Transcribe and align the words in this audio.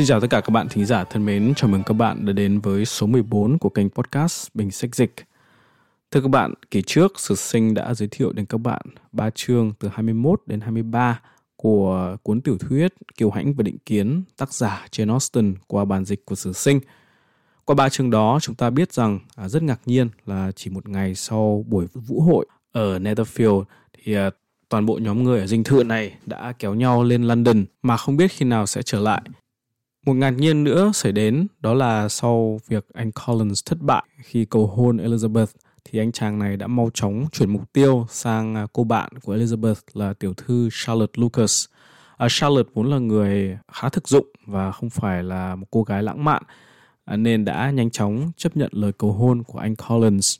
Xin 0.00 0.06
chào 0.06 0.20
tất 0.20 0.26
cả 0.30 0.40
các 0.40 0.50
bạn 0.50 0.68
thính 0.68 0.86
giả 0.86 1.04
thân 1.04 1.24
mến, 1.26 1.52
chào 1.56 1.70
mừng 1.70 1.82
các 1.82 1.94
bạn 1.94 2.24
đã 2.26 2.32
đến 2.32 2.60
với 2.60 2.84
số 2.84 3.06
14 3.06 3.58
của 3.58 3.68
kênh 3.68 3.90
podcast 3.90 4.48
Bình 4.54 4.70
Sách 4.70 4.94
Dịch. 4.94 5.14
Thưa 6.10 6.20
các 6.20 6.28
bạn, 6.28 6.54
kỳ 6.70 6.82
trước 6.82 7.20
Sử 7.20 7.34
Sinh 7.34 7.74
đã 7.74 7.94
giới 7.94 8.08
thiệu 8.08 8.32
đến 8.32 8.46
các 8.46 8.58
bạn 8.58 8.80
ba 9.12 9.30
chương 9.30 9.72
từ 9.78 9.88
21 9.92 10.42
đến 10.46 10.60
23 10.60 11.20
của 11.56 12.16
cuốn 12.22 12.40
tiểu 12.40 12.58
thuyết 12.58 12.94
Kiều 13.16 13.30
Hãnh 13.30 13.54
và 13.54 13.62
Định 13.62 13.78
Kiến 13.86 14.22
tác 14.36 14.54
giả 14.54 14.86
Jane 14.90 15.10
Austen 15.10 15.54
qua 15.66 15.84
bản 15.84 16.04
dịch 16.04 16.26
của 16.26 16.34
Sử 16.34 16.52
Sinh. 16.52 16.80
Qua 17.64 17.74
ba 17.74 17.88
chương 17.88 18.10
đó, 18.10 18.38
chúng 18.42 18.54
ta 18.54 18.70
biết 18.70 18.92
rằng 18.92 19.18
à, 19.36 19.48
rất 19.48 19.62
ngạc 19.62 19.80
nhiên 19.86 20.08
là 20.26 20.52
chỉ 20.56 20.70
một 20.70 20.88
ngày 20.88 21.14
sau 21.14 21.64
buổi 21.68 21.86
vũ 21.94 22.20
hội 22.20 22.46
ở 22.72 22.98
Netherfield 22.98 23.64
thì 23.92 24.14
à, 24.14 24.30
toàn 24.68 24.86
bộ 24.86 24.98
nhóm 25.02 25.22
người 25.22 25.40
ở 25.40 25.46
dinh 25.46 25.64
thự 25.64 25.84
này 25.84 26.14
đã 26.26 26.52
kéo 26.58 26.74
nhau 26.74 27.04
lên 27.04 27.22
London 27.22 27.64
mà 27.82 27.96
không 27.96 28.16
biết 28.16 28.30
khi 28.30 28.46
nào 28.46 28.66
sẽ 28.66 28.82
trở 28.82 29.00
lại. 29.00 29.22
Một 30.06 30.14
ngạc 30.14 30.30
nhiên 30.30 30.64
nữa 30.64 30.90
xảy 30.94 31.12
đến 31.12 31.46
đó 31.60 31.74
là 31.74 32.08
sau 32.08 32.60
việc 32.68 32.86
anh 32.94 33.10
Collins 33.12 33.64
thất 33.66 33.78
bại 33.80 34.04
khi 34.22 34.44
cầu 34.44 34.66
hôn 34.66 34.96
Elizabeth 34.96 35.46
thì 35.84 35.98
anh 35.98 36.12
chàng 36.12 36.38
này 36.38 36.56
đã 36.56 36.66
mau 36.66 36.90
chóng 36.94 37.26
chuyển 37.32 37.50
mục 37.50 37.72
tiêu 37.72 38.06
sang 38.10 38.54
à, 38.54 38.66
cô 38.72 38.84
bạn 38.84 39.10
của 39.22 39.36
Elizabeth 39.36 39.74
là 39.94 40.12
tiểu 40.12 40.34
thư 40.34 40.68
Charlotte 40.72 41.12
Lucas. 41.16 41.64
À, 42.16 42.26
Charlotte 42.30 42.70
vốn 42.74 42.90
là 42.90 42.98
người 42.98 43.58
khá 43.72 43.88
thực 43.88 44.08
dụng 44.08 44.26
và 44.46 44.72
không 44.72 44.90
phải 44.90 45.22
là 45.22 45.54
một 45.54 45.66
cô 45.70 45.82
gái 45.82 46.02
lãng 46.02 46.24
mạn 46.24 46.42
à, 47.04 47.16
nên 47.16 47.44
đã 47.44 47.70
nhanh 47.70 47.90
chóng 47.90 48.32
chấp 48.36 48.56
nhận 48.56 48.70
lời 48.72 48.92
cầu 48.92 49.12
hôn 49.12 49.42
của 49.42 49.58
anh 49.58 49.76
Collins. 49.76 50.36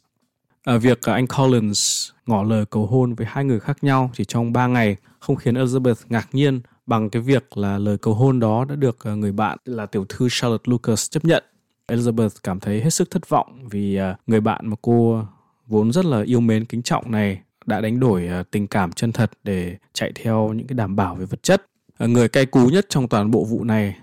À, 0.64 0.76
việc 0.76 1.02
à, 1.02 1.12
anh 1.14 1.26
Collins 1.26 2.10
ngỏ 2.26 2.42
lời 2.42 2.64
cầu 2.70 2.86
hôn 2.86 3.14
với 3.14 3.26
hai 3.30 3.44
người 3.44 3.60
khác 3.60 3.84
nhau 3.84 4.10
chỉ 4.14 4.24
trong 4.24 4.52
3 4.52 4.66
ngày 4.66 4.96
không 5.18 5.36
khiến 5.36 5.54
Elizabeth 5.54 5.94
ngạc 6.08 6.28
nhiên 6.32 6.60
bằng 6.90 7.10
cái 7.10 7.22
việc 7.22 7.56
là 7.56 7.78
lời 7.78 7.98
cầu 7.98 8.14
hôn 8.14 8.40
đó 8.40 8.64
đã 8.64 8.74
được 8.74 8.98
ờ, 9.04 9.16
người 9.16 9.32
bạn 9.32 9.58
là 9.64 9.86
tiểu 9.86 10.04
thư 10.08 10.28
Charlotte 10.30 10.62
Lucas 10.66 11.10
chấp 11.10 11.24
nhận. 11.24 11.44
Elizabeth 11.88 12.28
cảm 12.42 12.60
thấy 12.60 12.80
hết 12.80 12.90
sức 12.90 13.10
thất 13.10 13.28
vọng 13.28 13.68
vì 13.70 13.96
ờ, 13.96 14.14
người 14.26 14.40
bạn 14.40 14.70
mà 14.70 14.76
cô 14.82 15.24
vốn 15.66 15.92
rất 15.92 16.04
là 16.04 16.22
yêu 16.22 16.40
mến, 16.40 16.64
kính 16.64 16.82
trọng 16.82 17.10
này 17.10 17.40
đã 17.66 17.80
đánh 17.80 18.00
đổi 18.00 18.26
ờ, 18.26 18.42
tình 18.50 18.66
cảm 18.66 18.92
chân 18.92 19.12
thật 19.12 19.30
để 19.44 19.76
chạy 19.92 20.12
theo 20.14 20.52
những 20.52 20.66
cái 20.66 20.74
đảm 20.74 20.96
bảo 20.96 21.14
về 21.14 21.24
vật 21.24 21.42
chất. 21.42 21.66
Người 21.98 22.28
cay 22.28 22.46
cú 22.46 22.66
nhất 22.66 22.86
trong 22.88 23.08
toàn 23.08 23.30
bộ 23.30 23.44
vụ 23.44 23.64
này 23.64 23.96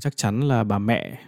chắc 0.00 0.16
chắn 0.16 0.40
là 0.40 0.64
bà 0.64 0.78
mẹ 0.78 1.18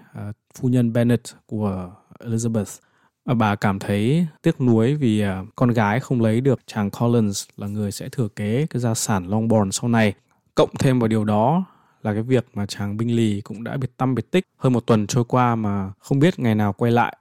phu 0.55 0.69
nhân 0.69 0.93
Bennet 0.93 1.21
của 1.47 1.91
Elizabeth. 2.19 2.79
Bà 3.25 3.55
cảm 3.57 3.79
thấy 3.79 4.27
tiếc 4.43 4.61
nuối 4.61 4.95
vì 4.95 5.25
con 5.57 5.71
gái 5.71 6.01
không 6.01 6.21
lấy 6.21 6.41
được 6.41 6.61
chàng 6.67 6.91
Collins 6.91 7.45
là 7.57 7.67
người 7.67 7.93
sẽ 7.93 8.09
thừa 8.09 8.29
kế 8.29 8.67
cái 8.71 8.81
gia 8.81 8.95
sản 8.95 9.29
Longbourn 9.29 9.71
sau 9.71 9.89
này 9.89 10.15
Cộng 10.57 10.77
thêm 10.79 10.99
vào 10.99 11.09
điều 11.09 11.25
đó 11.25 11.65
là 12.03 12.13
cái 12.13 12.23
việc 12.23 12.47
mà 12.55 12.67
chàng 12.67 12.97
binh 12.97 13.17
lì 13.17 13.41
cũng 13.41 13.65
đã 13.65 13.77
biệt 13.77 13.97
tâm 13.97 14.15
biệt 14.15 14.31
tích 14.31 14.45
hơn 14.57 14.73
một 14.73 14.87
tuần 14.87 15.07
trôi 15.07 15.25
qua 15.25 15.55
mà 15.55 15.93
không 15.99 16.19
biết 16.19 16.39
ngày 16.39 16.55
nào 16.55 16.73
quay 16.73 16.93
lại. 16.93 17.17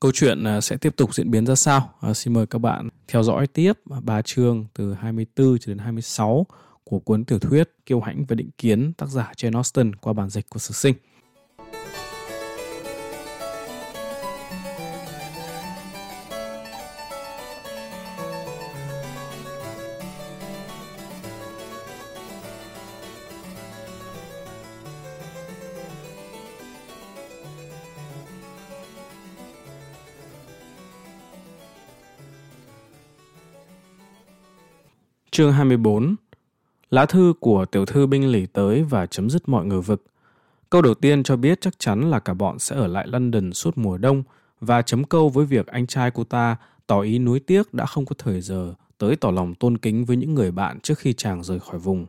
Câu 0.00 0.12
chuyện 0.14 0.44
à, 0.44 0.60
sẽ 0.60 0.76
tiếp 0.76 0.96
tục 0.96 1.14
diễn 1.14 1.30
biến 1.30 1.46
ra 1.46 1.54
sao? 1.54 1.90
À, 2.00 2.14
xin 2.14 2.32
mời 2.32 2.46
các 2.46 2.58
bạn 2.58 2.88
theo 3.08 3.22
dõi 3.22 3.46
tiếp 3.46 3.72
ba 4.02 4.22
chương 4.22 4.66
từ 4.74 4.94
24 4.94 5.58
cho 5.58 5.70
đến 5.70 5.78
26 5.78 6.46
của 6.84 6.98
cuốn 6.98 7.24
tiểu 7.24 7.38
thuyết 7.38 7.70
Kiêu 7.86 8.00
hãnh 8.00 8.24
và 8.24 8.34
định 8.34 8.50
kiến 8.58 8.92
tác 8.92 9.08
giả 9.08 9.32
Jane 9.36 9.54
Austen 9.54 9.94
qua 9.94 10.12
bản 10.12 10.30
dịch 10.30 10.48
của 10.48 10.58
Sử 10.58 10.74
Sinh. 10.74 10.94
Chương 35.34 35.52
24 35.52 36.16
Lá 36.90 37.06
thư 37.06 37.34
của 37.40 37.64
tiểu 37.64 37.84
thư 37.84 38.06
binh 38.06 38.32
lì 38.32 38.46
tới 38.46 38.82
và 38.82 39.06
chấm 39.06 39.30
dứt 39.30 39.48
mọi 39.48 39.66
ngờ 39.66 39.80
vực. 39.80 40.04
Câu 40.70 40.82
đầu 40.82 40.94
tiên 40.94 41.22
cho 41.22 41.36
biết 41.36 41.60
chắc 41.60 41.78
chắn 41.78 42.10
là 42.10 42.18
cả 42.18 42.34
bọn 42.34 42.58
sẽ 42.58 42.76
ở 42.76 42.86
lại 42.86 43.06
London 43.06 43.52
suốt 43.52 43.78
mùa 43.78 43.98
đông 43.98 44.22
và 44.60 44.82
chấm 44.82 45.04
câu 45.04 45.28
với 45.28 45.46
việc 45.46 45.66
anh 45.66 45.86
trai 45.86 46.10
cô 46.10 46.24
ta 46.24 46.56
tỏ 46.86 47.00
ý 47.00 47.18
nuối 47.18 47.40
tiếc 47.40 47.74
đã 47.74 47.86
không 47.86 48.06
có 48.06 48.14
thời 48.18 48.40
giờ 48.40 48.74
tới 48.98 49.16
tỏ 49.16 49.30
lòng 49.30 49.54
tôn 49.54 49.78
kính 49.78 50.04
với 50.04 50.16
những 50.16 50.34
người 50.34 50.50
bạn 50.50 50.80
trước 50.80 50.98
khi 50.98 51.12
chàng 51.12 51.42
rời 51.42 51.60
khỏi 51.60 51.78
vùng. 51.78 52.06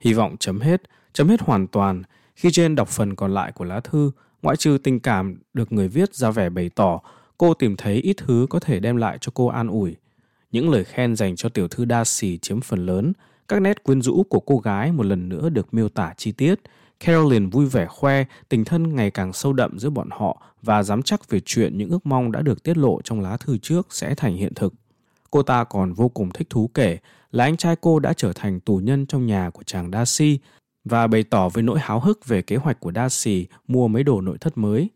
Hy 0.00 0.12
vọng 0.12 0.36
chấm 0.40 0.60
hết, 0.60 0.82
chấm 1.12 1.28
hết 1.28 1.40
hoàn 1.40 1.66
toàn. 1.66 2.02
Khi 2.36 2.50
trên 2.52 2.74
đọc 2.74 2.88
phần 2.88 3.16
còn 3.16 3.34
lại 3.34 3.52
của 3.52 3.64
lá 3.64 3.80
thư, 3.80 4.10
ngoại 4.42 4.56
trừ 4.56 4.78
tình 4.82 5.00
cảm 5.00 5.36
được 5.54 5.72
người 5.72 5.88
viết 5.88 6.14
ra 6.14 6.30
vẻ 6.30 6.50
bày 6.50 6.70
tỏ, 6.74 7.00
cô 7.38 7.54
tìm 7.54 7.76
thấy 7.76 7.94
ít 7.94 8.16
thứ 8.16 8.46
có 8.50 8.60
thể 8.60 8.80
đem 8.80 8.96
lại 8.96 9.18
cho 9.20 9.32
cô 9.34 9.46
an 9.46 9.68
ủi. 9.68 9.96
Những 10.52 10.70
lời 10.70 10.84
khen 10.84 11.16
dành 11.16 11.36
cho 11.36 11.48
tiểu 11.48 11.68
thư 11.68 11.86
Darcy 11.90 12.38
chiếm 12.38 12.60
phần 12.60 12.86
lớn, 12.86 13.12
các 13.48 13.62
nét 13.62 13.84
quyến 13.84 14.02
rũ 14.02 14.22
của 14.28 14.40
cô 14.40 14.58
gái 14.58 14.92
một 14.92 15.06
lần 15.06 15.28
nữa 15.28 15.48
được 15.48 15.74
miêu 15.74 15.88
tả 15.88 16.14
chi 16.16 16.32
tiết. 16.32 16.60
Caroline 17.00 17.46
vui 17.46 17.66
vẻ 17.66 17.86
khoe 17.86 18.24
tình 18.48 18.64
thân 18.64 18.94
ngày 18.96 19.10
càng 19.10 19.32
sâu 19.32 19.52
đậm 19.52 19.78
giữa 19.78 19.90
bọn 19.90 20.08
họ 20.10 20.42
và 20.62 20.82
dám 20.82 21.02
chắc 21.02 21.30
về 21.30 21.40
chuyện 21.44 21.78
những 21.78 21.90
ước 21.90 22.06
mong 22.06 22.32
đã 22.32 22.42
được 22.42 22.62
tiết 22.62 22.76
lộ 22.76 23.02
trong 23.02 23.20
lá 23.20 23.36
thư 23.36 23.58
trước 23.58 23.86
sẽ 23.90 24.14
thành 24.14 24.36
hiện 24.36 24.54
thực. 24.54 24.74
Cô 25.30 25.42
ta 25.42 25.64
còn 25.64 25.92
vô 25.92 26.08
cùng 26.08 26.30
thích 26.30 26.50
thú 26.50 26.70
kể 26.74 26.98
là 27.30 27.44
anh 27.44 27.56
trai 27.56 27.76
cô 27.80 27.98
đã 27.98 28.12
trở 28.12 28.32
thành 28.32 28.60
tù 28.60 28.76
nhân 28.76 29.06
trong 29.06 29.26
nhà 29.26 29.50
của 29.50 29.62
chàng 29.62 29.90
Darcy 29.92 30.38
và 30.84 31.06
bày 31.06 31.22
tỏ 31.22 31.48
với 31.48 31.62
nỗi 31.62 31.78
háo 31.80 32.00
hức 32.00 32.26
về 32.26 32.42
kế 32.42 32.56
hoạch 32.56 32.80
của 32.80 32.92
Darcy 32.94 33.46
mua 33.68 33.88
mấy 33.88 34.02
đồ 34.02 34.20
nội 34.20 34.38
thất 34.38 34.58
mới 34.58 34.88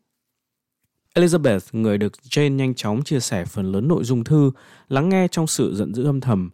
Elizabeth, 1.17 1.61
người 1.73 1.99
được 1.99 2.13
Jane 2.31 2.55
nhanh 2.55 2.75
chóng 2.75 3.03
chia 3.03 3.21
sẻ 3.21 3.45
phần 3.45 3.73
lớn 3.73 3.89
nội 3.89 4.05
dung 4.05 4.25
thư, 4.25 4.51
lắng 4.89 5.09
nghe 5.09 5.29
trong 5.29 5.47
sự 5.47 5.75
giận 5.75 5.95
dữ 5.95 6.05
âm 6.05 6.21
thầm. 6.21 6.51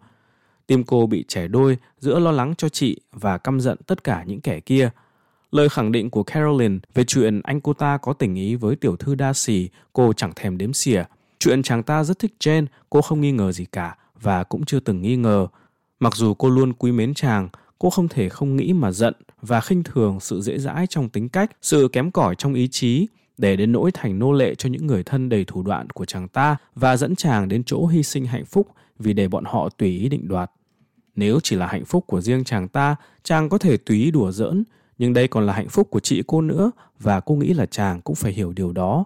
Tim 0.66 0.84
cô 0.84 1.06
bị 1.06 1.24
trẻ 1.28 1.48
đôi 1.48 1.76
giữa 1.98 2.18
lo 2.18 2.30
lắng 2.30 2.54
cho 2.58 2.68
chị 2.68 3.00
và 3.12 3.38
căm 3.38 3.60
giận 3.60 3.78
tất 3.86 4.04
cả 4.04 4.24
những 4.26 4.40
kẻ 4.40 4.60
kia. 4.60 4.90
Lời 5.50 5.68
khẳng 5.68 5.92
định 5.92 6.10
của 6.10 6.22
Caroline 6.22 6.78
về 6.94 7.04
chuyện 7.04 7.40
anh 7.44 7.60
cô 7.60 7.72
ta 7.72 7.96
có 7.96 8.12
tình 8.12 8.34
ý 8.34 8.54
với 8.54 8.76
tiểu 8.76 8.96
thư 8.96 9.16
Darcy, 9.18 9.68
cô 9.92 10.12
chẳng 10.12 10.32
thèm 10.36 10.58
đếm 10.58 10.72
xỉa. 10.72 11.04
Chuyện 11.38 11.62
chàng 11.62 11.82
ta 11.82 12.04
rất 12.04 12.18
thích 12.18 12.34
Jane, 12.40 12.66
cô 12.90 13.02
không 13.02 13.20
nghi 13.20 13.32
ngờ 13.32 13.52
gì 13.52 13.64
cả 13.64 13.96
và 14.20 14.44
cũng 14.44 14.64
chưa 14.64 14.80
từng 14.80 15.02
nghi 15.02 15.16
ngờ. 15.16 15.46
Mặc 16.00 16.16
dù 16.16 16.34
cô 16.34 16.50
luôn 16.50 16.72
quý 16.72 16.92
mến 16.92 17.14
chàng, 17.14 17.48
cô 17.78 17.90
không 17.90 18.08
thể 18.08 18.28
không 18.28 18.56
nghĩ 18.56 18.72
mà 18.72 18.92
giận 18.92 19.14
và 19.40 19.60
khinh 19.60 19.82
thường 19.82 20.20
sự 20.20 20.40
dễ 20.40 20.58
dãi 20.58 20.86
trong 20.86 21.08
tính 21.08 21.28
cách, 21.28 21.50
sự 21.62 21.88
kém 21.92 22.10
cỏi 22.10 22.34
trong 22.38 22.54
ý 22.54 22.68
chí, 22.68 23.06
để 23.38 23.56
đến 23.56 23.72
nỗi 23.72 23.90
thành 23.92 24.18
nô 24.18 24.32
lệ 24.32 24.54
cho 24.54 24.68
những 24.68 24.86
người 24.86 25.02
thân 25.02 25.28
đầy 25.28 25.44
thủ 25.44 25.62
đoạn 25.62 25.90
của 25.90 26.04
chàng 26.04 26.28
ta 26.28 26.56
và 26.74 26.96
dẫn 26.96 27.16
chàng 27.16 27.48
đến 27.48 27.64
chỗ 27.64 27.86
hy 27.86 28.02
sinh 28.02 28.26
hạnh 28.26 28.44
phúc 28.44 28.68
vì 28.98 29.12
để 29.12 29.28
bọn 29.28 29.44
họ 29.44 29.68
tùy 29.68 29.88
ý 29.88 30.08
định 30.08 30.28
đoạt. 30.28 30.50
Nếu 31.16 31.40
chỉ 31.42 31.56
là 31.56 31.66
hạnh 31.66 31.84
phúc 31.84 32.04
của 32.06 32.20
riêng 32.20 32.44
chàng 32.44 32.68
ta, 32.68 32.96
chàng 33.22 33.48
có 33.48 33.58
thể 33.58 33.76
tùy 33.76 33.98
ý 33.98 34.10
đùa 34.10 34.32
giỡn, 34.32 34.64
nhưng 34.98 35.12
đây 35.12 35.28
còn 35.28 35.46
là 35.46 35.52
hạnh 35.52 35.68
phúc 35.68 35.88
của 35.90 36.00
chị 36.00 36.22
cô 36.26 36.40
nữa 36.40 36.70
và 37.00 37.20
cô 37.20 37.34
nghĩ 37.34 37.54
là 37.54 37.66
chàng 37.66 38.00
cũng 38.00 38.16
phải 38.16 38.32
hiểu 38.32 38.52
điều 38.52 38.72
đó. 38.72 39.04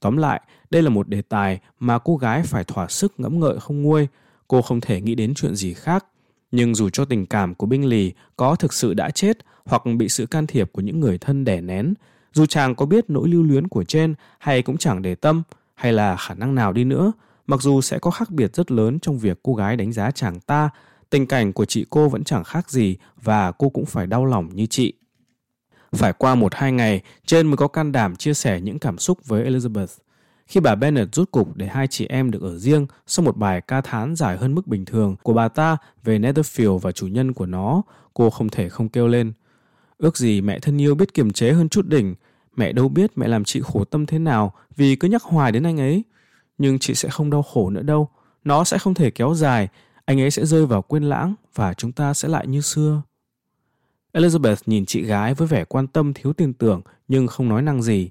Tóm 0.00 0.16
lại, 0.16 0.40
đây 0.70 0.82
là 0.82 0.90
một 0.90 1.08
đề 1.08 1.22
tài 1.22 1.60
mà 1.80 1.98
cô 1.98 2.16
gái 2.16 2.42
phải 2.42 2.64
thỏa 2.64 2.88
sức 2.88 3.20
ngẫm 3.20 3.40
ngợi 3.40 3.60
không 3.60 3.82
nguôi, 3.82 4.08
cô 4.48 4.62
không 4.62 4.80
thể 4.80 5.00
nghĩ 5.00 5.14
đến 5.14 5.34
chuyện 5.34 5.54
gì 5.54 5.74
khác. 5.74 6.06
Nhưng 6.50 6.74
dù 6.74 6.88
cho 6.88 7.04
tình 7.04 7.26
cảm 7.26 7.54
của 7.54 7.66
binh 7.66 7.84
lì 7.84 8.12
có 8.36 8.54
thực 8.54 8.72
sự 8.72 8.94
đã 8.94 9.10
chết 9.10 9.38
hoặc 9.64 9.82
bị 9.98 10.08
sự 10.08 10.26
can 10.26 10.46
thiệp 10.46 10.72
của 10.72 10.82
những 10.82 11.00
người 11.00 11.18
thân 11.18 11.44
đẻ 11.44 11.60
nén, 11.60 11.94
dù 12.38 12.46
chàng 12.46 12.74
có 12.74 12.86
biết 12.86 13.10
nỗi 13.10 13.28
lưu 13.28 13.42
luyến 13.42 13.68
của 13.68 13.84
trên 13.84 14.14
hay 14.38 14.62
cũng 14.62 14.76
chẳng 14.76 15.02
để 15.02 15.14
tâm, 15.14 15.42
hay 15.74 15.92
là 15.92 16.16
khả 16.16 16.34
năng 16.34 16.54
nào 16.54 16.72
đi 16.72 16.84
nữa, 16.84 17.12
mặc 17.46 17.62
dù 17.62 17.80
sẽ 17.80 17.98
có 17.98 18.10
khác 18.10 18.30
biệt 18.30 18.54
rất 18.54 18.70
lớn 18.70 18.98
trong 19.00 19.18
việc 19.18 19.38
cô 19.42 19.54
gái 19.54 19.76
đánh 19.76 19.92
giá 19.92 20.10
chàng 20.10 20.40
ta, 20.40 20.70
tình 21.10 21.26
cảnh 21.26 21.52
của 21.52 21.64
chị 21.64 21.86
cô 21.90 22.08
vẫn 22.08 22.24
chẳng 22.24 22.44
khác 22.44 22.70
gì 22.70 22.96
và 23.22 23.52
cô 23.52 23.68
cũng 23.68 23.86
phải 23.86 24.06
đau 24.06 24.24
lòng 24.24 24.48
như 24.54 24.66
chị. 24.66 24.92
Phải 25.92 26.12
qua 26.12 26.34
một 26.34 26.54
hai 26.54 26.72
ngày, 26.72 27.02
trên 27.26 27.46
mới 27.46 27.56
có 27.56 27.68
can 27.68 27.92
đảm 27.92 28.16
chia 28.16 28.34
sẻ 28.34 28.60
những 28.60 28.78
cảm 28.78 28.98
xúc 28.98 29.18
với 29.26 29.50
Elizabeth. 29.50 29.98
Khi 30.46 30.60
bà 30.60 30.74
Bennet 30.74 31.14
rút 31.14 31.30
cục 31.30 31.56
để 31.56 31.66
hai 31.66 31.86
chị 31.86 32.06
em 32.06 32.30
được 32.30 32.42
ở 32.42 32.58
riêng 32.58 32.86
sau 33.06 33.24
một 33.24 33.36
bài 33.36 33.60
ca 33.60 33.80
thán 33.80 34.16
dài 34.16 34.36
hơn 34.36 34.54
mức 34.54 34.66
bình 34.66 34.84
thường 34.84 35.16
của 35.22 35.32
bà 35.32 35.48
ta 35.48 35.76
về 36.04 36.18
Netherfield 36.18 36.78
và 36.78 36.92
chủ 36.92 37.06
nhân 37.06 37.32
của 37.32 37.46
nó, 37.46 37.82
cô 38.14 38.30
không 38.30 38.48
thể 38.48 38.68
không 38.68 38.88
kêu 38.88 39.08
lên. 39.08 39.32
Ước 39.98 40.16
gì 40.16 40.40
mẹ 40.40 40.58
thân 40.58 40.80
yêu 40.80 40.94
biết 40.94 41.14
kiềm 41.14 41.30
chế 41.30 41.52
hơn 41.52 41.68
chút 41.68 41.86
đỉnh, 41.86 42.14
Mẹ 42.58 42.72
đâu 42.72 42.88
biết 42.88 43.18
mẹ 43.18 43.28
làm 43.28 43.44
chị 43.44 43.60
khổ 43.64 43.84
tâm 43.84 44.06
thế 44.06 44.18
nào 44.18 44.52
vì 44.76 44.96
cứ 44.96 45.08
nhắc 45.08 45.22
hoài 45.22 45.52
đến 45.52 45.62
anh 45.62 45.80
ấy. 45.80 46.04
Nhưng 46.58 46.78
chị 46.78 46.94
sẽ 46.94 47.08
không 47.08 47.30
đau 47.30 47.42
khổ 47.42 47.70
nữa 47.70 47.82
đâu. 47.82 48.08
Nó 48.44 48.64
sẽ 48.64 48.78
không 48.78 48.94
thể 48.94 49.10
kéo 49.10 49.34
dài. 49.34 49.68
Anh 50.04 50.20
ấy 50.20 50.30
sẽ 50.30 50.46
rơi 50.46 50.66
vào 50.66 50.82
quên 50.82 51.02
lãng 51.02 51.34
và 51.54 51.74
chúng 51.74 51.92
ta 51.92 52.14
sẽ 52.14 52.28
lại 52.28 52.46
như 52.46 52.60
xưa. 52.60 53.02
Elizabeth 54.12 54.56
nhìn 54.66 54.86
chị 54.86 55.02
gái 55.02 55.34
với 55.34 55.48
vẻ 55.48 55.64
quan 55.64 55.86
tâm 55.86 56.14
thiếu 56.14 56.32
tin 56.32 56.52
tưởng 56.52 56.80
nhưng 57.08 57.26
không 57.26 57.48
nói 57.48 57.62
năng 57.62 57.82
gì. 57.82 58.10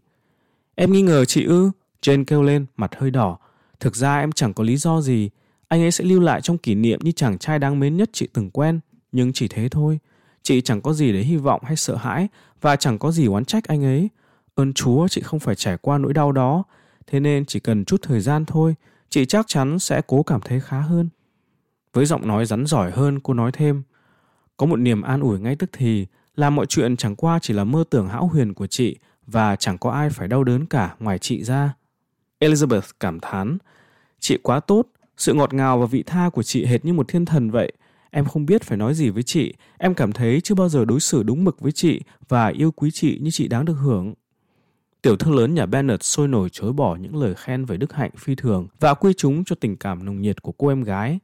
Em 0.75 0.91
nghi 0.91 1.01
ngờ 1.01 1.25
chị 1.25 1.45
ư? 1.45 1.71
Jane 2.01 2.23
kêu 2.25 2.43
lên, 2.43 2.65
mặt 2.77 2.91
hơi 2.97 3.11
đỏ. 3.11 3.37
Thực 3.79 3.95
ra 3.95 4.19
em 4.19 4.31
chẳng 4.31 4.53
có 4.53 4.63
lý 4.63 4.77
do 4.77 5.01
gì. 5.01 5.29
Anh 5.67 5.81
ấy 5.81 5.91
sẽ 5.91 6.03
lưu 6.03 6.19
lại 6.19 6.41
trong 6.41 6.57
kỷ 6.57 6.75
niệm 6.75 6.99
như 7.03 7.11
chàng 7.11 7.37
trai 7.37 7.59
đáng 7.59 7.79
mến 7.79 7.97
nhất 7.97 8.09
chị 8.13 8.27
từng 8.33 8.49
quen. 8.49 8.79
Nhưng 9.11 9.33
chỉ 9.33 9.47
thế 9.47 9.69
thôi. 9.69 9.99
Chị 10.43 10.61
chẳng 10.61 10.81
có 10.81 10.93
gì 10.93 11.11
để 11.11 11.19
hy 11.19 11.37
vọng 11.37 11.61
hay 11.63 11.75
sợ 11.75 11.95
hãi 11.95 12.27
và 12.61 12.75
chẳng 12.75 12.99
có 12.99 13.11
gì 13.11 13.25
oán 13.27 13.45
trách 13.45 13.63
anh 13.63 13.83
ấy. 13.83 14.09
Ơn 14.57 14.73
Chúa 14.73 15.07
chị 15.07 15.21
không 15.21 15.39
phải 15.39 15.55
trải 15.55 15.77
qua 15.77 15.97
nỗi 15.97 16.13
đau 16.13 16.31
đó, 16.31 16.63
thế 17.07 17.19
nên 17.19 17.45
chỉ 17.45 17.59
cần 17.59 17.85
chút 17.85 18.01
thời 18.01 18.19
gian 18.19 18.45
thôi, 18.45 18.75
chị 19.09 19.25
chắc 19.25 19.47
chắn 19.47 19.79
sẽ 19.79 20.01
cố 20.07 20.23
cảm 20.23 20.41
thấy 20.41 20.59
khá 20.59 20.81
hơn. 20.81 21.09
Với 21.93 22.05
giọng 22.05 22.27
nói 22.27 22.45
rắn 22.45 22.65
giỏi 22.65 22.91
hơn, 22.91 23.19
cô 23.19 23.33
nói 23.33 23.51
thêm, 23.51 23.83
có 24.57 24.65
một 24.65 24.75
niềm 24.75 25.01
an 25.01 25.21
ủi 25.21 25.39
ngay 25.39 25.55
tức 25.55 25.69
thì 25.73 26.05
là 26.35 26.49
mọi 26.49 26.65
chuyện 26.65 26.97
chẳng 26.97 27.15
qua 27.15 27.39
chỉ 27.41 27.53
là 27.53 27.63
mơ 27.63 27.83
tưởng 27.89 28.07
hão 28.07 28.27
huyền 28.27 28.53
của 28.53 28.67
chị 28.67 28.97
và 29.27 29.55
chẳng 29.55 29.77
có 29.77 29.91
ai 29.91 30.09
phải 30.09 30.27
đau 30.27 30.43
đớn 30.43 30.65
cả 30.65 30.95
ngoài 30.99 31.19
chị 31.19 31.43
ra. 31.43 31.73
Elizabeth 32.39 32.81
cảm 32.99 33.19
thán, 33.19 33.57
chị 34.19 34.37
quá 34.43 34.59
tốt, 34.59 34.87
sự 35.17 35.33
ngọt 35.33 35.53
ngào 35.53 35.79
và 35.79 35.85
vị 35.85 36.03
tha 36.03 36.29
của 36.29 36.43
chị 36.43 36.65
hệt 36.65 36.85
như 36.85 36.93
một 36.93 37.07
thiên 37.07 37.25
thần 37.25 37.51
vậy. 37.51 37.71
Em 38.11 38.25
không 38.25 38.45
biết 38.45 38.63
phải 38.63 38.77
nói 38.77 38.93
gì 38.93 39.09
với 39.09 39.23
chị, 39.23 39.53
em 39.77 39.93
cảm 39.93 40.11
thấy 40.11 40.41
chưa 40.41 40.55
bao 40.55 40.69
giờ 40.69 40.85
đối 40.85 40.99
xử 40.99 41.23
đúng 41.23 41.43
mực 41.43 41.61
với 41.61 41.71
chị 41.71 42.01
và 42.27 42.47
yêu 42.47 42.71
quý 42.71 42.91
chị 42.91 43.19
như 43.21 43.31
chị 43.31 43.47
đáng 43.47 43.65
được 43.65 43.73
hưởng. 43.73 44.13
Tiểu 45.01 45.15
thư 45.15 45.31
lớn 45.31 45.53
nhà 45.53 45.65
Bennett 45.65 46.03
sôi 46.03 46.27
nổi 46.27 46.49
chối 46.49 46.73
bỏ 46.73 46.95
những 46.95 47.15
lời 47.15 47.33
khen 47.37 47.65
về 47.65 47.77
đức 47.77 47.93
hạnh 47.93 48.11
phi 48.17 48.35
thường 48.35 48.67
và 48.79 48.93
quy 48.93 49.13
chúng 49.17 49.43
cho 49.43 49.55
tình 49.59 49.77
cảm 49.77 50.05
nồng 50.05 50.21
nhiệt 50.21 50.41
của 50.41 50.51
cô 50.51 50.67
em 50.67 50.83
gái. 50.83 51.19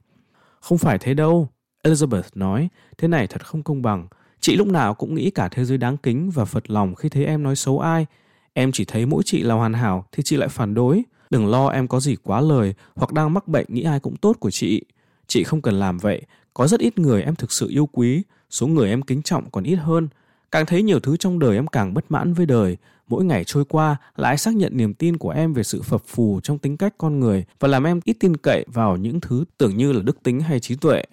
Không 0.60 0.78
phải 0.78 0.98
thế 0.98 1.14
đâu, 1.14 1.50
Elizabeth 1.84 2.24
nói, 2.36 2.70
thế 2.98 3.08
này 3.08 3.28
thật 3.28 3.46
không 3.46 3.64
công 3.64 3.81
bằng. 3.81 4.08
Chị 4.40 4.56
lúc 4.56 4.68
nào 4.68 4.94
cũng 4.94 5.16
nghĩ 5.16 5.31
cả 5.31 5.50
thế 5.50 5.66
giới 5.66 5.78
đáng 5.78 5.98
kính 5.98 6.31
và 6.31 6.46
phật 6.46 6.70
lòng 6.70 6.96
khi 6.96 7.10
thấy 7.10 7.25
em 7.25 7.44
nói 7.44 7.56
xấu 7.56 7.80
ai. 7.80 8.06
Em 8.54 8.72
chỉ 8.72 8.86
thấy 8.86 9.06
mỗi 9.06 9.24
chị 9.25 9.44
là 9.44 9.56
hoàn 9.56 9.74
hảo 9.74 10.06
thì 10.12 10.24
chị 10.24 10.38
lại 10.38 10.50
phản 10.50 10.74
đối. 10.74 11.04
Đừng 11.30 11.48
lo 11.48 11.68
em 11.68 11.88
có 11.88 12.00
gì 12.00 12.16
quá 12.24 12.42
lời 12.42 12.74
hoặc 12.96 13.14
đang 13.14 13.34
mắc 13.34 13.48
bệnh 13.48 13.66
nghĩ 13.70 13.84
ai 13.84 14.00
cũng 14.00 14.16
tốt 14.16 14.38
của 14.40 14.52
chị. 14.52 14.84
Chị 15.28 15.44
không 15.44 15.62
cần 15.62 15.80
làm 15.80 15.98
vậy. 15.98 16.22
Có 16.54 16.68
rất 16.68 16.80
ít 16.80 17.00
người 17.00 17.24
em 17.24 17.36
thực 17.36 17.52
sự 17.52 17.70
yêu 17.70 17.90
quý. 17.92 18.24
Số 18.50 18.68
người 18.68 18.90
em 18.90 19.02
kính 19.02 19.22
trọng 19.22 19.50
còn 19.50 19.64
ít 19.64 19.75
hơn. 19.75 20.08
Càng 20.52 20.66
thấy 20.66 20.84
nhiều 20.84 21.00
thứ 21.00 21.18
trong 21.18 21.40
đời 21.40 21.56
em 21.56 21.68
càng 21.68 21.94
bất 21.94 22.06
mãn 22.10 22.34
với 22.34 22.46
đời. 22.46 22.78
Mỗi 23.13 23.25
ngày 23.25 23.44
trôi 23.44 23.65
qua 23.65 23.95
lại 24.15 24.38
xác 24.38 24.56
nhận 24.56 24.77
niềm 24.77 24.94
tin 24.94 25.18
của 25.18 25.30
em 25.30 25.54
về 25.54 25.63
sự 25.63 25.81
phập 25.81 26.04
phù 26.07 26.39
trong 26.44 26.57
tính 26.57 26.77
cách 26.77 26.94
con 26.98 27.19
người 27.19 27.45
và 27.60 27.68
làm 27.68 27.83
em 27.83 28.00
ít 28.04 28.18
tin 28.19 28.38
cậy 28.38 28.65
vào 28.68 28.98
những 28.98 29.21
thứ 29.21 29.45
tưởng 29.57 29.77
như 29.77 29.92
là 29.92 30.01
đức 30.01 30.24
tính 30.24 30.42
hay 30.42 30.60
trí 30.60 30.75
tuệ. 30.75 31.04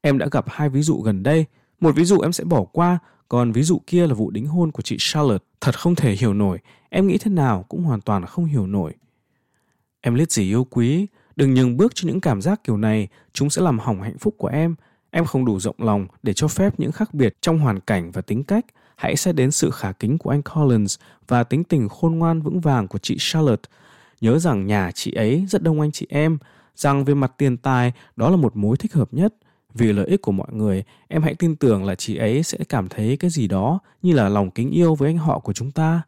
Em 0.00 0.18
đã 0.18 0.28
gặp 0.30 0.44
hai 0.48 0.68
ví 0.68 0.82
dụ 0.82 1.00
gần 1.00 1.22
đây. 1.22 1.44
Một 1.80 1.96
ví 1.96 2.04
dụ 2.04 2.20
em 2.20 2.32
sẽ 2.32 2.44
bỏ 2.44 2.64
qua, 2.64 2.98
còn 3.28 3.52
ví 3.52 3.62
dụ 3.62 3.80
kia 3.86 4.06
là 4.06 4.14
vụ 4.14 4.30
đính 4.30 4.46
hôn 4.46 4.70
của 4.72 4.82
chị 4.82 4.96
Charlotte. 4.98 5.44
Thật 5.60 5.78
không 5.78 5.94
thể 5.94 6.12
hiểu 6.12 6.34
nổi. 6.34 6.58
Em 6.88 7.06
nghĩ 7.06 7.18
thế 7.18 7.30
nào 7.30 7.64
cũng 7.68 7.82
hoàn 7.82 8.00
toàn 8.00 8.26
không 8.26 8.44
hiểu 8.44 8.66
nổi. 8.66 8.92
Em 10.00 10.14
liết 10.14 10.32
gì 10.32 10.42
yêu 10.42 10.64
quý, 10.64 11.06
đừng 11.36 11.54
nhường 11.54 11.76
bước 11.76 11.92
cho 11.94 12.08
những 12.08 12.20
cảm 12.20 12.42
giác 12.42 12.64
kiểu 12.64 12.76
này, 12.76 13.08
chúng 13.32 13.50
sẽ 13.50 13.62
làm 13.62 13.78
hỏng 13.78 14.02
hạnh 14.02 14.18
phúc 14.18 14.34
của 14.38 14.48
em. 14.48 14.74
Em 15.10 15.24
không 15.24 15.44
đủ 15.44 15.60
rộng 15.60 15.76
lòng 15.78 16.06
để 16.22 16.32
cho 16.32 16.48
phép 16.48 16.80
những 16.80 16.92
khác 16.92 17.14
biệt 17.14 17.36
trong 17.40 17.58
hoàn 17.58 17.80
cảnh 17.80 18.10
và 18.10 18.22
tính 18.22 18.44
cách. 18.44 18.66
Hãy 18.96 19.16
xét 19.16 19.34
đến 19.34 19.50
sự 19.50 19.70
khả 19.70 19.92
kính 19.92 20.18
của 20.18 20.30
anh 20.30 20.42
Collins 20.42 20.98
và 21.28 21.44
tính 21.44 21.64
tình 21.64 21.88
khôn 21.88 22.18
ngoan 22.18 22.42
vững 22.42 22.60
vàng 22.60 22.88
của 22.88 22.98
chị 22.98 23.16
Charlotte. 23.18 23.70
Nhớ 24.20 24.38
rằng 24.38 24.66
nhà 24.66 24.90
chị 24.94 25.12
ấy 25.12 25.46
rất 25.48 25.62
đông 25.62 25.80
anh 25.80 25.92
chị 25.92 26.06
em, 26.10 26.38
rằng 26.76 27.04
về 27.04 27.14
mặt 27.14 27.32
tiền 27.38 27.56
tài 27.56 27.92
đó 28.16 28.30
là 28.30 28.36
một 28.36 28.56
mối 28.56 28.76
thích 28.76 28.92
hợp 28.92 29.14
nhất– 29.14 29.34
vì 29.78 29.92
lợi 29.92 30.06
ích 30.06 30.22
của 30.22 30.32
mọi 30.32 30.48
người, 30.52 30.84
em 31.08 31.22
hãy 31.22 31.34
tin 31.34 31.56
tưởng 31.56 31.84
là 31.84 31.94
chị 31.94 32.16
ấy 32.16 32.42
sẽ 32.42 32.58
cảm 32.68 32.88
thấy 32.88 33.16
cái 33.16 33.30
gì 33.30 33.48
đó 33.48 33.78
như 34.02 34.12
là 34.12 34.28
lòng 34.28 34.50
kính 34.50 34.70
yêu 34.70 34.94
với 34.94 35.08
anh 35.08 35.18
họ 35.18 35.38
của 35.38 35.52
chúng 35.52 35.70
ta. 35.70 36.02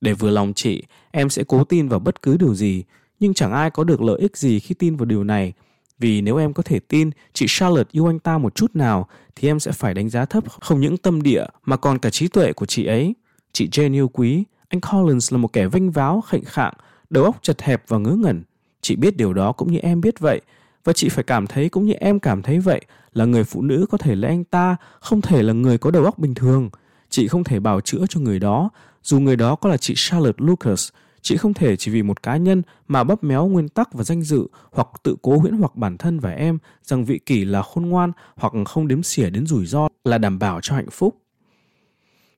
Để 0.00 0.12
vừa 0.12 0.30
lòng 0.30 0.52
chị, 0.54 0.82
em 1.10 1.30
sẽ 1.30 1.44
cố 1.48 1.64
tin 1.64 1.88
vào 1.88 2.00
bất 2.00 2.22
cứ 2.22 2.36
điều 2.36 2.54
gì, 2.54 2.84
nhưng 3.20 3.34
chẳng 3.34 3.52
ai 3.52 3.70
có 3.70 3.84
được 3.84 4.02
lợi 4.02 4.20
ích 4.20 4.36
gì 4.36 4.60
khi 4.60 4.74
tin 4.74 4.96
vào 4.96 5.06
điều 5.06 5.24
này. 5.24 5.52
Vì 6.02 6.20
nếu 6.20 6.36
em 6.36 6.52
có 6.52 6.62
thể 6.62 6.78
tin 6.78 7.10
chị 7.32 7.46
Charlotte 7.48 7.88
yêu 7.92 8.10
anh 8.10 8.18
ta 8.18 8.38
một 8.38 8.54
chút 8.54 8.76
nào, 8.76 9.08
thì 9.36 9.48
em 9.48 9.60
sẽ 9.60 9.72
phải 9.72 9.94
đánh 9.94 10.08
giá 10.08 10.24
thấp 10.24 10.44
không 10.60 10.80
những 10.80 10.96
tâm 10.96 11.22
địa 11.22 11.44
mà 11.64 11.76
còn 11.76 11.98
cả 11.98 12.10
trí 12.10 12.28
tuệ 12.28 12.52
của 12.52 12.66
chị 12.66 12.86
ấy. 12.86 13.14
Chị 13.52 13.68
Jane 13.72 13.94
yêu 13.94 14.08
quý, 14.08 14.44
anh 14.68 14.80
Collins 14.80 15.32
là 15.32 15.38
một 15.38 15.52
kẻ 15.52 15.66
vinh 15.66 15.90
váo, 15.90 16.20
khệnh 16.20 16.44
khạng, 16.44 16.74
đầu 17.10 17.24
óc 17.24 17.36
chật 17.42 17.62
hẹp 17.62 17.82
và 17.88 17.98
ngớ 17.98 18.10
ngẩn. 18.10 18.42
Chị 18.80 18.96
biết 18.96 19.16
điều 19.16 19.32
đó 19.32 19.52
cũng 19.52 19.72
như 19.72 19.78
em 19.78 20.00
biết 20.00 20.20
vậy, 20.20 20.40
và 20.84 20.92
chị 20.92 21.08
phải 21.08 21.24
cảm 21.24 21.46
thấy 21.46 21.68
cũng 21.68 21.86
như 21.86 21.92
em 21.92 22.20
cảm 22.20 22.42
thấy 22.42 22.58
vậy 22.58 22.80
là 23.12 23.24
người 23.24 23.44
phụ 23.44 23.62
nữ 23.62 23.86
có 23.90 23.98
thể 23.98 24.14
là 24.14 24.28
anh 24.28 24.44
ta 24.44 24.76
không 25.00 25.20
thể 25.20 25.42
là 25.42 25.52
người 25.52 25.78
có 25.78 25.90
đầu 25.90 26.04
óc 26.04 26.18
bình 26.18 26.34
thường 26.34 26.70
chị 27.10 27.28
không 27.28 27.44
thể 27.44 27.60
bào 27.60 27.80
chữa 27.80 28.04
cho 28.08 28.20
người 28.20 28.38
đó 28.38 28.70
dù 29.02 29.20
người 29.20 29.36
đó 29.36 29.54
có 29.56 29.68
là 29.68 29.76
chị 29.76 29.94
charlotte 29.96 30.44
lucas 30.44 30.88
chị 31.22 31.36
không 31.36 31.54
thể 31.54 31.76
chỉ 31.76 31.90
vì 31.90 32.02
một 32.02 32.22
cá 32.22 32.36
nhân 32.36 32.62
mà 32.88 33.04
bóp 33.04 33.24
méo 33.24 33.46
nguyên 33.46 33.68
tắc 33.68 33.94
và 33.94 34.04
danh 34.04 34.22
dự 34.22 34.46
hoặc 34.72 34.88
tự 35.02 35.16
cố 35.22 35.38
huyễn 35.38 35.54
hoặc 35.54 35.76
bản 35.76 35.98
thân 35.98 36.20
và 36.20 36.30
em 36.30 36.58
rằng 36.82 37.04
vị 37.04 37.20
kỷ 37.26 37.44
là 37.44 37.62
khôn 37.62 37.86
ngoan 37.86 38.12
hoặc 38.36 38.52
không 38.66 38.88
đếm 38.88 39.02
xỉa 39.02 39.30
đến 39.30 39.46
rủi 39.46 39.66
ro 39.66 39.88
là 40.04 40.18
đảm 40.18 40.38
bảo 40.38 40.60
cho 40.62 40.74
hạnh 40.74 40.90
phúc. 40.90 41.16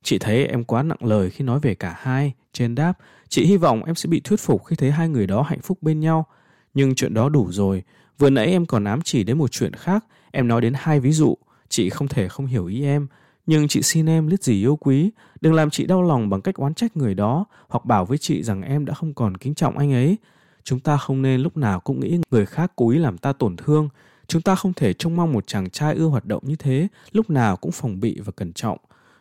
Chị 0.02 0.18
thấy 0.18 0.46
em 0.46 0.64
quá 0.64 0.82
nặng 0.82 1.04
lời 1.04 1.30
khi 1.30 1.44
nói 1.44 1.60
về 1.62 1.74
cả 1.74 1.96
hai 1.98 2.32
trên 2.52 2.74
đáp 2.74 2.92
chị 3.28 3.44
hy 3.46 3.56
vọng 3.56 3.84
em 3.84 3.94
sẽ 3.94 4.08
bị 4.08 4.20
thuyết 4.20 4.40
phục 4.40 4.64
khi 4.64 4.76
thấy 4.76 4.90
hai 4.90 5.08
người 5.08 5.26
đó 5.26 5.42
hạnh 5.42 5.60
phúc 5.62 5.78
bên 5.80 6.00
nhau. 6.00 6.26
Nhưng 6.74 6.94
chuyện 6.94 7.14
đó 7.14 7.28
đủ 7.28 7.48
rồi. 7.52 7.82
Vừa 8.18 8.30
nãy 8.30 8.46
em 8.46 8.66
còn 8.66 8.84
ám 8.84 9.00
chỉ 9.02 9.24
đến 9.24 9.38
một 9.38 9.52
chuyện 9.52 9.72
khác, 9.72 10.04
em 10.30 10.48
nói 10.48 10.60
đến 10.60 10.72
hai 10.76 11.00
ví 11.00 11.12
dụ, 11.12 11.36
chị 11.68 11.90
không 11.90 12.08
thể 12.08 12.28
không 12.28 12.46
hiểu 12.46 12.66
ý 12.66 12.84
em, 12.84 13.06
nhưng 13.46 13.68
chị 13.68 13.82
xin 13.82 14.06
em 14.06 14.26
lít 14.26 14.42
gì 14.42 14.62
yêu 14.62 14.76
quý, 14.76 15.10
đừng 15.44 15.54
làm 15.54 15.70
chị 15.70 15.86
đau 15.86 16.02
lòng 16.02 16.30
bằng 16.30 16.40
cách 16.40 16.54
oán 16.54 16.74
trách 16.74 16.96
người 16.96 17.14
đó 17.14 17.44
hoặc 17.68 17.84
bảo 17.84 18.04
với 18.04 18.18
chị 18.18 18.42
rằng 18.42 18.62
em 18.62 18.84
đã 18.84 18.94
không 18.94 19.14
còn 19.14 19.36
kính 19.36 19.54
trọng 19.54 19.78
anh 19.78 19.92
ấy. 19.92 20.16
Chúng 20.62 20.80
ta 20.80 20.96
không 20.96 21.22
nên 21.22 21.40
lúc 21.40 21.56
nào 21.56 21.80
cũng 21.80 22.00
nghĩ 22.00 22.18
người 22.30 22.46
khác 22.46 22.72
cố 22.76 22.90
ý 22.90 22.98
làm 22.98 23.18
ta 23.18 23.32
tổn 23.32 23.56
thương. 23.56 23.88
Chúng 24.26 24.42
ta 24.42 24.54
không 24.54 24.72
thể 24.72 24.92
trông 24.92 25.16
mong 25.16 25.32
một 25.32 25.46
chàng 25.46 25.70
trai 25.70 25.94
ưa 25.94 26.04
hoạt 26.04 26.24
động 26.26 26.42
như 26.46 26.56
thế, 26.56 26.88
lúc 27.12 27.30
nào 27.30 27.56
cũng 27.56 27.72
phòng 27.72 28.00
bị 28.00 28.20
và 28.20 28.32
cẩn 28.36 28.52
trọng. 28.52 28.78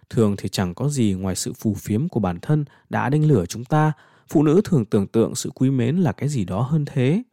Thường 0.09 0.35
thì 0.37 0.49
chẳng 0.49 0.73
có 0.73 0.89
gì 0.89 1.13
ngoài 1.13 1.35
sự 1.35 1.53
phù 1.53 1.73
phiếm 1.73 2.09
của 2.09 2.19
bản 2.19 2.39
thân 2.39 2.65
đã 2.89 3.09
đánh 3.09 3.25
lửa 3.25 3.45
chúng 3.45 3.65
ta. 3.65 3.91
Phụ 4.29 4.43
nữ 4.43 4.61
thường 4.63 4.85
tưởng 4.85 5.07
tượng 5.07 5.35
sự 5.35 5.49
quý 5.55 5.69
mến 5.69 5.97
là 5.97 6.11
cái 6.11 6.29
gì 6.29 6.45
đó 6.45 6.61
hơn 6.61 6.85
thế. 6.85 7.23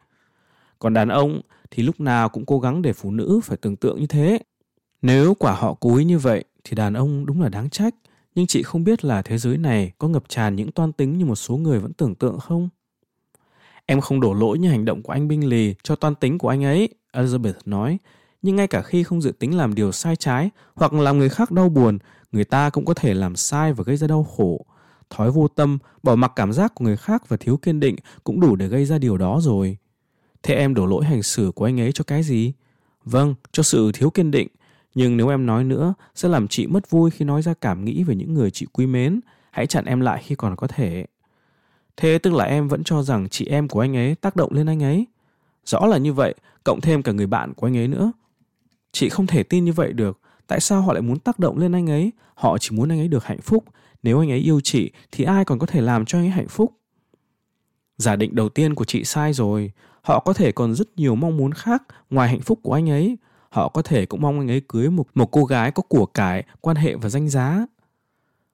Còn 0.79 0.93
đàn 0.93 1.09
ông 1.09 1.41
thì 1.71 1.83
lúc 1.83 1.99
nào 1.99 2.29
cũng 2.29 2.45
cố 2.45 2.59
gắng 2.59 2.81
để 2.81 2.93
phụ 2.93 3.11
nữ 3.11 3.39
phải 3.43 3.57
tưởng 3.57 3.75
tượng 3.75 3.99
như 3.99 4.07
thế. 4.07 4.39
Nếu 5.01 5.33
quả 5.33 5.53
họ 5.53 5.73
cố 5.73 5.95
ý 5.95 6.05
như 6.05 6.19
vậy 6.19 6.43
thì 6.63 6.75
đàn 6.75 6.93
ông 6.93 7.25
đúng 7.25 7.41
là 7.41 7.49
đáng 7.49 7.69
trách. 7.69 7.95
Nhưng 8.35 8.47
chị 8.47 8.63
không 8.63 8.83
biết 8.83 9.05
là 9.05 9.21
thế 9.21 9.37
giới 9.37 9.57
này 9.57 9.91
có 9.97 10.07
ngập 10.07 10.23
tràn 10.27 10.55
những 10.55 10.71
toan 10.71 10.91
tính 10.91 11.17
như 11.17 11.25
một 11.25 11.35
số 11.35 11.57
người 11.57 11.79
vẫn 11.79 11.93
tưởng 11.93 12.15
tượng 12.15 12.39
không? 12.39 12.69
Em 13.85 14.01
không 14.01 14.19
đổ 14.19 14.33
lỗi 14.33 14.59
như 14.59 14.69
hành 14.69 14.85
động 14.85 15.01
của 15.01 15.13
anh 15.13 15.27
Binh 15.27 15.49
Lì 15.49 15.75
cho 15.83 15.95
toan 15.95 16.15
tính 16.15 16.37
của 16.37 16.49
anh 16.49 16.63
ấy, 16.63 16.89
Elizabeth 17.13 17.53
nói. 17.65 17.97
Nhưng 18.41 18.55
ngay 18.55 18.67
cả 18.67 18.81
khi 18.81 19.03
không 19.03 19.21
dự 19.21 19.31
tính 19.31 19.57
làm 19.57 19.75
điều 19.75 19.91
sai 19.91 20.15
trái 20.15 20.49
hoặc 20.75 20.93
làm 20.93 21.17
người 21.17 21.29
khác 21.29 21.51
đau 21.51 21.69
buồn, 21.69 21.99
người 22.31 22.45
ta 22.45 22.69
cũng 22.69 22.85
có 22.85 22.93
thể 22.93 23.13
làm 23.13 23.35
sai 23.35 23.73
và 23.73 23.83
gây 23.83 23.97
ra 23.97 24.07
đau 24.07 24.23
khổ. 24.23 24.65
Thói 25.09 25.31
vô 25.31 25.47
tâm, 25.47 25.77
bỏ 26.03 26.15
mặc 26.15 26.31
cảm 26.35 26.53
giác 26.53 26.75
của 26.75 26.85
người 26.85 26.97
khác 26.97 27.29
và 27.29 27.37
thiếu 27.37 27.57
kiên 27.57 27.79
định 27.79 27.95
cũng 28.23 28.39
đủ 28.39 28.55
để 28.55 28.67
gây 28.67 28.85
ra 28.85 28.97
điều 28.97 29.17
đó 29.17 29.39
rồi. 29.41 29.77
Thế 30.43 30.55
em 30.55 30.73
đổ 30.73 30.85
lỗi 30.85 31.05
hành 31.05 31.23
xử 31.23 31.51
của 31.55 31.65
anh 31.65 31.79
ấy 31.79 31.91
cho 31.91 32.03
cái 32.03 32.23
gì? 32.23 32.53
Vâng, 33.05 33.35
cho 33.51 33.63
sự 33.63 33.91
thiếu 33.93 34.09
kiên 34.09 34.31
định. 34.31 34.47
Nhưng 34.95 35.17
nếu 35.17 35.29
em 35.29 35.45
nói 35.45 35.63
nữa, 35.63 35.93
sẽ 36.15 36.29
làm 36.29 36.47
chị 36.47 36.67
mất 36.67 36.89
vui 36.89 37.11
khi 37.11 37.25
nói 37.25 37.41
ra 37.41 37.53
cảm 37.61 37.85
nghĩ 37.85 38.03
về 38.03 38.15
những 38.15 38.33
người 38.33 38.51
chị 38.51 38.65
quý 38.73 38.85
mến. 38.85 39.19
Hãy 39.51 39.67
chặn 39.67 39.85
em 39.85 39.99
lại 39.99 40.23
khi 40.25 40.35
còn 40.35 40.55
có 40.55 40.67
thể. 40.67 41.05
Thế 41.97 42.17
tức 42.17 42.33
là 42.33 42.45
em 42.45 42.67
vẫn 42.67 42.83
cho 42.83 43.03
rằng 43.03 43.29
chị 43.29 43.45
em 43.45 43.67
của 43.67 43.79
anh 43.79 43.95
ấy 43.95 44.15
tác 44.15 44.35
động 44.35 44.53
lên 44.53 44.65
anh 44.65 44.83
ấy. 44.83 45.05
Rõ 45.65 45.85
là 45.85 45.97
như 45.97 46.13
vậy, 46.13 46.35
cộng 46.63 46.81
thêm 46.81 47.03
cả 47.03 47.11
người 47.11 47.27
bạn 47.27 47.53
của 47.53 47.67
anh 47.67 47.77
ấy 47.77 47.87
nữa. 47.87 48.11
Chị 48.91 49.09
không 49.09 49.27
thể 49.27 49.43
tin 49.43 49.65
như 49.65 49.73
vậy 49.73 49.93
được. 49.93 50.19
Tại 50.47 50.59
sao 50.59 50.81
họ 50.81 50.93
lại 50.93 51.01
muốn 51.01 51.19
tác 51.19 51.39
động 51.39 51.57
lên 51.57 51.71
anh 51.71 51.89
ấy? 51.89 52.11
Họ 52.33 52.57
chỉ 52.57 52.75
muốn 52.75 52.89
anh 52.89 52.99
ấy 52.99 53.07
được 53.07 53.25
hạnh 53.25 53.41
phúc. 53.41 53.63
Nếu 54.03 54.19
anh 54.19 54.31
ấy 54.31 54.39
yêu 54.39 54.59
chị, 54.63 54.91
thì 55.11 55.23
ai 55.23 55.45
còn 55.45 55.59
có 55.59 55.65
thể 55.65 55.81
làm 55.81 56.05
cho 56.05 56.17
anh 56.17 56.25
ấy 56.25 56.29
hạnh 56.29 56.47
phúc? 56.47 56.73
Giả 57.97 58.15
định 58.15 58.35
đầu 58.35 58.49
tiên 58.49 58.75
của 58.75 58.85
chị 58.85 59.03
sai 59.03 59.33
rồi. 59.33 59.71
Họ 60.01 60.19
có 60.19 60.33
thể 60.33 60.51
còn 60.51 60.75
rất 60.75 60.87
nhiều 60.95 61.15
mong 61.15 61.37
muốn 61.37 61.51
khác 61.51 61.83
ngoài 62.09 62.29
hạnh 62.29 62.41
phúc 62.41 62.59
của 62.63 62.73
anh 62.73 62.89
ấy. 62.89 63.17
Họ 63.51 63.69
có 63.69 63.81
thể 63.81 64.05
cũng 64.05 64.21
mong 64.21 64.39
anh 64.39 64.51
ấy 64.51 64.61
cưới 64.67 64.89
một, 64.89 65.05
một 65.15 65.31
cô 65.31 65.45
gái 65.45 65.71
có 65.71 65.83
của 65.83 66.05
cải, 66.05 66.43
quan 66.61 66.77
hệ 66.77 66.95
và 66.95 67.09
danh 67.09 67.29
giá. 67.29 67.65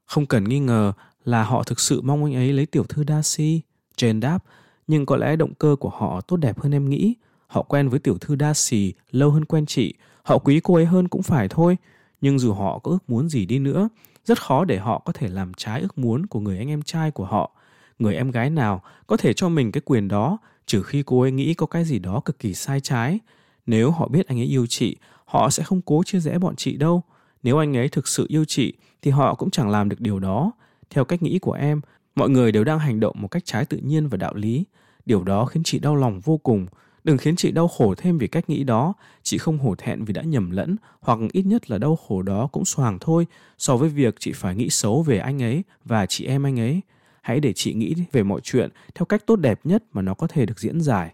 Không 0.05 0.25
cần 0.25 0.43
nghi 0.43 0.59
ngờ 0.59 0.93
là 1.25 1.43
họ 1.43 1.63
thực 1.63 1.79
sự 1.79 2.01
mong 2.01 2.23
anh 2.23 2.35
ấy 2.35 2.53
lấy 2.53 2.65
tiểu 2.65 2.83
thư 2.83 3.03
Darcy. 3.07 3.61
Jane 3.97 4.19
đáp, 4.19 4.39
nhưng 4.87 5.05
có 5.05 5.17
lẽ 5.17 5.35
động 5.35 5.53
cơ 5.53 5.75
của 5.79 5.89
họ 5.89 6.21
tốt 6.21 6.37
đẹp 6.37 6.59
hơn 6.59 6.71
em 6.71 6.89
nghĩ. 6.89 7.15
Họ 7.47 7.61
quen 7.61 7.89
với 7.89 7.99
tiểu 7.99 8.17
thư 8.17 8.35
Darcy 8.39 8.93
lâu 9.11 9.31
hơn 9.31 9.45
quen 9.45 9.65
chị. 9.65 9.93
Họ 10.23 10.37
quý 10.37 10.59
cô 10.63 10.75
ấy 10.75 10.85
hơn 10.85 11.07
cũng 11.07 11.23
phải 11.23 11.47
thôi. 11.47 11.77
Nhưng 12.21 12.39
dù 12.39 12.53
họ 12.53 12.79
có 12.79 12.91
ước 12.91 13.09
muốn 13.09 13.29
gì 13.29 13.45
đi 13.45 13.59
nữa, 13.59 13.89
rất 14.25 14.41
khó 14.41 14.65
để 14.65 14.77
họ 14.77 15.01
có 15.05 15.13
thể 15.13 15.27
làm 15.27 15.53
trái 15.53 15.81
ước 15.81 15.97
muốn 15.97 16.25
của 16.25 16.39
người 16.39 16.57
anh 16.57 16.69
em 16.69 16.81
trai 16.81 17.11
của 17.11 17.25
họ 17.25 17.51
người 17.99 18.15
em 18.15 18.31
gái 18.31 18.49
nào 18.49 18.81
có 19.07 19.17
thể 19.17 19.33
cho 19.33 19.49
mình 19.49 19.71
cái 19.71 19.81
quyền 19.85 20.07
đó 20.07 20.37
trừ 20.65 20.83
khi 20.83 21.03
cô 21.05 21.21
ấy 21.21 21.31
nghĩ 21.31 21.53
có 21.53 21.65
cái 21.65 21.85
gì 21.85 21.99
đó 21.99 22.21
cực 22.25 22.39
kỳ 22.39 22.53
sai 22.53 22.79
trái 22.79 23.19
nếu 23.67 23.91
họ 23.91 24.07
biết 24.07 24.27
anh 24.27 24.39
ấy 24.39 24.45
yêu 24.45 24.65
chị 24.65 24.95
họ 25.25 25.49
sẽ 25.49 25.63
không 25.63 25.81
cố 25.81 26.03
chia 26.03 26.19
rẽ 26.19 26.37
bọn 26.37 26.55
chị 26.55 26.77
đâu 26.77 27.03
nếu 27.43 27.57
anh 27.57 27.77
ấy 27.77 27.89
thực 27.89 28.07
sự 28.07 28.25
yêu 28.29 28.45
chị 28.47 28.73
thì 29.01 29.11
họ 29.11 29.35
cũng 29.35 29.49
chẳng 29.49 29.69
làm 29.69 29.89
được 29.89 29.99
điều 29.99 30.19
đó 30.19 30.51
theo 30.89 31.05
cách 31.05 31.23
nghĩ 31.23 31.39
của 31.39 31.53
em 31.53 31.81
mọi 32.15 32.29
người 32.29 32.51
đều 32.51 32.63
đang 32.63 32.79
hành 32.79 32.99
động 32.99 33.15
một 33.19 33.27
cách 33.27 33.45
trái 33.45 33.65
tự 33.65 33.77
nhiên 33.77 34.07
và 34.07 34.17
đạo 34.17 34.33
lý 34.35 34.65
điều 35.05 35.23
đó 35.23 35.45
khiến 35.45 35.63
chị 35.63 35.79
đau 35.79 35.95
lòng 35.95 36.19
vô 36.19 36.37
cùng 36.37 36.67
Đừng 37.07 37.17
khiến 37.17 37.35
chị 37.35 37.51
đau 37.51 37.67
khổ 37.67 37.95
thêm 37.97 38.17
vì 38.17 38.27
cách 38.27 38.49
nghĩ 38.49 38.63
đó. 38.63 38.93
Chị 39.23 39.37
không 39.37 39.57
hổ 39.57 39.75
thẹn 39.75 40.03
vì 40.03 40.13
đã 40.13 40.21
nhầm 40.21 40.51
lẫn, 40.51 40.75
hoặc 40.99 41.19
ít 41.31 41.45
nhất 41.45 41.71
là 41.71 41.77
đau 41.77 41.95
khổ 41.95 42.21
đó 42.21 42.47
cũng 42.51 42.65
xoàng 42.65 42.97
thôi 43.01 43.25
so 43.57 43.77
với 43.77 43.89
việc 43.89 44.15
chị 44.19 44.31
phải 44.31 44.55
nghĩ 44.55 44.69
xấu 44.69 45.01
về 45.01 45.17
anh 45.17 45.41
ấy 45.41 45.63
và 45.85 46.05
chị 46.05 46.25
em 46.25 46.45
anh 46.45 46.59
ấy. 46.59 46.81
Hãy 47.21 47.39
để 47.39 47.53
chị 47.53 47.73
nghĩ 47.73 47.95
về 48.11 48.23
mọi 48.23 48.41
chuyện 48.43 48.69
theo 48.95 49.05
cách 49.05 49.23
tốt 49.25 49.35
đẹp 49.35 49.59
nhất 49.63 49.83
mà 49.93 50.01
nó 50.01 50.13
có 50.13 50.27
thể 50.27 50.45
được 50.45 50.59
diễn 50.59 50.81
giải. 50.81 51.13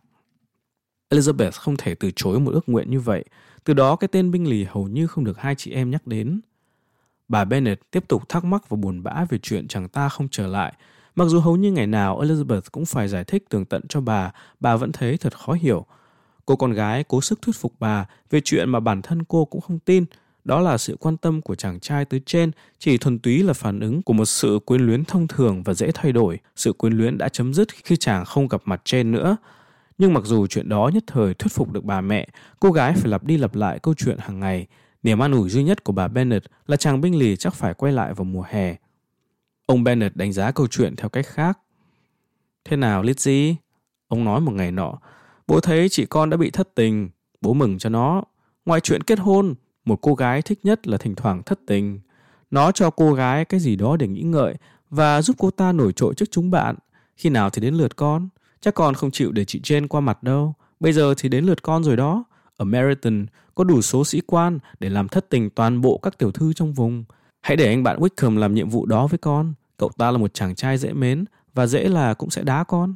Elizabeth 1.14 1.52
không 1.52 1.78
thể 1.78 1.96
từ 1.96 2.12
chối 2.16 2.40
một 2.40 2.52
ước 2.52 2.70
nguyện 2.70 2.92
như 2.92 3.00
vậy. 3.00 3.24
Từ 3.64 3.74
đó 3.74 3.96
cái 3.96 4.08
tên 4.08 4.32
binh 4.32 4.48
lì 4.48 4.64
hầu 4.64 4.88
như 4.88 5.08
không 5.08 5.24
được 5.24 5.38
hai 5.40 5.56
chị 5.56 5.72
em 5.72 5.92
nhắc 5.92 6.08
đến. 6.08 6.42
Bà 7.28 7.46
Bennet 7.46 7.80
tiếp 7.92 8.08
tục 8.08 8.30
thắc 8.30 8.44
mắc 8.44 8.70
và 8.70 8.76
buồn 8.76 9.04
bã 9.04 9.26
về 9.30 9.38
chuyện 9.42 9.68
chàng 9.68 9.90
ta 9.90 10.10
không 10.10 10.28
trở 10.32 10.48
lại. 10.48 10.74
Mặc 11.16 11.26
dù 11.26 11.40
hầu 11.40 11.56
như 11.56 11.72
ngày 11.72 11.88
nào 11.88 12.22
Elizabeth 12.22 12.62
cũng 12.72 12.86
phải 12.86 13.08
giải 13.08 13.24
thích 13.24 13.50
tường 13.50 13.66
tận 13.66 13.82
cho 13.90 14.02
bà, 14.02 14.32
bà 14.60 14.76
vẫn 14.76 14.92
thấy 14.92 15.18
thật 15.18 15.38
khó 15.38 15.54
hiểu. 15.54 15.86
Cô 16.46 16.56
con 16.56 16.72
gái 16.72 17.04
cố 17.04 17.22
sức 17.22 17.42
thuyết 17.42 17.56
phục 17.56 17.74
bà 17.80 18.06
về 18.30 18.42
chuyện 18.42 18.70
mà 18.70 18.80
bản 18.80 19.02
thân 19.02 19.24
cô 19.24 19.46
cũng 19.46 19.62
không 19.62 19.80
tin. 19.80 20.06
Đó 20.44 20.62
là 20.62 20.78
sự 20.78 20.98
quan 21.00 21.18
tâm 21.18 21.42
của 21.42 21.56
chàng 21.56 21.80
trai 21.80 22.06
tới 22.06 22.22
trên 22.26 22.52
chỉ 22.80 22.98
thuần 22.98 23.20
túy 23.20 23.44
là 23.44 23.54
phản 23.54 23.80
ứng 23.80 24.02
của 24.02 24.14
một 24.14 24.26
sự 24.26 24.60
quyến 24.66 24.82
luyến 24.82 25.06
thông 25.06 25.28
thường 25.28 25.64
và 25.64 25.74
dễ 25.74 25.92
thay 25.94 26.12
đổi. 26.12 26.40
Sự 26.56 26.74
quyến 26.74 26.94
luyến 26.94 27.18
đã 27.18 27.30
chấm 27.30 27.54
dứt 27.54 27.68
khi 27.84 27.96
chàng 27.96 28.26
không 28.26 28.48
gặp 28.48 28.62
mặt 28.66 28.82
trên 28.86 29.12
nữa. 29.12 29.38
Nhưng 30.04 30.14
mặc 30.14 30.24
dù 30.26 30.48
chuyện 30.48 30.70
đó 30.70 30.92
nhất 30.94 31.04
thời 31.08 31.34
thuyết 31.34 31.52
phục 31.52 31.72
được 31.72 31.84
bà 31.84 32.02
mẹ, 32.02 32.28
cô 32.60 32.72
gái 32.72 32.94
phải 32.94 33.12
lặp 33.12 33.24
đi 33.24 33.38
lặp 33.38 33.56
lại 33.56 33.80
câu 33.80 33.94
chuyện 33.94 34.18
hàng 34.20 34.40
ngày. 34.40 34.68
Niềm 35.04 35.20
an 35.20 35.32
ủi 35.32 35.50
duy 35.50 35.64
nhất 35.64 35.84
của 35.84 35.94
bà 35.94 36.08
Bennett 36.08 36.46
là 36.68 36.78
chàng 36.78 37.02
binh 37.02 37.16
lì 37.16 37.36
chắc 37.36 37.54
phải 37.54 37.74
quay 37.74 37.94
lại 37.94 38.14
vào 38.14 38.26
mùa 38.26 38.44
hè. 38.50 38.76
Ông 39.66 39.84
Bennett 39.84 40.16
đánh 40.16 40.34
giá 40.34 40.52
câu 40.52 40.68
chuyện 40.68 40.96
theo 40.96 41.10
cách 41.10 41.26
khác. 41.28 41.60
Thế 42.66 42.78
nào 42.78 43.04
Lizzie? 43.04 43.56
Ông 44.08 44.24
nói 44.24 44.42
một 44.42 44.52
ngày 44.52 44.72
nọ, 44.72 44.94
bố 45.48 45.60
thấy 45.60 45.90
chị 45.90 46.06
con 46.06 46.30
đã 46.30 46.38
bị 46.38 46.52
thất 46.52 46.76
tình, 46.76 47.10
bố 47.42 47.54
mừng 47.54 47.78
cho 47.78 47.90
nó. 47.90 48.24
Ngoài 48.66 48.80
chuyện 48.80 49.04
kết 49.04 49.20
hôn, 49.20 49.54
một 49.86 50.00
cô 50.02 50.16
gái 50.16 50.42
thích 50.42 50.60
nhất 50.64 50.88
là 50.88 50.98
thỉnh 50.98 51.16
thoảng 51.16 51.44
thất 51.44 51.60
tình. 51.68 52.00
Nó 52.52 52.72
cho 52.72 52.90
cô 52.90 53.14
gái 53.14 53.46
cái 53.46 53.60
gì 53.60 53.76
đó 53.76 53.98
để 53.98 54.08
nghĩ 54.08 54.22
ngợi 54.22 54.56
và 54.90 55.22
giúp 55.22 55.36
cô 55.40 55.52
ta 55.52 55.72
nổi 55.72 55.94
trội 55.94 56.14
trước 56.14 56.32
chúng 56.32 56.52
bạn. 56.52 56.76
Khi 57.16 57.30
nào 57.30 57.50
thì 57.50 57.62
đến 57.62 57.76
lượt 57.76 57.96
con? 57.96 58.30
Chắc 58.64 58.76
con 58.76 58.94
không 58.94 59.12
chịu 59.12 59.32
để 59.32 59.46
chị 59.46 59.60
Jane 59.64 59.88
qua 59.88 60.02
mặt 60.02 60.24
đâu. 60.24 60.54
Bây 60.80 60.94
giờ 60.94 61.14
thì 61.18 61.30
đến 61.30 61.46
lượt 61.46 61.62
con 61.62 61.84
rồi 61.84 61.98
đó. 61.98 62.24
Ở 62.58 62.66
Meriton 62.66 63.26
có 63.56 63.64
đủ 63.64 63.82
số 63.82 64.06
sĩ 64.06 64.22
quan 64.28 64.60
để 64.80 64.90
làm 64.90 65.08
thất 65.08 65.30
tình 65.30 65.50
toàn 65.50 65.82
bộ 65.82 65.98
các 65.98 66.18
tiểu 66.18 66.32
thư 66.32 66.54
trong 66.54 66.74
vùng. 66.74 67.04
Hãy 67.42 67.58
để 67.58 67.68
anh 67.68 67.84
bạn 67.84 68.00
Wickham 68.00 68.38
làm 68.38 68.54
nhiệm 68.56 68.70
vụ 68.70 68.86
đó 68.86 69.08
với 69.08 69.18
con. 69.18 69.54
Cậu 69.78 69.92
ta 69.98 70.12
là 70.12 70.18
một 70.18 70.34
chàng 70.34 70.56
trai 70.56 70.78
dễ 70.78 70.94
mến 70.94 71.26
và 71.54 71.68
dễ 71.68 71.88
là 71.88 72.14
cũng 72.14 72.30
sẽ 72.30 72.44
đá 72.44 72.64
con. 72.64 72.96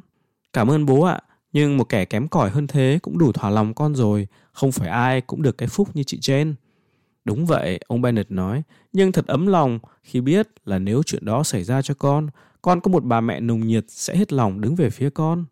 Cảm 0.52 0.70
ơn 0.70 0.86
bố 0.86 1.02
ạ, 1.02 1.20
nhưng 1.52 1.76
một 1.76 1.84
kẻ 1.84 2.04
kém 2.04 2.28
cỏi 2.28 2.50
hơn 2.50 2.66
thế 2.66 2.98
cũng 3.02 3.18
đủ 3.18 3.32
thỏa 3.32 3.50
lòng 3.50 3.74
con 3.74 3.94
rồi. 3.94 4.26
Không 4.52 4.72
phải 4.72 4.88
ai 4.88 5.20
cũng 5.20 5.42
được 5.42 5.58
cái 5.58 5.68
phúc 5.68 5.88
như 5.94 6.02
chị 6.02 6.18
Jane. 6.18 6.54
Đúng 7.24 7.46
vậy, 7.46 7.80
ông 7.86 8.02
Bennett 8.02 8.30
nói, 8.30 8.62
nhưng 8.92 9.12
thật 9.12 9.26
ấm 9.26 9.46
lòng 9.46 9.78
khi 10.02 10.20
biết 10.20 10.48
là 10.64 10.78
nếu 10.78 11.02
chuyện 11.02 11.24
đó 11.24 11.42
xảy 11.42 11.64
ra 11.64 11.82
cho 11.82 11.94
con, 11.94 12.28
con 12.62 12.80
có 12.80 12.90
một 12.90 13.04
bà 13.04 13.20
mẹ 13.20 13.40
nồng 13.40 13.66
nhiệt 13.66 13.84
sẽ 13.88 14.16
hết 14.16 14.32
lòng 14.32 14.60
đứng 14.60 14.74
về 14.74 14.90
phía 14.90 15.10
con. 15.10 15.44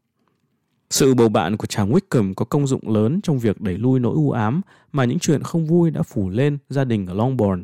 Sự 0.90 1.14
bầu 1.14 1.28
bạn 1.28 1.56
của 1.56 1.66
chàng 1.66 1.92
Wickham 1.92 2.34
có 2.34 2.44
công 2.44 2.66
dụng 2.66 2.90
lớn 2.90 3.20
trong 3.22 3.38
việc 3.38 3.60
đẩy 3.60 3.78
lui 3.78 4.00
nỗi 4.00 4.14
u 4.14 4.30
ám 4.30 4.60
mà 4.92 5.04
những 5.04 5.18
chuyện 5.18 5.42
không 5.42 5.66
vui 5.66 5.90
đã 5.90 6.02
phủ 6.02 6.28
lên 6.28 6.58
gia 6.68 6.84
đình 6.84 7.06
ở 7.06 7.14
Longbourn. 7.14 7.62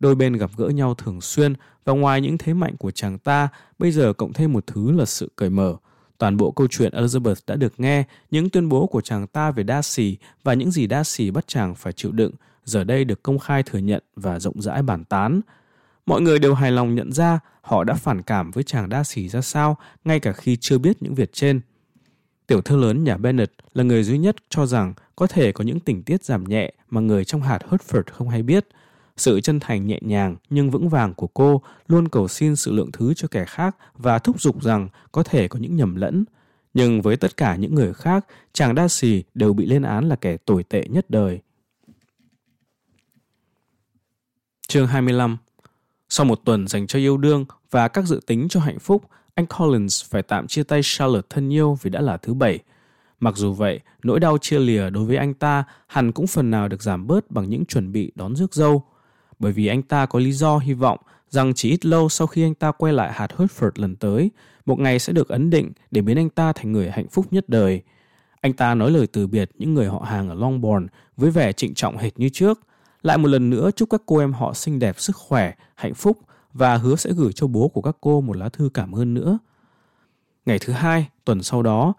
Đôi 0.00 0.14
bên 0.14 0.32
gặp 0.32 0.50
gỡ 0.56 0.68
nhau 0.68 0.94
thường 0.94 1.20
xuyên 1.20 1.54
và 1.84 1.92
ngoài 1.92 2.20
những 2.20 2.38
thế 2.38 2.54
mạnh 2.54 2.76
của 2.76 2.90
chàng 2.90 3.18
ta, 3.18 3.48
bây 3.78 3.92
giờ 3.92 4.12
cộng 4.12 4.32
thêm 4.32 4.52
một 4.52 4.66
thứ 4.66 4.92
là 4.92 5.04
sự 5.04 5.30
cởi 5.36 5.50
mở. 5.50 5.76
Toàn 6.18 6.36
bộ 6.36 6.50
câu 6.50 6.66
chuyện 6.70 6.92
Elizabeth 6.92 7.34
đã 7.46 7.56
được 7.56 7.80
nghe, 7.80 8.04
những 8.30 8.50
tuyên 8.50 8.68
bố 8.68 8.86
của 8.86 9.00
chàng 9.00 9.26
ta 9.26 9.50
về 9.50 9.64
Darcy 9.68 10.16
và 10.44 10.54
những 10.54 10.70
gì 10.70 10.86
Darcy 10.90 11.30
bắt 11.30 11.44
chàng 11.46 11.74
phải 11.74 11.92
chịu 11.92 12.12
đựng, 12.12 12.32
giờ 12.64 12.84
đây 12.84 13.04
được 13.04 13.22
công 13.22 13.38
khai 13.38 13.62
thừa 13.62 13.78
nhận 13.78 14.02
và 14.16 14.40
rộng 14.40 14.62
rãi 14.62 14.82
bàn 14.82 15.04
tán. 15.04 15.40
Mọi 16.06 16.20
người 16.20 16.38
đều 16.38 16.54
hài 16.54 16.72
lòng 16.72 16.94
nhận 16.94 17.12
ra 17.12 17.38
họ 17.60 17.84
đã 17.84 17.94
phản 17.94 18.22
cảm 18.22 18.50
với 18.50 18.64
chàng 18.64 18.90
Darcy 18.90 19.28
ra 19.28 19.40
sao, 19.40 19.76
ngay 20.04 20.20
cả 20.20 20.32
khi 20.32 20.56
chưa 20.56 20.78
biết 20.78 21.02
những 21.02 21.14
việc 21.14 21.32
trên. 21.32 21.60
Tiểu 22.46 22.60
thư 22.60 22.76
lớn 22.76 23.04
nhà 23.04 23.16
Bennett 23.16 23.52
là 23.74 23.84
người 23.84 24.02
duy 24.02 24.18
nhất 24.18 24.36
cho 24.48 24.66
rằng 24.66 24.94
có 25.16 25.26
thể 25.26 25.52
có 25.52 25.64
những 25.64 25.80
tình 25.80 26.02
tiết 26.02 26.24
giảm 26.24 26.44
nhẹ 26.44 26.72
mà 26.90 27.00
người 27.00 27.24
trong 27.24 27.42
hạt 27.42 27.58
Hertford 27.70 28.02
không 28.12 28.28
hay 28.28 28.42
biết. 28.42 28.68
Sự 29.16 29.40
chân 29.40 29.60
thành 29.60 29.86
nhẹ 29.86 29.98
nhàng 30.02 30.36
nhưng 30.50 30.70
vững 30.70 30.88
vàng 30.88 31.14
của 31.14 31.26
cô 31.26 31.62
luôn 31.86 32.08
cầu 32.08 32.28
xin 32.28 32.56
sự 32.56 32.72
lượng 32.72 32.92
thứ 32.92 33.14
cho 33.14 33.28
kẻ 33.28 33.44
khác 33.44 33.76
và 33.94 34.18
thúc 34.18 34.40
giục 34.40 34.62
rằng 34.62 34.88
có 35.12 35.22
thể 35.22 35.48
có 35.48 35.58
những 35.58 35.76
nhầm 35.76 35.96
lẫn. 35.96 36.24
Nhưng 36.74 37.02
với 37.02 37.16
tất 37.16 37.36
cả 37.36 37.56
những 37.56 37.74
người 37.74 37.94
khác, 37.94 38.26
chàng 38.52 38.76
Darcy 38.76 39.22
đều 39.34 39.52
bị 39.52 39.66
lên 39.66 39.82
án 39.82 40.08
là 40.08 40.16
kẻ 40.16 40.36
tồi 40.36 40.64
tệ 40.64 40.84
nhất 40.88 41.10
đời. 41.10 41.40
Chương 44.68 44.86
25 44.86 45.36
Sau 46.08 46.26
một 46.26 46.40
tuần 46.44 46.68
dành 46.68 46.86
cho 46.86 46.98
yêu 46.98 47.16
đương 47.16 47.44
và 47.70 47.88
các 47.88 48.04
dự 48.04 48.20
tính 48.26 48.46
cho 48.50 48.60
hạnh 48.60 48.78
phúc, 48.78 49.02
anh 49.34 49.46
Collins 49.46 50.04
phải 50.10 50.22
tạm 50.22 50.46
chia 50.46 50.62
tay 50.62 50.80
Charlotte 50.82 51.26
thân 51.30 51.52
yêu 51.52 51.78
vì 51.82 51.90
đã 51.90 52.00
là 52.00 52.16
thứ 52.16 52.34
bảy. 52.34 52.58
Mặc 53.20 53.36
dù 53.36 53.52
vậy, 53.52 53.80
nỗi 54.02 54.20
đau 54.20 54.38
chia 54.38 54.58
lìa 54.58 54.90
đối 54.90 55.04
với 55.04 55.16
anh 55.16 55.34
ta 55.34 55.64
hẳn 55.86 56.12
cũng 56.12 56.26
phần 56.26 56.50
nào 56.50 56.68
được 56.68 56.82
giảm 56.82 57.06
bớt 57.06 57.30
bằng 57.30 57.48
những 57.48 57.64
chuẩn 57.64 57.92
bị 57.92 58.12
đón 58.14 58.36
rước 58.36 58.54
dâu. 58.54 58.84
Bởi 59.38 59.52
vì 59.52 59.66
anh 59.66 59.82
ta 59.82 60.06
có 60.06 60.18
lý 60.18 60.32
do 60.32 60.58
hy 60.58 60.72
vọng 60.72 60.98
rằng 61.30 61.54
chỉ 61.54 61.70
ít 61.70 61.86
lâu 61.86 62.08
sau 62.08 62.26
khi 62.26 62.42
anh 62.42 62.54
ta 62.54 62.72
quay 62.72 62.92
lại 62.92 63.12
hạt 63.12 63.28
Hertford 63.36 63.70
lần 63.74 63.96
tới, 63.96 64.30
một 64.66 64.78
ngày 64.78 64.98
sẽ 64.98 65.12
được 65.12 65.28
ấn 65.28 65.50
định 65.50 65.72
để 65.90 66.02
biến 66.02 66.18
anh 66.18 66.30
ta 66.30 66.52
thành 66.52 66.72
người 66.72 66.90
hạnh 66.90 67.08
phúc 67.08 67.26
nhất 67.30 67.48
đời. 67.48 67.82
Anh 68.40 68.52
ta 68.52 68.74
nói 68.74 68.90
lời 68.90 69.06
từ 69.06 69.26
biệt 69.26 69.50
những 69.58 69.74
người 69.74 69.86
họ 69.86 69.98
hàng 69.98 70.28
ở 70.28 70.34
Longbourn 70.34 70.86
với 71.16 71.30
vẻ 71.30 71.52
trịnh 71.52 71.74
trọng 71.74 71.96
hệt 71.96 72.18
như 72.18 72.28
trước, 72.28 72.60
lại 73.02 73.18
một 73.18 73.28
lần 73.28 73.50
nữa 73.50 73.70
chúc 73.76 73.90
các 73.90 74.02
cô 74.06 74.18
em 74.18 74.32
họ 74.32 74.54
xinh 74.54 74.78
đẹp 74.78 75.00
sức 75.00 75.16
khỏe, 75.16 75.52
hạnh 75.74 75.94
phúc 75.94 76.18
và 76.54 76.76
hứa 76.76 76.96
sẽ 76.96 77.12
gửi 77.12 77.32
cho 77.32 77.46
bố 77.46 77.68
của 77.68 77.82
các 77.82 77.96
cô 78.00 78.20
một 78.20 78.36
lá 78.36 78.48
thư 78.48 78.70
cảm 78.74 78.92
ơn 78.92 79.14
nữa. 79.14 79.38
Ngày 80.46 80.58
thứ 80.58 80.72
hai, 80.72 81.08
tuần 81.24 81.42
sau 81.42 81.62
đó, 81.62 81.92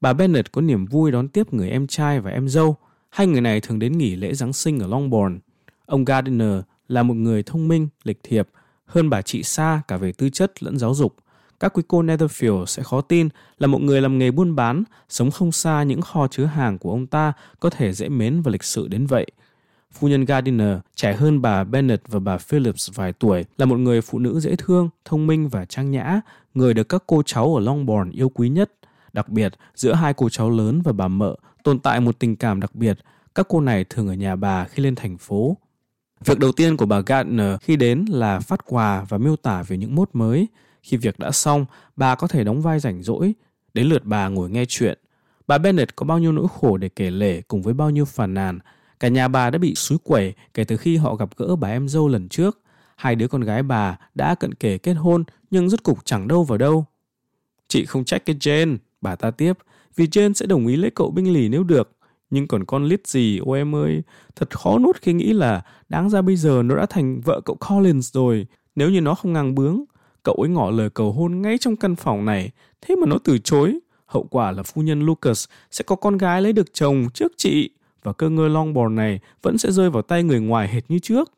bà 0.00 0.12
Bennett 0.12 0.52
có 0.52 0.60
niềm 0.60 0.86
vui 0.86 1.10
đón 1.10 1.28
tiếp 1.28 1.54
người 1.54 1.70
em 1.70 1.86
trai 1.86 2.20
và 2.20 2.30
em 2.30 2.48
dâu. 2.48 2.76
Hai 3.10 3.26
người 3.26 3.40
này 3.40 3.60
thường 3.60 3.78
đến 3.78 3.98
nghỉ 3.98 4.16
lễ 4.16 4.34
Giáng 4.34 4.52
sinh 4.52 4.78
ở 4.78 4.86
Longbourn. 4.86 5.38
Ông 5.86 6.04
Gardiner 6.04 6.60
là 6.88 7.02
một 7.02 7.14
người 7.14 7.42
thông 7.42 7.68
minh, 7.68 7.88
lịch 8.04 8.20
thiệp, 8.22 8.48
hơn 8.86 9.10
bà 9.10 9.22
chị 9.22 9.42
xa 9.42 9.82
cả 9.88 9.96
về 9.96 10.12
tư 10.12 10.30
chất 10.30 10.62
lẫn 10.62 10.78
giáo 10.78 10.94
dục. 10.94 11.16
Các 11.60 11.72
quý 11.74 11.82
cô 11.88 12.02
Netherfield 12.02 12.64
sẽ 12.64 12.82
khó 12.82 13.00
tin 13.00 13.28
là 13.58 13.66
một 13.66 13.82
người 13.82 14.00
làm 14.00 14.18
nghề 14.18 14.30
buôn 14.30 14.56
bán, 14.56 14.84
sống 15.08 15.30
không 15.30 15.52
xa 15.52 15.82
những 15.82 16.00
kho 16.00 16.26
chứa 16.28 16.44
hàng 16.44 16.78
của 16.78 16.90
ông 16.90 17.06
ta 17.06 17.32
có 17.60 17.70
thể 17.70 17.92
dễ 17.92 18.08
mến 18.08 18.42
và 18.42 18.50
lịch 18.50 18.64
sự 18.64 18.88
đến 18.88 19.06
vậy– 19.06 19.26
Phu 19.92 20.08
nhân 20.08 20.24
Gardiner, 20.24 20.78
trẻ 20.94 21.14
hơn 21.14 21.42
bà 21.42 21.64
Bennett 21.64 22.08
và 22.08 22.18
bà 22.18 22.38
Phillips 22.38 22.90
vài 22.94 23.12
tuổi, 23.12 23.44
là 23.58 23.66
một 23.66 23.76
người 23.78 24.00
phụ 24.00 24.18
nữ 24.18 24.40
dễ 24.40 24.56
thương, 24.56 24.88
thông 25.04 25.26
minh 25.26 25.48
và 25.48 25.64
trang 25.64 25.90
nhã, 25.90 26.20
người 26.54 26.74
được 26.74 26.88
các 26.88 27.02
cô 27.06 27.22
cháu 27.26 27.54
ở 27.54 27.60
Longbourn 27.60 28.10
yêu 28.10 28.28
quý 28.28 28.48
nhất. 28.48 28.72
Đặc 29.12 29.28
biệt, 29.28 29.54
giữa 29.74 29.92
hai 29.92 30.14
cô 30.14 30.28
cháu 30.28 30.50
lớn 30.50 30.82
và 30.82 30.92
bà 30.92 31.08
mợ 31.08 31.36
tồn 31.64 31.78
tại 31.78 32.00
một 32.00 32.18
tình 32.18 32.36
cảm 32.36 32.60
đặc 32.60 32.74
biệt. 32.74 32.98
Các 33.34 33.46
cô 33.48 33.60
này 33.60 33.84
thường 33.84 34.08
ở 34.08 34.14
nhà 34.14 34.36
bà 34.36 34.64
khi 34.64 34.82
lên 34.82 34.94
thành 34.94 35.18
phố. 35.18 35.56
Việc 36.24 36.38
đầu 36.38 36.52
tiên 36.52 36.76
của 36.76 36.86
bà 36.86 37.00
Gardner 37.00 37.60
khi 37.60 37.76
đến 37.76 38.04
là 38.08 38.40
phát 38.40 38.60
quà 38.66 39.06
và 39.08 39.18
miêu 39.18 39.36
tả 39.36 39.62
về 39.62 39.76
những 39.76 39.94
mốt 39.94 40.10
mới. 40.12 40.46
Khi 40.82 40.96
việc 40.96 41.18
đã 41.18 41.30
xong, 41.30 41.66
bà 41.96 42.14
có 42.14 42.26
thể 42.26 42.44
đóng 42.44 42.62
vai 42.62 42.80
rảnh 42.80 43.02
rỗi. 43.02 43.34
Đến 43.74 43.86
lượt 43.86 44.04
bà 44.04 44.28
ngồi 44.28 44.50
nghe 44.50 44.64
chuyện. 44.68 44.98
Bà 45.46 45.58
Bennett 45.58 45.96
có 45.96 46.06
bao 46.06 46.18
nhiêu 46.18 46.32
nỗi 46.32 46.46
khổ 46.60 46.76
để 46.76 46.88
kể 46.88 47.10
lể 47.10 47.40
cùng 47.40 47.62
với 47.62 47.74
bao 47.74 47.90
nhiêu 47.90 48.04
phàn 48.04 48.34
nàn, 48.34 48.58
Cả 49.00 49.08
nhà 49.08 49.28
bà 49.28 49.50
đã 49.50 49.58
bị 49.58 49.74
xúi 49.74 49.98
quẩy 50.04 50.34
kể 50.54 50.64
từ 50.64 50.76
khi 50.76 50.96
họ 50.96 51.14
gặp 51.14 51.28
gỡ 51.36 51.56
bà 51.56 51.68
em 51.68 51.88
dâu 51.88 52.08
lần 52.08 52.28
trước. 52.28 52.60
Hai 52.96 53.14
đứa 53.14 53.28
con 53.28 53.40
gái 53.40 53.62
bà 53.62 53.98
đã 54.14 54.34
cận 54.34 54.54
kề 54.54 54.78
kết 54.78 54.92
hôn 54.92 55.24
nhưng 55.50 55.68
rốt 55.68 55.82
cục 55.82 55.98
chẳng 56.04 56.28
đâu 56.28 56.44
vào 56.44 56.58
đâu. 56.58 56.84
Chị 57.68 57.84
không 57.84 58.04
trách 58.04 58.26
cái 58.26 58.36
Jane, 58.36 58.76
bà 59.00 59.16
ta 59.16 59.30
tiếp, 59.30 59.52
vì 59.96 60.06
Jane 60.06 60.32
sẽ 60.32 60.46
đồng 60.46 60.66
ý 60.66 60.76
lấy 60.76 60.90
cậu 60.90 61.10
binh 61.10 61.32
lì 61.32 61.48
nếu 61.48 61.64
được. 61.64 61.90
Nhưng 62.30 62.48
còn 62.48 62.64
con 62.64 62.84
lít 62.84 63.06
gì, 63.06 63.38
ôi 63.38 63.58
em 63.58 63.74
ơi, 63.74 64.02
thật 64.36 64.58
khó 64.58 64.78
nuốt 64.78 65.02
khi 65.02 65.12
nghĩ 65.12 65.32
là 65.32 65.62
đáng 65.88 66.10
ra 66.10 66.22
bây 66.22 66.36
giờ 66.36 66.62
nó 66.64 66.76
đã 66.76 66.86
thành 66.86 67.20
vợ 67.20 67.40
cậu 67.44 67.56
Collins 67.56 68.12
rồi. 68.12 68.46
Nếu 68.74 68.90
như 68.90 69.00
nó 69.00 69.14
không 69.14 69.32
ngang 69.32 69.54
bướng, 69.54 69.84
cậu 70.22 70.34
ấy 70.34 70.48
ngỏ 70.48 70.70
lời 70.70 70.90
cầu 70.90 71.12
hôn 71.12 71.42
ngay 71.42 71.58
trong 71.58 71.76
căn 71.76 71.96
phòng 71.96 72.24
này, 72.24 72.50
thế 72.80 72.96
mà 72.96 73.06
nó 73.06 73.18
từ 73.24 73.38
chối. 73.38 73.78
Hậu 74.06 74.26
quả 74.30 74.52
là 74.52 74.62
phu 74.62 74.82
nhân 74.82 75.02
Lucas 75.02 75.44
sẽ 75.70 75.84
có 75.86 75.96
con 75.96 76.18
gái 76.18 76.42
lấy 76.42 76.52
được 76.52 76.74
chồng 76.74 77.08
trước 77.14 77.32
chị 77.36 77.70
và 78.02 78.12
cơ 78.12 78.28
ngơi 78.28 78.50
Longbourn 78.50 78.94
này 78.94 79.20
vẫn 79.42 79.58
sẽ 79.58 79.72
rơi 79.72 79.90
vào 79.90 80.02
tay 80.02 80.22
người 80.22 80.40
ngoài 80.40 80.68
hệt 80.68 80.82
như 80.88 80.98
trước. 80.98 81.32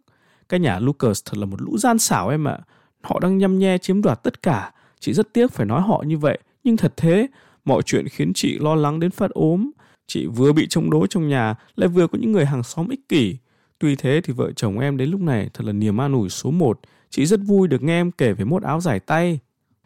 Cái 0.49 0.61
nhà 0.61 0.78
Lucas 0.78 1.23
thật 1.25 1.38
là 1.38 1.47
một 1.47 1.62
lũ 1.62 1.78
gian 1.78 1.99
xảo 1.99 2.28
em 2.28 2.49
ạ. 2.49 2.59
Họ 3.02 3.21
đang 3.21 3.38
nhăm 3.38 3.59
nhe 3.59 3.78
chiếm 3.78 4.02
đoạt 4.02 4.23
tất 4.23 4.42
cả. 4.42 4.73
Chị 5.00 5.12
rất 5.12 5.33
tiếc 5.33 5.52
phải 5.52 5.66
nói 5.66 5.83
họ 5.83 6.02
như 6.07 6.19
vậy, 6.19 6.38
nhưng 6.64 6.76
thật 6.76 6.92
thế, 6.97 7.26
mọi 7.64 7.83
chuyện 7.83 8.09
khiến 8.09 8.33
chị 8.35 8.59
lo 8.59 8.75
lắng 8.75 9.00
đến 9.00 9.11
phát 9.11 9.31
ốm. 9.31 9.71
Chị 10.07 10.26
vừa 10.26 10.52
bị 10.52 10.66
chống 10.71 10.90
đối 10.90 11.07
trong 11.11 11.28
nhà, 11.28 11.54
lại 11.76 11.88
vừa 11.88 12.07
có 12.07 12.19
những 12.21 12.33
người 12.33 12.47
hàng 12.47 12.62
xóm 12.62 12.88
ích 12.88 13.09
kỷ. 13.09 13.37
Tuy 13.78 13.97
thế 13.97 14.21
thì 14.25 14.33
vợ 14.33 14.52
chồng 14.52 14.78
em 14.78 14.97
đến 14.97 15.11
lúc 15.11 15.21
này 15.21 15.50
thật 15.54 15.64
là 15.64 15.73
niềm 15.73 16.00
an 16.00 16.12
ủi 16.12 16.28
số 16.28 16.50
một. 16.50 16.81
Chị 17.11 17.26
rất 17.26 17.40
vui 17.47 17.69
được 17.69 17.83
nghe 17.83 18.00
em 18.00 18.11
kể 18.11 18.33
về 18.33 18.45
mốt 18.45 18.62
áo 18.62 18.81
giải 18.81 19.00
tay. 19.00 19.38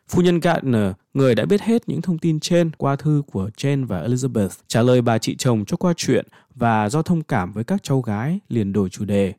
Phu 0.09 0.23
nhân 0.23 0.41
Gardner, 0.41 0.93
người 1.15 1.35
đã 1.35 1.45
biết 1.45 1.61
hết 1.61 1.89
những 1.89 2.03
thông 2.03 2.19
tin 2.19 2.41
trên 2.41 2.71
qua 2.79 2.97
thư 2.97 3.23
của 3.33 3.51
Jane 3.57 3.87
và 3.87 4.03
Elizabeth, 4.03 4.49
trả 4.67 4.83
lời 4.83 5.03
bà 5.03 5.19
chị 5.19 5.37
chồng 5.37 5.65
cho 5.65 5.77
qua 5.77 5.93
chuyện 5.97 6.27
và 6.55 6.89
do 6.89 7.03
thông 7.03 7.23
cảm 7.23 7.53
với 7.53 7.65
các 7.65 7.83
cháu 7.83 8.01
gái 8.01 8.41
liền 8.49 8.73
đổi 8.73 8.89
chủ 8.89 9.05
đề. 9.05 9.33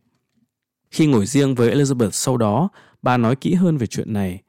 Khi 0.91 1.05
ngồi 1.07 1.25
riêng 1.25 1.55
với 1.55 1.75
Elizabeth 1.75 2.09
sau 2.09 2.38
đó, 2.38 2.69
bà 3.01 3.17
nói 3.17 3.36
kỹ 3.36 3.53
hơn 3.53 3.77
về 3.77 3.88
chuyện 3.88 4.13
này. 4.13 4.41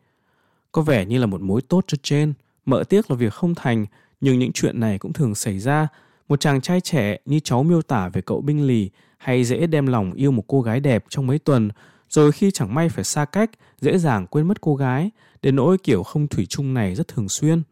Có 0.72 0.82
vẻ 0.82 1.04
như 1.04 1.18
là 1.18 1.26
một 1.26 1.40
mối 1.40 1.62
tốt 1.62 1.84
cho 1.86 1.96
Jane, 2.02 2.32
mợ 2.66 2.84
tiếc 2.88 3.10
là 3.10 3.16
việc 3.16 3.32
không 3.32 3.54
thành, 3.54 3.86
nhưng 4.20 4.38
những 4.38 4.52
chuyện 4.52 4.80
này 4.80 4.98
cũng 4.98 5.12
thường 5.12 5.34
xảy 5.34 5.58
ra. 5.58 5.88
Một 6.28 6.40
chàng 6.40 6.60
trai 6.60 6.80
trẻ 6.80 7.18
như 7.24 7.40
cháu 7.40 7.62
miêu 7.62 7.82
tả 7.82 8.08
về 8.08 8.20
cậu 8.20 8.40
binh 8.40 8.66
lì 8.66 8.90
hay 9.18 9.44
dễ 9.44 9.66
đem 9.66 9.86
lòng 9.86 10.12
yêu 10.12 10.30
một 10.30 10.44
cô 10.46 10.62
gái 10.62 10.80
đẹp 10.80 11.04
trong 11.08 11.26
mấy 11.26 11.38
tuần, 11.38 11.68
rồi 12.10 12.32
khi 12.32 12.50
chẳng 12.50 12.74
may 12.74 12.88
phải 12.88 13.04
xa 13.04 13.24
cách, 13.24 13.50
dễ 13.80 13.98
dàng 13.98 14.26
quên 14.26 14.48
mất 14.48 14.60
cô 14.60 14.76
gái, 14.76 15.10
đến 15.42 15.56
nỗi 15.56 15.78
kiểu 15.78 16.02
không 16.02 16.28
thủy 16.28 16.46
chung 16.46 16.74
này 16.74 16.94
rất 16.94 17.08
thường 17.08 17.28
xuyên. 17.28 17.62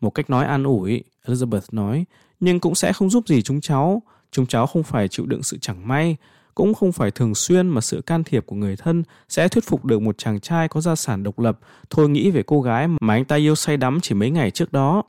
Một 0.00 0.10
cách 0.10 0.30
nói 0.30 0.44
an 0.44 0.64
ủi, 0.64 1.04
Elizabeth 1.26 1.60
nói, 1.72 2.04
nhưng 2.40 2.60
cũng 2.60 2.74
sẽ 2.74 2.92
không 2.92 3.10
giúp 3.10 3.28
gì 3.28 3.42
chúng 3.42 3.60
cháu. 3.60 4.02
Chúng 4.30 4.46
cháu 4.46 4.66
không 4.66 4.82
phải 4.82 5.08
chịu 5.08 5.26
đựng 5.26 5.42
sự 5.42 5.58
chẳng 5.60 5.88
may, 5.88 6.16
cũng 6.54 6.74
không 6.74 6.92
phải 6.92 7.10
thường 7.10 7.34
xuyên 7.34 7.68
mà 7.68 7.80
sự 7.80 8.00
can 8.06 8.24
thiệp 8.24 8.46
của 8.46 8.56
người 8.56 8.76
thân 8.76 9.02
sẽ 9.28 9.48
thuyết 9.48 9.64
phục 9.64 9.84
được 9.84 10.02
một 10.02 10.18
chàng 10.18 10.40
trai 10.40 10.68
có 10.68 10.80
gia 10.80 10.94
sản 10.94 11.22
độc 11.22 11.38
lập 11.38 11.58
thôi 11.90 12.08
nghĩ 12.08 12.30
về 12.30 12.42
cô 12.42 12.62
gái 12.62 12.88
mà 12.88 13.14
anh 13.14 13.24
ta 13.24 13.36
yêu 13.36 13.54
say 13.54 13.76
đắm 13.76 13.98
chỉ 14.02 14.14
mấy 14.14 14.30
ngày 14.30 14.50
trước 14.50 14.72
đó. 14.72 15.02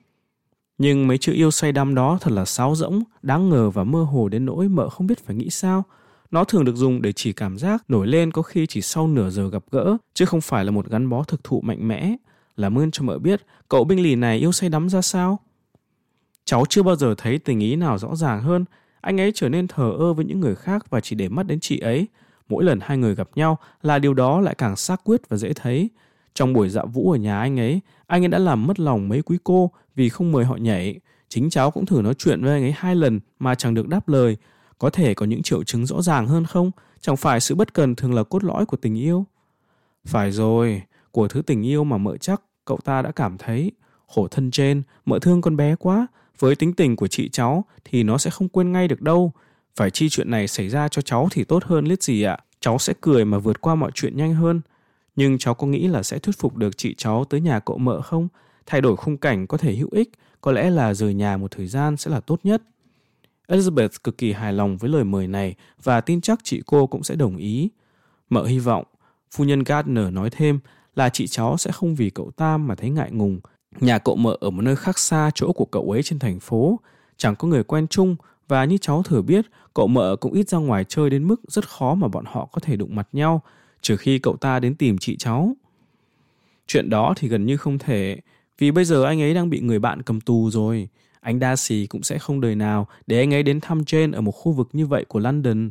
Nhưng 0.77 1.07
mấy 1.07 1.17
chữ 1.17 1.33
yêu 1.33 1.51
say 1.51 1.71
đắm 1.71 1.95
đó 1.95 2.17
thật 2.21 2.31
là 2.31 2.45
sáo 2.45 2.75
rỗng, 2.75 3.03
đáng 3.21 3.49
ngờ 3.49 3.69
và 3.69 3.83
mơ 3.83 4.03
hồ 4.03 4.29
đến 4.29 4.45
nỗi 4.45 4.67
mợ 4.67 4.89
không 4.89 5.07
biết 5.07 5.25
phải 5.25 5.35
nghĩ 5.35 5.49
sao. 5.49 5.83
Nó 6.31 6.43
thường 6.43 6.65
được 6.65 6.75
dùng 6.75 7.01
để 7.01 7.11
chỉ 7.11 7.33
cảm 7.33 7.57
giác 7.57 7.83
nổi 7.89 8.07
lên 8.07 8.31
có 8.31 8.41
khi 8.41 8.65
chỉ 8.65 8.81
sau 8.81 9.07
nửa 9.07 9.29
giờ 9.29 9.49
gặp 9.49 9.63
gỡ, 9.71 9.97
chứ 10.13 10.25
không 10.25 10.41
phải 10.41 10.65
là 10.65 10.71
một 10.71 10.89
gắn 10.89 11.09
bó 11.09 11.23
thực 11.23 11.43
thụ 11.43 11.61
mạnh 11.61 11.87
mẽ. 11.87 12.15
Làm 12.55 12.77
ơn 12.77 12.91
cho 12.91 13.03
mợ 13.03 13.17
biết, 13.17 13.41
cậu 13.69 13.83
binh 13.83 14.01
lì 14.01 14.15
này 14.15 14.37
yêu 14.37 14.51
say 14.51 14.69
đắm 14.69 14.89
ra 14.89 15.01
sao? 15.01 15.39
Cháu 16.45 16.65
chưa 16.69 16.83
bao 16.83 16.95
giờ 16.95 17.15
thấy 17.17 17.39
tình 17.39 17.59
ý 17.59 17.75
nào 17.75 17.97
rõ 17.97 18.15
ràng 18.15 18.41
hơn. 18.41 18.65
Anh 19.01 19.19
ấy 19.19 19.31
trở 19.35 19.49
nên 19.49 19.67
thờ 19.67 19.93
ơ 19.99 20.13
với 20.13 20.25
những 20.25 20.39
người 20.39 20.55
khác 20.55 20.89
và 20.89 20.99
chỉ 20.99 21.15
để 21.15 21.29
mắt 21.29 21.47
đến 21.47 21.59
chị 21.59 21.79
ấy. 21.79 22.07
Mỗi 22.49 22.63
lần 22.63 22.79
hai 22.81 22.97
người 22.97 23.15
gặp 23.15 23.29
nhau 23.35 23.57
là 23.81 23.99
điều 23.99 24.13
đó 24.13 24.41
lại 24.41 24.55
càng 24.57 24.75
xác 24.75 25.03
quyết 25.03 25.29
và 25.29 25.37
dễ 25.37 25.53
thấy. 25.53 25.89
Trong 26.33 26.53
buổi 26.53 26.69
dạ 26.69 26.83
vũ 26.83 27.11
ở 27.11 27.17
nhà 27.17 27.39
anh 27.39 27.59
ấy, 27.59 27.81
anh 28.07 28.23
ấy 28.23 28.27
đã 28.27 28.37
làm 28.37 28.67
mất 28.67 28.79
lòng 28.79 29.09
mấy 29.09 29.21
quý 29.21 29.37
cô 29.43 29.71
vì 29.95 30.09
không 30.09 30.31
mời 30.31 30.45
họ 30.45 30.55
nhảy. 30.55 30.99
Chính 31.29 31.49
cháu 31.49 31.71
cũng 31.71 31.85
thử 31.85 32.01
nói 32.01 32.13
chuyện 32.13 32.43
với 32.43 32.53
anh 32.53 32.63
ấy 32.63 32.73
hai 32.77 32.95
lần 32.95 33.19
mà 33.39 33.55
chẳng 33.55 33.73
được 33.73 33.87
đáp 33.87 34.09
lời. 34.09 34.37
Có 34.79 34.89
thể 34.89 35.13
có 35.13 35.25
những 35.25 35.43
triệu 35.43 35.63
chứng 35.63 35.85
rõ 35.85 36.01
ràng 36.01 36.27
hơn 36.27 36.45
không? 36.45 36.71
Chẳng 37.01 37.17
phải 37.17 37.39
sự 37.39 37.55
bất 37.55 37.73
cần 37.73 37.95
thường 37.95 38.13
là 38.13 38.23
cốt 38.23 38.43
lõi 38.43 38.65
của 38.65 38.77
tình 38.77 38.95
yêu? 38.95 39.25
Phải 40.05 40.31
rồi, 40.31 40.81
của 41.11 41.27
thứ 41.27 41.41
tình 41.41 41.65
yêu 41.65 41.83
mà 41.83 41.97
mợ 41.97 42.17
chắc 42.17 42.41
cậu 42.65 42.79
ta 42.85 43.01
đã 43.01 43.11
cảm 43.11 43.37
thấy. 43.37 43.71
Khổ 44.07 44.27
thân 44.27 44.51
trên, 44.51 44.81
mợ 45.05 45.19
thương 45.19 45.41
con 45.41 45.57
bé 45.57 45.75
quá. 45.75 46.07
Với 46.39 46.55
tính 46.55 46.73
tình 46.73 46.95
của 46.95 47.07
chị 47.07 47.29
cháu 47.29 47.65
thì 47.85 48.03
nó 48.03 48.17
sẽ 48.17 48.29
không 48.29 48.49
quên 48.49 48.71
ngay 48.71 48.87
được 48.87 49.01
đâu. 49.01 49.31
Phải 49.75 49.91
chi 49.91 50.09
chuyện 50.09 50.31
này 50.31 50.47
xảy 50.47 50.69
ra 50.69 50.87
cho 50.87 51.01
cháu 51.01 51.27
thì 51.31 51.43
tốt 51.43 51.63
hơn 51.63 51.85
lít 51.85 52.03
gì 52.03 52.23
ạ. 52.23 52.37
Cháu 52.59 52.77
sẽ 52.77 52.93
cười 53.01 53.25
mà 53.25 53.37
vượt 53.37 53.61
qua 53.61 53.75
mọi 53.75 53.91
chuyện 53.93 54.17
nhanh 54.17 54.33
hơn. 54.33 54.61
Nhưng 55.15 55.37
cháu 55.37 55.53
có 55.53 55.67
nghĩ 55.67 55.87
là 55.87 56.03
sẽ 56.03 56.19
thuyết 56.19 56.39
phục 56.39 56.55
được 56.55 56.77
chị 56.77 56.95
cháu 56.97 57.25
tới 57.25 57.41
nhà 57.41 57.59
cậu 57.59 57.77
mợ 57.77 58.01
không? 58.01 58.27
Thay 58.65 58.81
đổi 58.81 58.95
khung 58.95 59.17
cảnh 59.17 59.47
có 59.47 59.57
thể 59.57 59.75
hữu 59.75 59.89
ích, 59.91 60.09
có 60.41 60.51
lẽ 60.51 60.69
là 60.69 60.93
rời 60.93 61.13
nhà 61.13 61.37
một 61.37 61.51
thời 61.51 61.67
gian 61.67 61.97
sẽ 61.97 62.11
là 62.11 62.19
tốt 62.19 62.39
nhất. 62.43 62.61
Elizabeth 63.47 63.89
cực 64.03 64.17
kỳ 64.17 64.31
hài 64.31 64.53
lòng 64.53 64.77
với 64.77 64.89
lời 64.89 65.03
mời 65.03 65.27
này 65.27 65.55
và 65.83 66.01
tin 66.01 66.21
chắc 66.21 66.39
chị 66.43 66.61
cô 66.65 66.87
cũng 66.87 67.03
sẽ 67.03 67.15
đồng 67.15 67.37
ý. 67.37 67.69
Mợ 68.29 68.45
hy 68.45 68.59
vọng, 68.59 68.85
phu 69.31 69.43
nhân 69.43 69.63
Gardner 69.63 70.13
nói 70.13 70.29
thêm 70.29 70.59
là 70.95 71.09
chị 71.09 71.27
cháu 71.27 71.57
sẽ 71.57 71.71
không 71.71 71.95
vì 71.95 72.09
cậu 72.09 72.31
ta 72.31 72.57
mà 72.57 72.75
thấy 72.75 72.89
ngại 72.89 73.11
ngùng. 73.11 73.39
Nhà 73.79 73.97
cậu 73.97 74.15
mợ 74.15 74.37
ở 74.39 74.49
một 74.49 74.61
nơi 74.61 74.75
khác 74.75 74.99
xa 74.99 75.31
chỗ 75.35 75.51
của 75.51 75.65
cậu 75.65 75.91
ấy 75.91 76.03
trên 76.03 76.19
thành 76.19 76.39
phố, 76.39 76.79
chẳng 77.17 77.35
có 77.35 77.47
người 77.47 77.63
quen 77.63 77.87
chung 77.87 78.15
và 78.47 78.65
như 78.65 78.77
cháu 78.77 79.03
thừa 79.03 79.21
biết, 79.21 79.45
cậu 79.73 79.87
mợ 79.87 80.15
cũng 80.15 80.33
ít 80.33 80.49
ra 80.49 80.57
ngoài 80.57 80.83
chơi 80.83 81.09
đến 81.09 81.27
mức 81.27 81.41
rất 81.47 81.69
khó 81.69 81.95
mà 81.95 82.07
bọn 82.07 82.25
họ 82.27 82.49
có 82.51 82.59
thể 82.59 82.75
đụng 82.75 82.95
mặt 82.95 83.07
nhau, 83.13 83.41
trừ 83.81 83.97
khi 83.97 84.19
cậu 84.19 84.35
ta 84.35 84.59
đến 84.59 84.75
tìm 84.75 84.97
chị 84.97 85.17
cháu. 85.17 85.55
Chuyện 86.67 86.89
đó 86.89 87.13
thì 87.17 87.27
gần 87.27 87.45
như 87.45 87.57
không 87.57 87.77
thể, 87.77 88.19
vì 88.57 88.71
bây 88.71 88.85
giờ 88.85 89.03
anh 89.03 89.21
ấy 89.21 89.33
đang 89.33 89.49
bị 89.49 89.59
người 89.59 89.79
bạn 89.79 90.01
cầm 90.01 90.21
tù 90.21 90.49
rồi. 90.49 90.89
Anh 91.21 91.39
Darcy 91.39 91.87
cũng 91.87 92.03
sẽ 92.03 92.17
không 92.17 92.41
đời 92.41 92.55
nào 92.55 92.87
để 93.07 93.19
anh 93.19 93.33
ấy 93.33 93.43
đến 93.43 93.59
thăm 93.61 93.81
Jane 93.81 94.13
ở 94.13 94.21
một 94.21 94.31
khu 94.31 94.51
vực 94.51 94.69
như 94.73 94.85
vậy 94.85 95.05
của 95.07 95.19
London. 95.19 95.69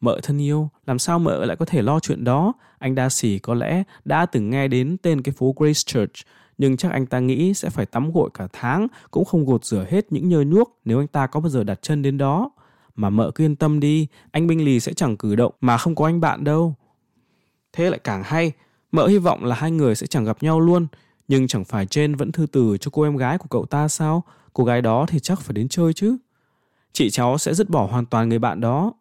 Mợ 0.00 0.20
thân 0.22 0.42
yêu, 0.42 0.68
làm 0.86 0.98
sao 0.98 1.18
mợ 1.18 1.44
lại 1.44 1.56
có 1.56 1.64
thể 1.64 1.82
lo 1.82 2.00
chuyện 2.00 2.24
đó? 2.24 2.52
Anh 2.78 2.94
Darcy 2.94 3.38
có 3.38 3.54
lẽ 3.54 3.82
đã 4.04 4.26
từng 4.26 4.50
nghe 4.50 4.68
đến 4.68 4.96
tên 5.02 5.22
cái 5.22 5.34
phố 5.38 5.54
Grace 5.58 5.80
Church, 5.86 6.26
nhưng 6.58 6.76
chắc 6.76 6.92
anh 6.92 7.06
ta 7.06 7.20
nghĩ 7.20 7.54
sẽ 7.54 7.70
phải 7.70 7.86
tắm 7.86 8.12
gội 8.12 8.30
cả 8.34 8.48
tháng, 8.52 8.86
cũng 9.10 9.24
không 9.24 9.44
gột 9.44 9.64
rửa 9.64 9.86
hết 9.90 10.12
những 10.12 10.28
nhơ 10.28 10.40
nhuốc 10.40 10.78
nếu 10.84 10.98
anh 10.98 11.06
ta 11.06 11.26
có 11.26 11.40
bao 11.40 11.50
giờ 11.50 11.64
đặt 11.64 11.82
chân 11.82 12.02
đến 12.02 12.18
đó. 12.18 12.50
Mà 12.96 13.10
mợ 13.10 13.30
cứ 13.34 13.44
yên 13.44 13.56
tâm 13.56 13.80
đi, 13.80 14.06
anh 14.30 14.46
binh 14.46 14.64
lì 14.64 14.80
sẽ 14.80 14.92
chẳng 14.92 15.16
cử 15.16 15.36
động 15.36 15.52
mà 15.60 15.78
không 15.78 15.94
có 15.94 16.04
anh 16.04 16.20
bạn 16.20 16.44
đâu. 16.44 16.74
Thế 17.72 17.90
lại 17.90 18.00
càng 18.04 18.22
hay, 18.22 18.52
mợ 18.92 19.06
hy 19.06 19.18
vọng 19.18 19.44
là 19.44 19.54
hai 19.54 19.70
người 19.70 19.94
sẽ 19.94 20.06
chẳng 20.06 20.24
gặp 20.24 20.42
nhau 20.42 20.60
luôn, 20.60 20.86
nhưng 21.28 21.46
chẳng 21.46 21.64
phải 21.64 21.86
Jane 21.86 22.16
vẫn 22.16 22.32
thư 22.32 22.46
từ 22.52 22.76
cho 22.80 22.90
cô 22.94 23.02
em 23.02 23.16
gái 23.16 23.38
của 23.38 23.48
cậu 23.50 23.66
ta 23.66 23.88
sao? 23.88 24.22
Cô 24.52 24.64
gái 24.64 24.82
đó 24.82 25.06
thì 25.08 25.18
chắc 25.20 25.40
phải 25.40 25.54
đến 25.54 25.68
chơi 25.68 25.92
chứ. 25.92 26.16
Chị 26.92 27.10
cháu 27.10 27.38
sẽ 27.38 27.54
dứt 27.54 27.70
bỏ 27.70 27.86
hoàn 27.86 28.06
toàn 28.06 28.28
người 28.28 28.38
bạn 28.38 28.60
đó. 28.60 28.92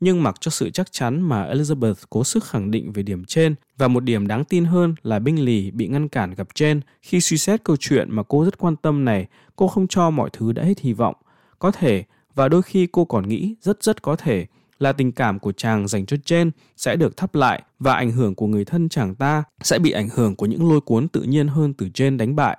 Nhưng 0.00 0.22
mặc 0.22 0.34
cho 0.40 0.50
sự 0.50 0.70
chắc 0.70 0.92
chắn 0.92 1.20
mà 1.20 1.46
Elizabeth 1.46 1.94
cố 2.10 2.24
sức 2.24 2.44
khẳng 2.44 2.70
định 2.70 2.92
về 2.92 3.02
điểm 3.02 3.24
trên 3.24 3.54
và 3.76 3.88
một 3.88 4.04
điểm 4.04 4.26
đáng 4.26 4.44
tin 4.44 4.64
hơn 4.64 4.94
là 5.02 5.18
binh 5.18 5.44
lì 5.44 5.70
bị 5.70 5.88
ngăn 5.88 6.08
cản 6.08 6.34
gặp 6.34 6.48
trên 6.54 6.80
khi 7.02 7.20
suy 7.20 7.38
xét 7.38 7.64
câu 7.64 7.76
chuyện 7.76 8.08
mà 8.10 8.22
cô 8.22 8.44
rất 8.44 8.58
quan 8.58 8.76
tâm 8.76 9.04
này, 9.04 9.26
cô 9.56 9.68
không 9.68 9.88
cho 9.88 10.10
mọi 10.10 10.30
thứ 10.32 10.52
đã 10.52 10.62
hết 10.62 10.80
hy 10.80 10.92
vọng. 10.92 11.14
Có 11.58 11.70
thể, 11.70 12.04
và 12.34 12.48
đôi 12.48 12.62
khi 12.62 12.86
cô 12.92 13.04
còn 13.04 13.28
nghĩ 13.28 13.54
rất 13.60 13.82
rất 13.82 14.02
có 14.02 14.16
thể 14.16 14.46
là 14.78 14.92
tình 14.92 15.12
cảm 15.12 15.38
của 15.38 15.52
chàng 15.52 15.88
dành 15.88 16.06
cho 16.06 16.16
Jen 16.24 16.50
sẽ 16.76 16.96
được 16.96 17.16
thắp 17.16 17.34
lại 17.34 17.62
và 17.78 17.94
ảnh 17.94 18.12
hưởng 18.12 18.34
của 18.34 18.46
người 18.46 18.64
thân 18.64 18.88
chàng 18.88 19.14
ta 19.14 19.44
sẽ 19.62 19.78
bị 19.78 19.90
ảnh 19.90 20.08
hưởng 20.14 20.36
của 20.36 20.46
những 20.46 20.70
lôi 20.70 20.80
cuốn 20.80 21.08
tự 21.08 21.22
nhiên 21.22 21.48
hơn 21.48 21.74
từ 21.74 21.86
Jen 21.94 22.16
đánh 22.16 22.36
bại. 22.36 22.58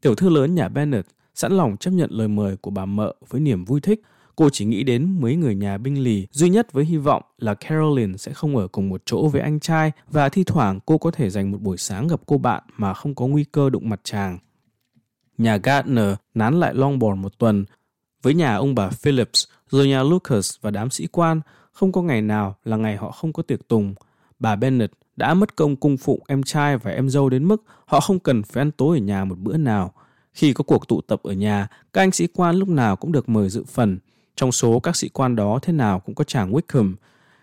Tiểu 0.00 0.14
thư 0.14 0.28
lớn 0.28 0.54
nhà 0.54 0.68
Bennett 0.68 1.08
sẵn 1.36 1.52
lòng 1.52 1.76
chấp 1.76 1.90
nhận 1.90 2.10
lời 2.12 2.28
mời 2.28 2.56
của 2.56 2.70
bà 2.70 2.84
mợ 2.84 3.14
với 3.28 3.40
niềm 3.40 3.64
vui 3.64 3.80
thích. 3.80 4.02
Cô 4.36 4.48
chỉ 4.52 4.64
nghĩ 4.64 4.82
đến 4.82 5.20
mấy 5.20 5.36
người 5.36 5.54
nhà 5.54 5.78
binh 5.78 6.02
lì, 6.02 6.26
duy 6.30 6.50
nhất 6.50 6.72
với 6.72 6.84
hy 6.84 6.96
vọng 6.96 7.22
là 7.38 7.54
Caroline 7.54 8.16
sẽ 8.16 8.32
không 8.32 8.56
ở 8.56 8.68
cùng 8.68 8.88
một 8.88 9.02
chỗ 9.04 9.28
với 9.28 9.42
anh 9.42 9.60
trai 9.60 9.92
và 10.10 10.28
thi 10.28 10.44
thoảng 10.44 10.80
cô 10.86 10.98
có 10.98 11.10
thể 11.10 11.30
dành 11.30 11.52
một 11.52 11.58
buổi 11.60 11.76
sáng 11.76 12.08
gặp 12.08 12.20
cô 12.26 12.38
bạn 12.38 12.62
mà 12.76 12.94
không 12.94 13.14
có 13.14 13.26
nguy 13.26 13.44
cơ 13.44 13.70
đụng 13.70 13.88
mặt 13.88 14.00
chàng. 14.04 14.38
Nhà 15.38 15.56
Gardner 15.56 16.14
nán 16.34 16.60
lại 16.60 16.74
Longbourn 16.74 17.22
một 17.22 17.38
tuần, 17.38 17.64
với 18.22 18.34
nhà 18.34 18.56
ông 18.56 18.74
bà 18.74 18.88
Phillips, 18.88 19.44
rồi 19.70 19.88
nhà 19.88 20.02
Lucas 20.02 20.54
và 20.60 20.70
đám 20.70 20.90
sĩ 20.90 21.06
quan, 21.06 21.40
không 21.72 21.92
có 21.92 22.02
ngày 22.02 22.22
nào 22.22 22.56
là 22.64 22.76
ngày 22.76 22.96
họ 22.96 23.10
không 23.10 23.32
có 23.32 23.42
tiệc 23.42 23.68
tùng. 23.68 23.94
Bà 24.38 24.56
Bennet 24.56 24.90
đã 25.16 25.34
mất 25.34 25.56
công 25.56 25.76
cung 25.76 25.96
phụng 25.96 26.20
em 26.26 26.42
trai 26.42 26.78
và 26.78 26.90
em 26.90 27.08
dâu 27.08 27.28
đến 27.28 27.44
mức 27.44 27.62
họ 27.86 28.00
không 28.00 28.18
cần 28.18 28.42
phải 28.42 28.60
ăn 28.60 28.70
tối 28.70 28.98
ở 28.98 29.00
nhà 29.00 29.24
một 29.24 29.38
bữa 29.38 29.56
nào– 29.56 29.92
khi 30.36 30.52
có 30.52 30.64
cuộc 30.64 30.88
tụ 30.88 31.00
tập 31.00 31.20
ở 31.22 31.32
nhà, 31.32 31.68
các 31.92 32.02
anh 32.02 32.12
sĩ 32.12 32.26
quan 32.26 32.56
lúc 32.56 32.68
nào 32.68 32.96
cũng 32.96 33.12
được 33.12 33.28
mời 33.28 33.48
dự 33.48 33.64
phần. 33.64 33.98
Trong 34.36 34.52
số 34.52 34.80
các 34.80 34.96
sĩ 34.96 35.08
quan 35.08 35.36
đó 35.36 35.58
thế 35.62 35.72
nào 35.72 36.00
cũng 36.00 36.14
có 36.14 36.24
chàng 36.24 36.52
Wickham. 36.52 36.94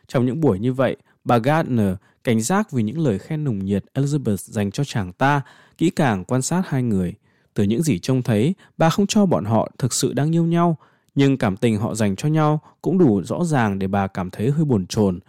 Trong 0.07 0.25
những 0.25 0.41
buổi 0.41 0.59
như 0.59 0.73
vậy, 0.73 0.95
bà 1.23 1.37
Gardner 1.37 1.93
cảnh 2.23 2.41
giác 2.41 2.71
vì 2.71 2.83
những 2.83 2.99
lời 2.99 3.19
khen 3.19 3.43
nồng 3.43 3.65
nhiệt 3.65 3.85
Elizabeth 3.93 4.35
dành 4.35 4.71
cho 4.71 4.83
chàng 4.83 5.13
ta, 5.13 5.41
kỹ 5.77 5.89
càng 5.89 6.23
quan 6.23 6.41
sát 6.41 6.61
hai 6.67 6.83
người. 6.83 7.13
Từ 7.53 7.63
những 7.63 7.83
gì 7.83 7.99
trông 7.99 8.21
thấy, 8.21 8.55
bà 8.77 8.89
không 8.89 9.07
cho 9.07 9.25
bọn 9.25 9.45
họ 9.45 9.71
thực 9.77 9.93
sự 9.93 10.13
đang 10.13 10.35
yêu 10.35 10.45
nhau, 10.45 10.77
nhưng 11.15 11.37
cảm 11.37 11.57
tình 11.57 11.77
họ 11.77 11.95
dành 11.95 12.15
cho 12.15 12.29
nhau 12.29 12.59
cũng 12.81 12.97
đủ 12.97 13.23
rõ 13.23 13.43
ràng 13.43 13.79
để 13.79 13.87
bà 13.87 14.07
cảm 14.07 14.29
thấy 14.29 14.51
hơi 14.51 14.65
buồn 14.65 14.85
chồn. 14.87 15.19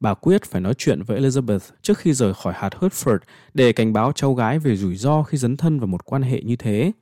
Bà 0.00 0.14
quyết 0.14 0.44
phải 0.44 0.60
nói 0.60 0.74
chuyện 0.78 1.02
với 1.02 1.20
Elizabeth 1.20 1.58
trước 1.82 1.98
khi 1.98 2.12
rời 2.12 2.34
khỏi 2.34 2.54
hạt 2.56 2.70
Hertford 2.80 3.18
để 3.54 3.72
cảnh 3.72 3.92
báo 3.92 4.12
cháu 4.12 4.34
gái 4.34 4.58
về 4.58 4.76
rủi 4.76 4.96
ro 4.96 5.22
khi 5.22 5.38
dấn 5.38 5.56
thân 5.56 5.80
vào 5.80 5.86
một 5.86 6.04
quan 6.04 6.22
hệ 6.22 6.42
như 6.42 6.56
thế. 6.56 6.92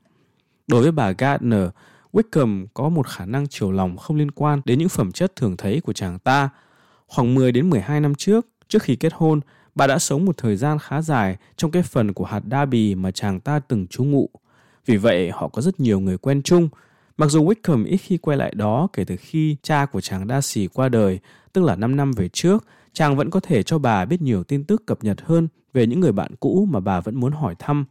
Đối 0.73 0.83
với 0.83 0.93
bà 0.93 1.11
Gardner, 1.11 1.69
Wickham 2.13 2.67
có 2.75 2.89
một 2.89 3.07
khả 3.07 3.27
năng 3.27 3.47
chiều 3.49 3.73
lòng 3.73 3.97
không 3.97 4.17
liên 4.17 4.31
quan 4.31 4.61
đến 4.65 4.79
những 4.79 4.89
phẩm 4.89 5.13
chất 5.13 5.37
thường 5.37 5.57
thấy 5.57 5.81
của 5.81 5.93
chàng 5.93 6.19
ta. 6.19 6.49
Khoảng 7.07 7.35
10 7.35 7.53
đến 7.53 7.71
12 7.71 8.01
năm 8.01 8.15
trước, 8.15 8.47
trước 8.69 8.83
khi 8.83 8.97
kết 8.97 9.13
hôn, 9.15 9.41
bà 9.75 9.87
đã 9.87 9.99
sống 9.99 10.25
một 10.25 10.37
thời 10.37 10.57
gian 10.57 10.79
khá 10.79 11.03
dài 11.03 11.37
trong 11.57 11.71
cái 11.71 11.83
phần 11.83 12.13
của 12.13 12.25
hạt 12.25 12.43
Derby 12.51 12.95
mà 12.95 13.11
chàng 13.11 13.41
ta 13.41 13.59
từng 13.59 13.87
trú 13.87 14.05
ngụ. 14.05 14.29
Vì 14.87 14.97
vậy, 14.97 15.31
họ 15.31 15.49
có 15.49 15.63
rất 15.63 15.81
nhiều 15.81 16.01
người 16.01 16.19
quen 16.19 16.43
chung. 16.43 16.69
Mặc 17.17 17.27
dù 17.27 17.49
Wickham 17.49 17.87
ít 17.87 17.97
khi 17.97 18.19
quay 18.19 18.37
lại 18.37 18.55
đó 18.55 18.89
kể 18.93 19.05
từ 19.05 19.17
khi 19.17 19.57
cha 19.63 19.87
của 19.87 20.01
chàng 20.01 20.29
Darcy 20.29 20.67
qua 20.67 20.89
đời, 20.89 21.19
tức 21.53 21.65
là 21.65 21.77
5 21.77 21.97
năm 21.97 22.13
về 22.13 22.29
trước, 22.29 22.65
chàng 22.93 23.17
vẫn 23.17 23.31
có 23.31 23.41
thể 23.41 23.63
cho 23.63 23.79
bà 23.79 24.05
biết 24.05 24.23
nhiều 24.23 24.45
tin 24.45 24.65
tức 24.65 24.87
cập 24.87 25.05
nhật 25.05 25.21
hơn 25.21 25.49
về 25.73 25.87
những 25.87 26.01
người 26.01 26.13
bạn 26.13 26.33
cũ 26.41 26.69
mà 26.71 26.81
bà 26.81 27.01
vẫn 27.01 27.21
muốn 27.21 27.33
hỏi 27.33 27.55
thăm. 27.59 27.85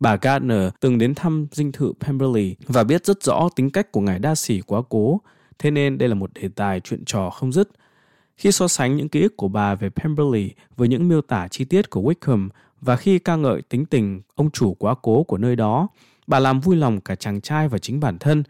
Bà 0.00 0.16
Gardner 0.16 0.68
từng 0.80 0.98
đến 0.98 1.14
thăm 1.14 1.46
dinh 1.52 1.72
thự 1.72 1.92
Pemberley 2.00 2.56
và 2.66 2.84
biết 2.84 3.06
rất 3.06 3.22
rõ 3.22 3.48
tính 3.56 3.70
cách 3.70 3.92
của 3.92 4.00
ngài 4.00 4.18
đa 4.18 4.34
sỉ 4.34 4.60
quá 4.60 4.82
cố, 4.88 5.20
thế 5.58 5.70
nên 5.70 5.98
đây 5.98 6.08
là 6.08 6.14
một 6.14 6.30
đề 6.34 6.48
tài 6.48 6.80
chuyện 6.80 7.04
trò 7.04 7.30
không 7.30 7.52
dứt. 7.52 7.68
Khi 8.36 8.52
so 8.52 8.68
sánh 8.68 8.96
những 8.96 9.08
ký 9.08 9.22
ức 9.22 9.36
của 9.36 9.48
bà 9.48 9.74
về 9.74 9.90
Pemberley 9.90 10.50
với 10.76 10.88
những 10.88 11.08
miêu 11.08 11.20
tả 11.20 11.48
chi 11.48 11.64
tiết 11.64 11.90
của 11.90 12.00
Wickham 12.00 12.48
và 12.80 12.96
khi 12.96 13.18
ca 13.18 13.36
ngợi 13.36 13.62
tính 13.62 13.86
tình 13.86 14.20
ông 14.34 14.50
chủ 14.50 14.74
quá 14.74 14.94
cố 15.02 15.22
của 15.22 15.38
nơi 15.38 15.56
đó, 15.56 15.88
bà 16.26 16.38
làm 16.38 16.60
vui 16.60 16.76
lòng 16.76 17.00
cả 17.00 17.14
chàng 17.14 17.40
trai 17.40 17.68
và 17.68 17.78
chính 17.78 18.00
bản 18.00 18.18
thân. 18.18 18.42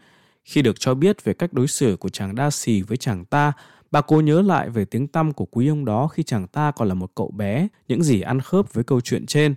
Khi 0.43 0.61
được 0.61 0.79
cho 0.79 0.93
biết 0.93 1.23
về 1.23 1.33
cách 1.33 1.53
đối 1.53 1.67
xử 1.67 1.95
của 1.95 2.09
chàng 2.09 2.35
đa 2.35 2.49
xì 2.49 2.81
với 2.81 2.97
chàng 2.97 3.25
ta, 3.25 3.53
bà 3.91 4.01
cố 4.01 4.21
nhớ 4.21 4.41
lại 4.41 4.69
về 4.69 4.85
tiếng 4.85 5.07
tăm 5.07 5.31
của 5.31 5.45
quý 5.45 5.67
ông 5.67 5.85
đó 5.85 6.07
khi 6.07 6.23
chàng 6.23 6.47
ta 6.47 6.71
còn 6.71 6.87
là 6.87 6.93
một 6.93 7.11
cậu 7.15 7.31
bé, 7.31 7.67
những 7.87 8.03
gì 8.03 8.21
ăn 8.21 8.39
khớp 8.39 8.73
với 8.73 8.83
câu 8.83 9.01
chuyện 9.01 9.25
trên. 9.25 9.55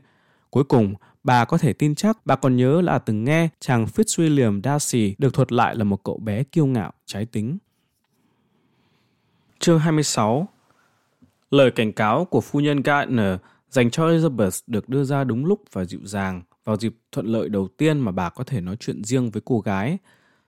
Cuối 0.50 0.64
cùng, 0.64 0.94
bà 1.24 1.44
có 1.44 1.58
thể 1.58 1.72
tin 1.72 1.94
chắc 1.94 2.26
bà 2.26 2.36
còn 2.36 2.56
nhớ 2.56 2.80
là 2.80 2.98
từng 2.98 3.24
nghe 3.24 3.48
chàng 3.60 3.84
Fitzwilliam 3.84 4.60
Darcy 4.64 5.14
được 5.18 5.34
thuật 5.34 5.52
lại 5.52 5.76
là 5.76 5.84
một 5.84 6.04
cậu 6.04 6.18
bé 6.18 6.44
kiêu 6.44 6.66
ngạo, 6.66 6.92
trái 7.06 7.26
tính. 7.26 7.58
Chương 9.58 9.78
26 9.78 10.48
Lời 11.50 11.70
cảnh 11.70 11.92
cáo 11.92 12.24
của 12.24 12.40
phu 12.40 12.60
nhân 12.60 12.82
Gardner 12.82 13.36
dành 13.70 13.90
cho 13.90 14.08
Elizabeth 14.08 14.60
được 14.66 14.88
đưa 14.88 15.04
ra 15.04 15.24
đúng 15.24 15.46
lúc 15.46 15.62
và 15.72 15.84
dịu 15.84 16.00
dàng 16.04 16.42
vào 16.64 16.76
dịp 16.76 16.94
thuận 17.12 17.26
lợi 17.26 17.48
đầu 17.48 17.68
tiên 17.76 17.98
mà 17.98 18.12
bà 18.12 18.30
có 18.30 18.44
thể 18.44 18.60
nói 18.60 18.76
chuyện 18.80 19.04
riêng 19.04 19.30
với 19.30 19.42
cô 19.44 19.60
gái. 19.60 19.98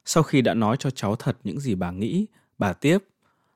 Sau 0.04 0.22
khi 0.22 0.42
đã 0.42 0.54
nói 0.54 0.76
cho 0.76 0.90
cháu 0.90 1.16
thật 1.16 1.38
những 1.44 1.60
gì 1.60 1.74
bà 1.74 1.90
nghĩ, 1.90 2.26
bà 2.58 2.72
tiếp, 2.72 2.98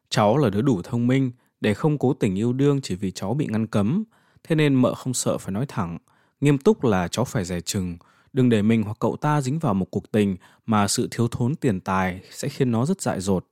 cháu 0.08 0.36
là 0.36 0.50
đứa 0.50 0.62
đủ 0.62 0.82
thông 0.82 1.06
minh 1.06 1.30
để 1.60 1.74
không 1.74 1.98
cố 1.98 2.12
tình 2.12 2.38
yêu 2.38 2.52
đương 2.52 2.80
chỉ 2.80 2.94
vì 2.94 3.10
cháu 3.10 3.34
bị 3.34 3.46
ngăn 3.50 3.66
cấm, 3.66 4.04
thế 4.44 4.56
nên 4.56 4.74
mợ 4.74 4.94
không 4.94 5.14
sợ 5.14 5.38
phải 5.38 5.52
nói 5.52 5.66
thẳng. 5.68 5.98
Nghiêm 6.40 6.58
túc 6.58 6.84
là 6.84 7.08
cháu 7.08 7.24
phải 7.24 7.44
rẻ 7.44 7.60
chừng, 7.60 7.96
đừng 8.32 8.48
để 8.48 8.62
mình 8.62 8.82
hoặc 8.82 8.96
cậu 9.00 9.16
ta 9.16 9.40
dính 9.40 9.58
vào 9.58 9.74
một 9.74 9.86
cuộc 9.90 10.12
tình 10.12 10.36
mà 10.66 10.88
sự 10.88 11.08
thiếu 11.10 11.28
thốn 11.28 11.54
tiền 11.54 11.80
tài 11.80 12.20
sẽ 12.30 12.48
khiến 12.48 12.70
nó 12.70 12.86
rất 12.86 13.00
dại 13.00 13.20
dột. 13.20 13.46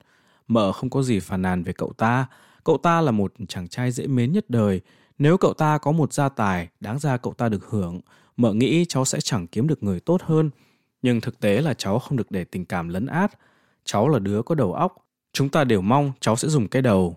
Mợ 0.49 0.73
không 0.73 0.91
có 0.91 1.03
gì 1.03 1.21
phàn 1.21 1.43
nàn 1.43 1.63
về 1.63 1.73
cậu 1.73 1.93
ta, 1.93 2.27
cậu 2.65 2.79
ta 2.79 3.01
là 3.01 3.11
một 3.11 3.33
chàng 3.49 3.69
trai 3.69 3.93
dễ 3.93 4.07
mến 4.07 4.33
nhất 4.33 4.51
đời, 4.51 4.81
nếu 5.19 5.37
cậu 5.37 5.55
ta 5.55 5.79
có 5.79 5.93
một 5.93 6.13
gia 6.13 6.29
tài, 6.29 6.69
đáng 6.81 6.99
ra 6.99 7.17
cậu 7.17 7.33
ta 7.33 7.49
được 7.49 7.67
hưởng, 7.71 8.01
mợ 8.37 8.53
nghĩ 8.53 8.85
cháu 8.85 9.05
sẽ 9.05 9.21
chẳng 9.21 9.47
kiếm 9.47 9.67
được 9.67 9.83
người 9.83 10.01
tốt 10.01 10.23
hơn. 10.23 10.51
Nhưng 11.03 11.21
thực 11.21 11.41
tế 11.41 11.61
là 11.61 11.75
cháu 11.75 11.99
không 11.99 12.17
được 12.17 12.31
để 12.31 12.45
tình 12.45 12.65
cảm 12.65 12.89
lấn 12.89 13.07
át. 13.07 13.39
Cháu 13.85 14.09
là 14.09 14.19
đứa 14.19 14.43
có 14.43 14.55
đầu 14.55 14.73
óc. 14.73 14.97
Chúng 15.33 15.49
ta 15.49 15.65
đều 15.65 15.81
mong 15.81 16.13
cháu 16.21 16.37
sẽ 16.37 16.49
dùng 16.49 16.69
cái 16.69 16.83
đầu. 16.83 17.17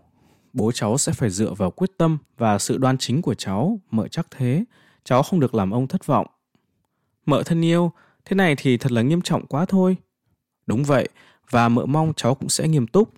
Bố 0.53 0.71
cháu 0.71 0.97
sẽ 0.97 1.12
phải 1.12 1.29
dựa 1.29 1.53
vào 1.53 1.71
quyết 1.71 1.89
tâm 1.97 2.17
và 2.38 2.60
sự 2.60 2.77
đoan 2.77 2.97
chính 2.97 3.21
của 3.21 3.34
cháu, 3.34 3.79
mợ 3.91 4.07
chắc 4.07 4.27
thế. 4.31 4.63
Cháu 5.03 5.23
không 5.23 5.39
được 5.39 5.55
làm 5.55 5.71
ông 5.71 5.87
thất 5.87 6.05
vọng. 6.05 6.27
Mợ 7.25 7.43
thân 7.43 7.65
yêu, 7.65 7.91
thế 8.25 8.35
này 8.35 8.55
thì 8.57 8.77
thật 8.77 8.91
là 8.91 9.01
nghiêm 9.01 9.21
trọng 9.21 9.45
quá 9.45 9.65
thôi. 9.65 9.97
Đúng 10.65 10.83
vậy, 10.83 11.09
và 11.49 11.69
mợ 11.69 11.85
mong 11.85 12.13
cháu 12.15 12.35
cũng 12.35 12.49
sẽ 12.49 12.67
nghiêm 12.67 12.87
túc. 12.87 13.09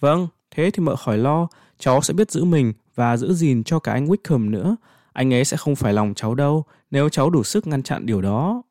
Vâng, 0.00 0.28
thế 0.50 0.70
thì 0.70 0.82
mợ 0.82 0.96
khỏi 0.96 1.18
lo, 1.18 1.48
cháu 1.78 2.02
sẽ 2.02 2.14
biết 2.14 2.30
giữ 2.30 2.44
mình 2.44 2.72
và 2.94 3.16
giữ 3.16 3.34
gìn 3.34 3.64
cho 3.64 3.78
cả 3.78 3.92
anh 3.92 4.06
Wickham 4.06 4.50
nữa. 4.50 4.76
Anh 5.12 5.34
ấy 5.34 5.44
sẽ 5.44 5.56
không 5.56 5.76
phải 5.76 5.92
lòng 5.92 6.14
cháu 6.14 6.34
đâu 6.34 6.64
nếu 6.90 7.08
cháu 7.08 7.30
đủ 7.30 7.44
sức 7.44 7.66
ngăn 7.66 7.82
chặn 7.82 8.06
điều 8.06 8.20
đó. 8.20 8.62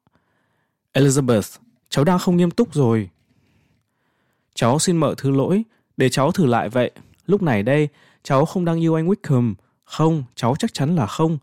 Elizabeth, 0.94 1.58
cháu 1.90 2.06
đang 2.06 2.20
không 2.20 2.38
nghiêm 2.38 2.52
túc 2.52 2.74
rồi. 2.74 3.10
Cháu 4.56 4.80
xin 4.80 4.98
mợ 4.98 5.16
thứ 5.18 5.32
lỗi, 5.32 5.64
để 5.98 6.10
cháu 6.10 6.32
thử 6.32 6.46
lại 6.46 6.70
vậy. 6.70 6.92
Lúc 7.26 7.42
này 7.42 7.64
đây, 7.64 7.90
cháu 8.24 8.46
không 8.46 8.66
đang 8.66 8.84
yêu 8.84 8.96
anh 8.96 9.08
Wickham. 9.08 9.54
Không, 9.84 10.24
cháu 10.36 10.56
chắc 10.60 10.74
chắn 10.74 10.96
là 10.96 11.08
không. 11.08 11.38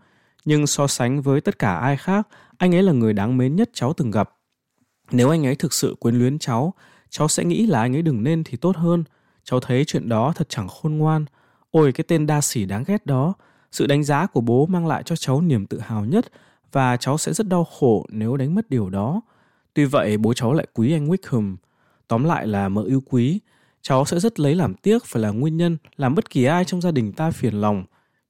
Nhưng 0.45 0.67
so 0.67 0.87
sánh 0.87 1.23
với 1.23 1.41
tất 1.41 1.59
cả 1.59 1.75
ai 1.75 1.97
khác, 1.97 2.29
anh 2.59 2.75
ấy 2.75 2.83
là 2.83 2.93
người 2.93 3.13
đáng 3.13 3.37
mến 3.37 3.57
nhất 3.57 3.71
cháu 3.73 3.93
từng 3.93 4.11
gặp. 4.11 4.31
Nếu 5.11 5.31
anh 5.31 5.47
ấy 5.47 5.55
thực 5.55 5.73
sự 5.73 5.97
quyến 6.01 6.15
luyến 6.15 6.39
cháu, 6.39 6.75
cháu 7.11 7.29
sẽ 7.29 7.45
nghĩ 7.45 7.67
là 7.67 7.81
anh 7.81 7.97
ấy 7.97 8.03
đừng 8.03 8.23
nên 8.23 8.45
thì 8.45 8.57
tốt 8.57 8.77
hơn. 8.77 9.05
Cháu 9.45 9.61
thấy 9.61 9.85
chuyện 9.85 10.09
đó 10.09 10.33
thật 10.37 10.49
chẳng 10.49 10.69
khôn 10.69 10.99
ngoan. 10.99 11.25
Ôi 11.71 11.93
cái 11.93 12.05
tên 12.09 12.27
đa 12.27 12.41
sỉ 12.41 12.65
đáng 12.65 12.85
ghét 12.87 13.07
đó, 13.07 13.35
sự 13.73 13.87
đánh 13.87 14.05
giá 14.05 14.27
của 14.27 14.41
bố 14.41 14.67
mang 14.67 14.87
lại 14.87 15.03
cho 15.03 15.17
cháu 15.17 15.41
niềm 15.41 15.67
tự 15.67 15.79
hào 15.79 16.05
nhất 16.05 16.33
và 16.73 16.97
cháu 16.97 17.19
sẽ 17.19 17.33
rất 17.33 17.49
đau 17.49 17.65
khổ 17.65 18.07
nếu 18.09 18.37
đánh 18.37 18.55
mất 18.55 18.71
điều 18.71 18.91
đó. 18.91 19.21
Tuy 19.75 19.85
vậy 19.85 20.17
bố 20.17 20.35
cháu 20.35 20.53
lại 20.53 20.67
quý 20.75 20.93
anh 20.93 21.09
Wickham. 21.09 21.57
Tóm 22.09 22.25
lại 22.25 22.47
là 22.47 22.69
mợ 22.69 22.83
yêu 22.83 23.03
quý, 23.11 23.41
cháu 23.83 24.05
sẽ 24.05 24.21
rất 24.21 24.41
lấy 24.41 24.55
làm 24.55 24.75
tiếc 24.75 25.05
phải 25.05 25.23
là 25.23 25.31
nguyên 25.31 25.57
nhân 25.57 25.77
làm 25.97 26.15
bất 26.15 26.31
kỳ 26.31 26.45
ai 26.45 26.65
trong 26.65 26.81
gia 26.81 26.91
đình 26.91 27.13
ta 27.13 27.31
phiền 27.31 27.55
lòng. 27.55 27.85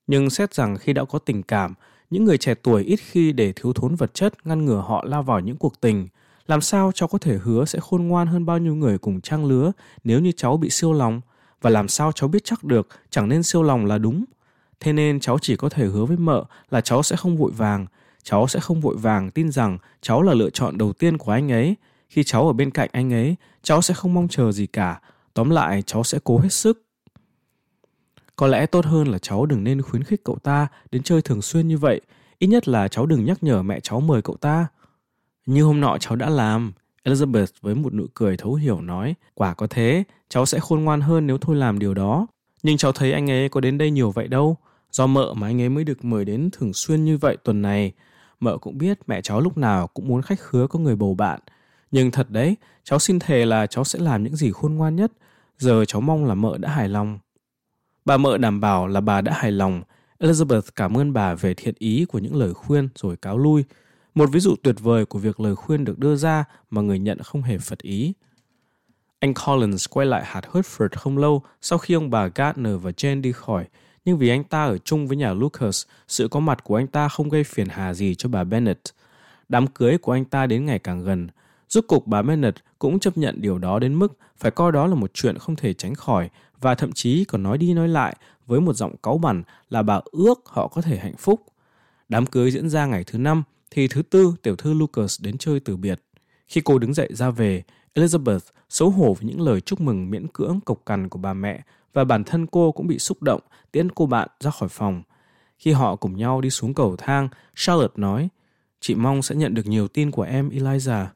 Nhưng 0.06 0.30
xét 0.30 0.54
rằng 0.54 0.76
khi 0.78 0.92
đã 0.92 1.04
có 1.04 1.18
tình 1.18 1.42
cảm, 1.42 1.74
những 2.10 2.24
người 2.24 2.38
trẻ 2.38 2.54
tuổi 2.54 2.82
ít 2.82 2.96
khi 2.96 3.32
để 3.32 3.52
thiếu 3.52 3.72
thốn 3.72 3.94
vật 3.94 4.14
chất 4.14 4.46
ngăn 4.46 4.64
ngừa 4.64 4.84
họ 4.86 5.04
lao 5.08 5.22
vào 5.22 5.40
những 5.40 5.56
cuộc 5.56 5.80
tình. 5.80 6.08
Làm 6.46 6.60
sao 6.60 6.92
cháu 6.94 7.08
có 7.08 7.18
thể 7.18 7.38
hứa 7.42 7.64
sẽ 7.64 7.78
khôn 7.82 8.08
ngoan 8.08 8.26
hơn 8.26 8.46
bao 8.46 8.58
nhiêu 8.58 8.74
người 8.74 8.98
cùng 8.98 9.20
trang 9.20 9.44
lứa 9.44 9.72
nếu 10.04 10.20
như 10.20 10.32
cháu 10.36 10.56
bị 10.56 10.70
siêu 10.70 10.92
lòng? 10.92 11.20
và 11.60 11.70
làm 11.70 11.88
sao 11.88 12.12
cháu 12.12 12.28
biết 12.28 12.44
chắc 12.44 12.64
được 12.64 12.88
chẳng 13.10 13.28
nên 13.28 13.42
siêu 13.42 13.62
lòng 13.62 13.86
là 13.86 13.98
đúng. 13.98 14.24
Thế 14.80 14.92
nên 14.92 15.20
cháu 15.20 15.38
chỉ 15.38 15.56
có 15.56 15.68
thể 15.68 15.86
hứa 15.86 16.04
với 16.04 16.16
mợ 16.16 16.44
là 16.70 16.80
cháu 16.80 17.02
sẽ 17.02 17.16
không 17.16 17.36
vội 17.36 17.52
vàng, 17.56 17.86
cháu 18.22 18.48
sẽ 18.48 18.60
không 18.60 18.80
vội 18.80 18.96
vàng 18.96 19.30
tin 19.30 19.50
rằng 19.50 19.78
cháu 20.02 20.22
là 20.22 20.34
lựa 20.34 20.50
chọn 20.50 20.78
đầu 20.78 20.92
tiên 20.92 21.18
của 21.18 21.32
anh 21.32 21.52
ấy. 21.52 21.74
Khi 22.08 22.24
cháu 22.24 22.46
ở 22.46 22.52
bên 22.52 22.70
cạnh 22.70 22.88
anh 22.92 23.12
ấy, 23.12 23.36
cháu 23.62 23.82
sẽ 23.82 23.94
không 23.94 24.14
mong 24.14 24.28
chờ 24.28 24.52
gì 24.52 24.66
cả. 24.66 25.00
Tóm 25.34 25.50
lại, 25.50 25.82
cháu 25.86 26.04
sẽ 26.04 26.18
cố 26.24 26.38
hết 26.38 26.52
sức. 26.52 26.82
Có 28.40 28.46
lẽ 28.46 28.66
tốt 28.66 28.84
hơn 28.84 29.08
là 29.08 29.18
cháu 29.18 29.46
đừng 29.46 29.64
nên 29.64 29.82
khuyến 29.82 30.04
khích 30.04 30.24
cậu 30.24 30.38
ta 30.42 30.66
đến 30.90 31.02
chơi 31.02 31.22
thường 31.22 31.42
xuyên 31.42 31.68
như 31.68 31.78
vậy. 31.78 32.00
Ít 32.38 32.46
nhất 32.46 32.68
là 32.68 32.88
cháu 32.88 33.06
đừng 33.06 33.24
nhắc 33.24 33.42
nhở 33.42 33.62
mẹ 33.62 33.80
cháu 33.80 34.00
mời 34.00 34.22
cậu 34.22 34.36
ta. 34.36 34.66
Như 35.46 35.64
hôm 35.64 35.80
nọ 35.80 35.98
cháu 35.98 36.16
đã 36.16 36.28
làm, 36.28 36.72
Elizabeth 37.04 37.46
với 37.60 37.74
một 37.74 37.94
nụ 37.94 38.06
cười 38.14 38.36
thấu 38.36 38.54
hiểu 38.54 38.80
nói, 38.80 39.14
quả 39.34 39.54
có 39.54 39.66
thế, 39.70 40.04
cháu 40.28 40.46
sẽ 40.46 40.60
khôn 40.60 40.84
ngoan 40.84 41.00
hơn 41.00 41.26
nếu 41.26 41.38
thôi 41.38 41.56
làm 41.56 41.78
điều 41.78 41.94
đó. 41.94 42.26
Nhưng 42.62 42.76
cháu 42.76 42.92
thấy 42.92 43.12
anh 43.12 43.30
ấy 43.30 43.48
có 43.48 43.60
đến 43.60 43.78
đây 43.78 43.90
nhiều 43.90 44.10
vậy 44.10 44.28
đâu. 44.28 44.56
Do 44.92 45.06
mợ 45.06 45.34
mà 45.34 45.46
anh 45.46 45.60
ấy 45.60 45.68
mới 45.68 45.84
được 45.84 46.04
mời 46.04 46.24
đến 46.24 46.50
thường 46.52 46.72
xuyên 46.72 47.04
như 47.04 47.18
vậy 47.18 47.36
tuần 47.44 47.62
này. 47.62 47.92
Mợ 48.40 48.58
cũng 48.58 48.78
biết 48.78 48.98
mẹ 49.06 49.22
cháu 49.22 49.40
lúc 49.40 49.58
nào 49.58 49.86
cũng 49.86 50.08
muốn 50.08 50.22
khách 50.22 50.40
khứa 50.40 50.66
có 50.66 50.78
người 50.78 50.96
bầu 50.96 51.14
bạn. 51.14 51.40
Nhưng 51.90 52.10
thật 52.10 52.30
đấy, 52.30 52.56
cháu 52.84 52.98
xin 52.98 53.18
thề 53.18 53.46
là 53.46 53.66
cháu 53.66 53.84
sẽ 53.84 53.98
làm 53.98 54.24
những 54.24 54.36
gì 54.36 54.52
khôn 54.52 54.74
ngoan 54.74 54.96
nhất. 54.96 55.12
Giờ 55.58 55.84
cháu 55.84 56.00
mong 56.00 56.24
là 56.24 56.34
mợ 56.34 56.58
đã 56.58 56.70
hài 56.70 56.88
lòng. 56.88 57.18
Bà 58.10 58.16
mợ 58.16 58.38
đảm 58.38 58.60
bảo 58.60 58.86
là 58.86 59.00
bà 59.00 59.20
đã 59.20 59.32
hài 59.36 59.52
lòng. 59.52 59.82
Elizabeth 60.18 60.60
cảm 60.76 60.96
ơn 60.96 61.12
bà 61.12 61.34
về 61.34 61.54
thiện 61.54 61.74
ý 61.78 62.04
của 62.08 62.18
những 62.18 62.36
lời 62.36 62.54
khuyên 62.54 62.88
rồi 62.94 63.16
cáo 63.16 63.38
lui. 63.38 63.64
Một 64.14 64.30
ví 64.32 64.40
dụ 64.40 64.54
tuyệt 64.62 64.76
vời 64.80 65.06
của 65.06 65.18
việc 65.18 65.40
lời 65.40 65.54
khuyên 65.54 65.84
được 65.84 65.98
đưa 65.98 66.16
ra 66.16 66.44
mà 66.70 66.80
người 66.80 66.98
nhận 66.98 67.18
không 67.18 67.42
hề 67.42 67.58
phật 67.58 67.78
ý. 67.78 68.12
Anh 69.20 69.34
Collins 69.34 69.86
quay 69.90 70.06
lại 70.06 70.22
hạt 70.24 70.40
Hertford 70.52 70.88
không 70.92 71.18
lâu 71.18 71.42
sau 71.60 71.78
khi 71.78 71.94
ông 71.94 72.10
bà 72.10 72.26
Gardner 72.34 72.74
và 72.82 72.90
Jane 72.90 73.20
đi 73.20 73.32
khỏi, 73.32 73.64
nhưng 74.04 74.18
vì 74.18 74.28
anh 74.28 74.44
ta 74.44 74.64
ở 74.64 74.78
chung 74.78 75.06
với 75.06 75.16
nhà 75.16 75.32
Lucas, 75.32 75.86
sự 76.08 76.28
có 76.28 76.40
mặt 76.40 76.64
của 76.64 76.76
anh 76.76 76.86
ta 76.86 77.08
không 77.08 77.28
gây 77.28 77.44
phiền 77.44 77.68
hà 77.70 77.94
gì 77.94 78.14
cho 78.14 78.28
bà 78.28 78.44
Bennet. 78.44 78.80
Đám 79.48 79.66
cưới 79.66 79.98
của 79.98 80.12
anh 80.12 80.24
ta 80.24 80.46
đến 80.46 80.66
ngày 80.66 80.78
càng 80.78 81.04
gần. 81.04 81.28
Rốt 81.68 81.84
cục 81.88 82.06
bà 82.06 82.22
Bennet 82.22 82.54
cũng 82.78 83.00
chấp 83.00 83.18
nhận 83.18 83.40
điều 83.40 83.58
đó 83.58 83.78
đến 83.78 83.94
mức 83.94 84.18
phải 84.36 84.50
coi 84.50 84.72
đó 84.72 84.86
là 84.86 84.94
một 84.94 85.10
chuyện 85.14 85.38
không 85.38 85.56
thể 85.56 85.74
tránh 85.74 85.94
khỏi 85.94 86.28
và 86.60 86.74
thậm 86.74 86.92
chí 86.92 87.24
còn 87.24 87.42
nói 87.42 87.58
đi 87.58 87.74
nói 87.74 87.88
lại 87.88 88.16
với 88.46 88.60
một 88.60 88.72
giọng 88.72 88.96
cáu 89.02 89.18
bẳn 89.18 89.42
là 89.70 89.82
bà 89.82 90.00
ước 90.12 90.40
họ 90.46 90.68
có 90.68 90.82
thể 90.82 90.98
hạnh 90.98 91.16
phúc. 91.18 91.40
Đám 92.08 92.26
cưới 92.26 92.50
diễn 92.50 92.68
ra 92.68 92.86
ngày 92.86 93.04
thứ 93.04 93.18
năm 93.18 93.42
thì 93.70 93.88
thứ 93.88 94.02
tư 94.02 94.34
tiểu 94.42 94.56
thư 94.56 94.74
Lucas 94.74 95.20
đến 95.22 95.38
chơi 95.38 95.60
từ 95.60 95.76
biệt. 95.76 96.02
Khi 96.48 96.60
cô 96.60 96.78
đứng 96.78 96.94
dậy 96.94 97.08
ra 97.10 97.30
về, 97.30 97.62
Elizabeth 97.94 98.38
xấu 98.68 98.90
hổ 98.90 99.14
với 99.14 99.24
những 99.24 99.40
lời 99.40 99.60
chúc 99.60 99.80
mừng 99.80 100.10
miễn 100.10 100.26
cưỡng 100.28 100.60
cộc 100.60 100.86
cằn 100.86 101.08
của 101.08 101.18
bà 101.18 101.34
mẹ 101.34 101.62
và 101.92 102.04
bản 102.04 102.24
thân 102.24 102.46
cô 102.46 102.72
cũng 102.72 102.86
bị 102.86 102.98
xúc 102.98 103.22
động 103.22 103.40
tiễn 103.72 103.90
cô 103.90 104.06
bạn 104.06 104.28
ra 104.40 104.50
khỏi 104.50 104.68
phòng. 104.68 105.02
Khi 105.58 105.72
họ 105.72 105.96
cùng 105.96 106.16
nhau 106.16 106.40
đi 106.40 106.50
xuống 106.50 106.74
cầu 106.74 106.96
thang, 106.96 107.28
Charlotte 107.56 107.94
nói, 107.96 108.28
chị 108.80 108.94
mong 108.94 109.22
sẽ 109.22 109.34
nhận 109.34 109.54
được 109.54 109.66
nhiều 109.66 109.88
tin 109.88 110.10
của 110.10 110.22
em 110.22 110.48
Eliza. 110.48 111.06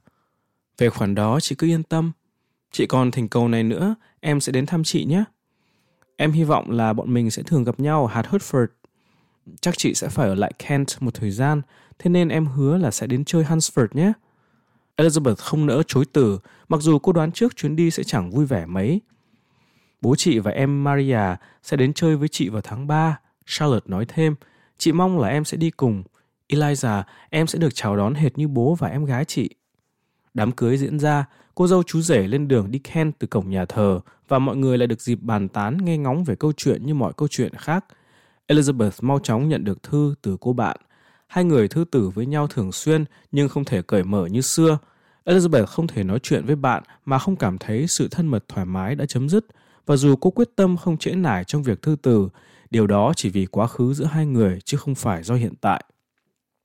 Về 0.77 0.89
khoản 0.89 1.15
đó 1.15 1.39
chị 1.39 1.55
cứ 1.55 1.67
yên 1.67 1.83
tâm. 1.83 2.11
Chị 2.71 2.85
còn 2.85 3.11
thỉnh 3.11 3.27
cầu 3.27 3.47
này 3.47 3.63
nữa, 3.63 3.95
em 4.19 4.39
sẽ 4.39 4.51
đến 4.51 4.65
thăm 4.65 4.83
chị 4.83 5.05
nhé. 5.05 5.23
Em 6.17 6.31
hy 6.31 6.43
vọng 6.43 6.71
là 6.71 6.93
bọn 6.93 7.13
mình 7.13 7.31
sẽ 7.31 7.43
thường 7.43 7.63
gặp 7.63 7.79
nhau 7.79 8.05
ở 8.05 8.13
hạt 8.13 8.25
Hertford. 8.31 8.67
Chắc 9.61 9.77
chị 9.77 9.93
sẽ 9.93 10.09
phải 10.09 10.27
ở 10.27 10.35
lại 10.35 10.53
Kent 10.59 10.87
một 10.99 11.13
thời 11.13 11.31
gian, 11.31 11.61
thế 11.99 12.09
nên 12.09 12.29
em 12.29 12.45
hứa 12.45 12.77
là 12.77 12.91
sẽ 12.91 13.07
đến 13.07 13.25
chơi 13.25 13.43
Hunsford 13.43 13.87
nhé. 13.93 14.13
Elizabeth 14.97 15.35
không 15.35 15.65
nỡ 15.65 15.83
chối 15.87 16.05
từ, 16.13 16.39
mặc 16.69 16.81
dù 16.81 16.99
cô 16.99 17.11
đoán 17.11 17.31
trước 17.31 17.55
chuyến 17.55 17.75
đi 17.75 17.91
sẽ 17.91 18.03
chẳng 18.03 18.31
vui 18.31 18.45
vẻ 18.45 18.65
mấy. 18.65 19.01
Bố 20.01 20.15
chị 20.15 20.39
và 20.39 20.51
em 20.51 20.83
Maria 20.83 21.35
sẽ 21.63 21.77
đến 21.77 21.93
chơi 21.93 22.15
với 22.15 22.27
chị 22.27 22.49
vào 22.49 22.61
tháng 22.61 22.87
3, 22.87 23.19
Charlotte 23.45 23.85
nói 23.87 24.05
thêm. 24.07 24.35
Chị 24.77 24.91
mong 24.91 25.19
là 25.19 25.27
em 25.27 25.45
sẽ 25.45 25.57
đi 25.57 25.69
cùng. 25.69 26.03
Eliza, 26.49 27.03
em 27.29 27.47
sẽ 27.47 27.59
được 27.59 27.75
chào 27.75 27.97
đón 27.97 28.13
hệt 28.13 28.37
như 28.37 28.47
bố 28.47 28.75
và 28.75 28.87
em 28.87 29.05
gái 29.05 29.25
chị. 29.25 29.49
Đám 30.33 30.51
cưới 30.51 30.77
diễn 30.77 30.99
ra, 30.99 31.25
cô 31.55 31.67
dâu 31.67 31.83
chú 31.83 32.01
rể 32.01 32.27
lên 32.27 32.47
đường 32.47 32.71
đi 32.71 32.79
ken 32.79 33.11
từ 33.11 33.27
cổng 33.27 33.49
nhà 33.49 33.65
thờ 33.65 33.99
và 34.27 34.39
mọi 34.39 34.55
người 34.55 34.77
lại 34.77 34.87
được 34.87 35.01
dịp 35.01 35.19
bàn 35.21 35.49
tán 35.49 35.77
nghe 35.83 35.97
ngóng 35.97 36.23
về 36.23 36.35
câu 36.35 36.53
chuyện 36.57 36.85
như 36.85 36.93
mọi 36.93 37.13
câu 37.17 37.27
chuyện 37.27 37.53
khác. 37.55 37.85
Elizabeth 38.47 38.91
mau 39.01 39.19
chóng 39.19 39.49
nhận 39.49 39.63
được 39.63 39.83
thư 39.83 40.15
từ 40.21 40.37
cô 40.41 40.53
bạn– 40.53 40.77
Hai 41.27 41.43
người 41.43 41.67
thư 41.67 41.85
tử 41.91 42.09
với 42.09 42.25
nhau 42.25 42.47
thường 42.47 42.71
xuyên 42.71 43.05
nhưng 43.31 43.49
không 43.49 43.65
thể 43.65 43.81
cởi 43.81 44.03
mở 44.03 44.25
như 44.25 44.41
xưa. 44.41 44.77
Elizabeth 45.25 45.65
không 45.65 45.87
thể 45.87 46.03
nói 46.03 46.19
chuyện 46.23 46.45
với 46.45 46.55
bạn 46.55 46.83
mà 47.05 47.19
không 47.19 47.35
cảm 47.35 47.57
thấy 47.57 47.87
sự 47.87 48.07
thân 48.11 48.27
mật 48.27 48.43
thoải 48.47 48.65
mái 48.65 48.95
đã 48.95 49.05
chấm 49.05 49.29
dứt. 49.29 49.45
Và 49.85 49.95
dù 49.95 50.15
cô 50.15 50.29
quyết 50.29 50.49
tâm 50.55 50.77
không 50.77 50.97
trễ 50.97 51.11
nải 51.11 51.43
trong 51.43 51.63
việc 51.63 51.81
thư 51.81 51.95
từ, 52.01 52.29
điều 52.69 52.87
đó 52.87 53.13
chỉ 53.15 53.29
vì 53.29 53.45
quá 53.45 53.67
khứ 53.67 53.93
giữa 53.93 54.05
hai 54.05 54.25
người 54.25 54.59
chứ 54.65 54.77
không 54.77 54.95
phải 54.95 55.23
do 55.23 55.35
hiện 55.35 55.53
tại. 55.61 55.83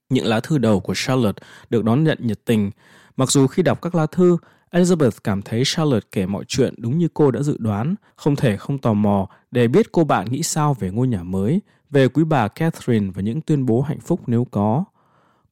Những 0.08 0.26
lá 0.26 0.40
thư 0.40 0.58
đầu 0.58 0.80
của 0.80 0.94
Charlotte 0.96 1.46
được 1.70 1.84
đón 1.84 2.04
nhận 2.04 2.18
nhiệt 2.20 2.44
tình. 2.44 2.70
Mặc 3.16 3.30
dù 3.30 3.46
khi 3.46 3.62
đọc 3.62 3.82
các 3.82 3.94
lá 3.94 4.06
thư, 4.06 4.36
Elizabeth 4.72 5.10
cảm 5.24 5.42
thấy 5.42 5.62
Charlotte 5.66 6.06
kể 6.12 6.26
mọi 6.26 6.44
chuyện 6.48 6.74
đúng 6.78 6.98
như 6.98 7.08
cô 7.14 7.30
đã 7.30 7.42
dự 7.42 7.56
đoán, 7.58 7.94
không 8.16 8.36
thể 8.36 8.56
không 8.56 8.78
tò 8.78 8.92
mò 8.92 9.28
để 9.50 9.68
biết 9.68 9.92
cô 9.92 10.04
bạn 10.04 10.26
nghĩ 10.30 10.42
sao 10.42 10.74
về 10.74 10.90
ngôi 10.90 11.08
nhà 11.08 11.22
mới, 11.22 11.60
về 11.90 12.08
quý 12.08 12.24
bà 12.24 12.48
Catherine 12.48 13.10
và 13.14 13.22
những 13.22 13.40
tuyên 13.40 13.66
bố 13.66 13.80
hạnh 13.82 14.00
phúc 14.00 14.20
nếu 14.26 14.46
có. 14.50 14.84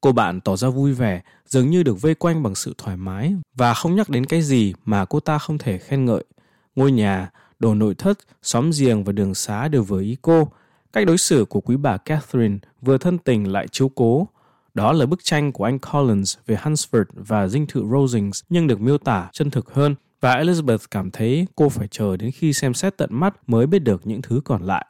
Cô 0.00 0.12
bạn 0.12 0.40
tỏ 0.40 0.56
ra 0.56 0.68
vui 0.68 0.92
vẻ, 0.92 1.20
dường 1.46 1.70
như 1.70 1.82
được 1.82 2.00
vây 2.00 2.14
quanh 2.14 2.42
bằng 2.42 2.54
sự 2.54 2.74
thoải 2.78 2.96
mái 2.96 3.34
và 3.54 3.74
không 3.74 3.96
nhắc 3.96 4.08
đến 4.08 4.26
cái 4.26 4.42
gì 4.42 4.74
mà 4.84 5.04
cô 5.04 5.20
ta 5.20 5.38
không 5.38 5.58
thể 5.58 5.78
khen 5.78 6.04
ngợi. 6.04 6.24
Ngôi 6.76 6.92
nhà, 6.92 7.30
đồ 7.58 7.74
nội 7.74 7.94
thất, 7.94 8.18
xóm 8.42 8.70
giềng 8.78 9.04
và 9.04 9.12
đường 9.12 9.34
xá 9.34 9.68
đều 9.68 9.82
vừa 9.82 10.00
ý 10.00 10.16
cô. 10.22 10.48
Cách 10.92 11.06
đối 11.06 11.18
xử 11.18 11.44
của 11.44 11.60
quý 11.60 11.76
bà 11.76 11.96
Catherine 11.96 12.58
vừa 12.82 12.98
thân 12.98 13.18
tình 13.18 13.52
lại 13.52 13.68
chiếu 13.68 13.88
cố. 13.88 14.28
Đó 14.78 14.92
là 14.92 15.06
bức 15.06 15.24
tranh 15.24 15.52
của 15.52 15.64
anh 15.64 15.78
Collins 15.78 16.36
về 16.46 16.56
Hunsford 16.62 17.04
và 17.14 17.48
dinh 17.48 17.66
thự 17.66 17.84
Rosings, 17.90 18.42
nhưng 18.48 18.66
được 18.66 18.80
miêu 18.80 18.98
tả 18.98 19.28
chân 19.32 19.50
thực 19.50 19.74
hơn, 19.74 19.94
và 20.20 20.34
Elizabeth 20.36 20.78
cảm 20.90 21.10
thấy 21.10 21.46
cô 21.54 21.68
phải 21.68 21.88
chờ 21.90 22.16
đến 22.16 22.30
khi 22.30 22.52
xem 22.52 22.74
xét 22.74 22.96
tận 22.96 23.10
mắt 23.12 23.34
mới 23.46 23.66
biết 23.66 23.78
được 23.78 24.06
những 24.06 24.22
thứ 24.22 24.40
còn 24.44 24.62
lại. 24.62 24.86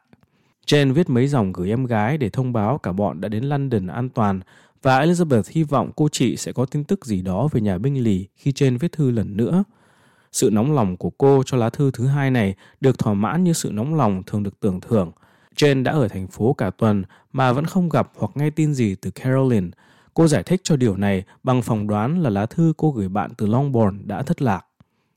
Jane 0.67 0.93
viết 0.93 1.09
mấy 1.09 1.27
dòng 1.27 1.53
gửi 1.53 1.69
em 1.69 1.85
gái 1.85 2.17
để 2.17 2.29
thông 2.29 2.53
báo 2.53 2.77
cả 2.77 2.91
bọn 2.91 3.21
đã 3.21 3.29
đến 3.29 3.43
London 3.43 3.87
an 3.87 4.09
toàn, 4.09 4.39
và 4.81 5.05
Elizabeth 5.05 5.43
hy 5.49 5.63
vọng 5.63 5.91
cô 5.95 6.09
chị 6.11 6.35
sẽ 6.35 6.51
có 6.51 6.65
tin 6.65 6.83
tức 6.83 7.05
gì 7.05 7.21
đó 7.21 7.47
về 7.51 7.61
nhà 7.61 7.77
binh 7.77 8.03
lì 8.03 8.27
khi 8.35 8.51
Jane 8.51 8.77
viết 8.77 8.91
thư 8.91 9.11
lần 9.11 9.37
nữa. 9.37 9.63
Sự 10.31 10.49
nóng 10.53 10.75
lòng 10.75 10.97
của 10.97 11.09
cô 11.09 11.43
cho 11.45 11.57
lá 11.57 11.69
thư 11.69 11.91
thứ 11.91 12.07
hai 12.07 12.31
này 12.31 12.55
được 12.81 12.99
thỏa 12.99 13.13
mãn 13.13 13.43
như 13.43 13.53
sự 13.53 13.71
nóng 13.73 13.95
lòng 13.95 14.23
thường 14.25 14.43
được 14.43 14.59
tưởng 14.59 14.81
thưởng. 14.81 15.11
Jane 15.59 15.83
đã 15.83 15.91
ở 15.91 16.07
thành 16.07 16.27
phố 16.27 16.53
cả 16.53 16.69
tuần 16.69 17.03
mà 17.33 17.53
vẫn 17.53 17.65
không 17.65 17.89
gặp 17.89 18.11
hoặc 18.15 18.31
nghe 18.35 18.49
tin 18.49 18.73
gì 18.73 18.95
từ 18.95 19.11
Caroline. 19.11 19.67
Cô 20.13 20.27
giải 20.27 20.43
thích 20.43 20.61
cho 20.63 20.75
điều 20.75 20.95
này 20.95 21.23
bằng 21.43 21.61
phỏng 21.61 21.87
đoán 21.87 22.23
là 22.23 22.29
lá 22.29 22.45
thư 22.45 22.73
cô 22.77 22.91
gửi 22.91 23.09
bạn 23.09 23.31
từ 23.37 23.45
Longbourn 23.45 24.07
đã 24.07 24.23
thất 24.23 24.41
lạc. 24.41 24.65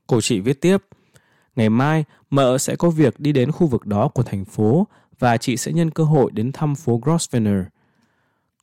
Cô 0.07 0.21
chị 0.21 0.39
viết 0.39 0.61
tiếp, 0.61 0.77
Ngày 1.55 1.69
mai, 1.69 2.03
mợ 2.29 2.57
sẽ 2.57 2.75
có 2.75 2.89
việc 2.89 3.19
đi 3.19 3.31
đến 3.31 3.51
khu 3.51 3.67
vực 3.67 3.85
đó 3.85 4.07
của 4.07 4.23
thành 4.23 4.45
phố 4.45 4.87
và 5.19 5.37
chị 5.37 5.57
sẽ 5.57 5.71
nhân 5.71 5.91
cơ 5.91 6.03
hội 6.03 6.31
đến 6.31 6.51
thăm 6.51 6.75
phố 6.75 6.99
Grosvenor. 7.03 7.65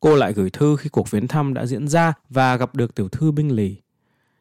Cô 0.01 0.17
lại 0.17 0.33
gửi 0.33 0.51
thư 0.51 0.77
khi 0.77 0.89
cuộc 0.89 1.11
viếng 1.11 1.29
thăm 1.29 1.55
đã 1.55 1.67
diễn 1.67 1.89
ra 1.89 2.13
và 2.29 2.57
gặp 2.57 2.75
được 2.75 2.95
tiểu 2.95 3.09
thư 3.09 3.31
binh 3.33 3.53
lì. 3.57 3.77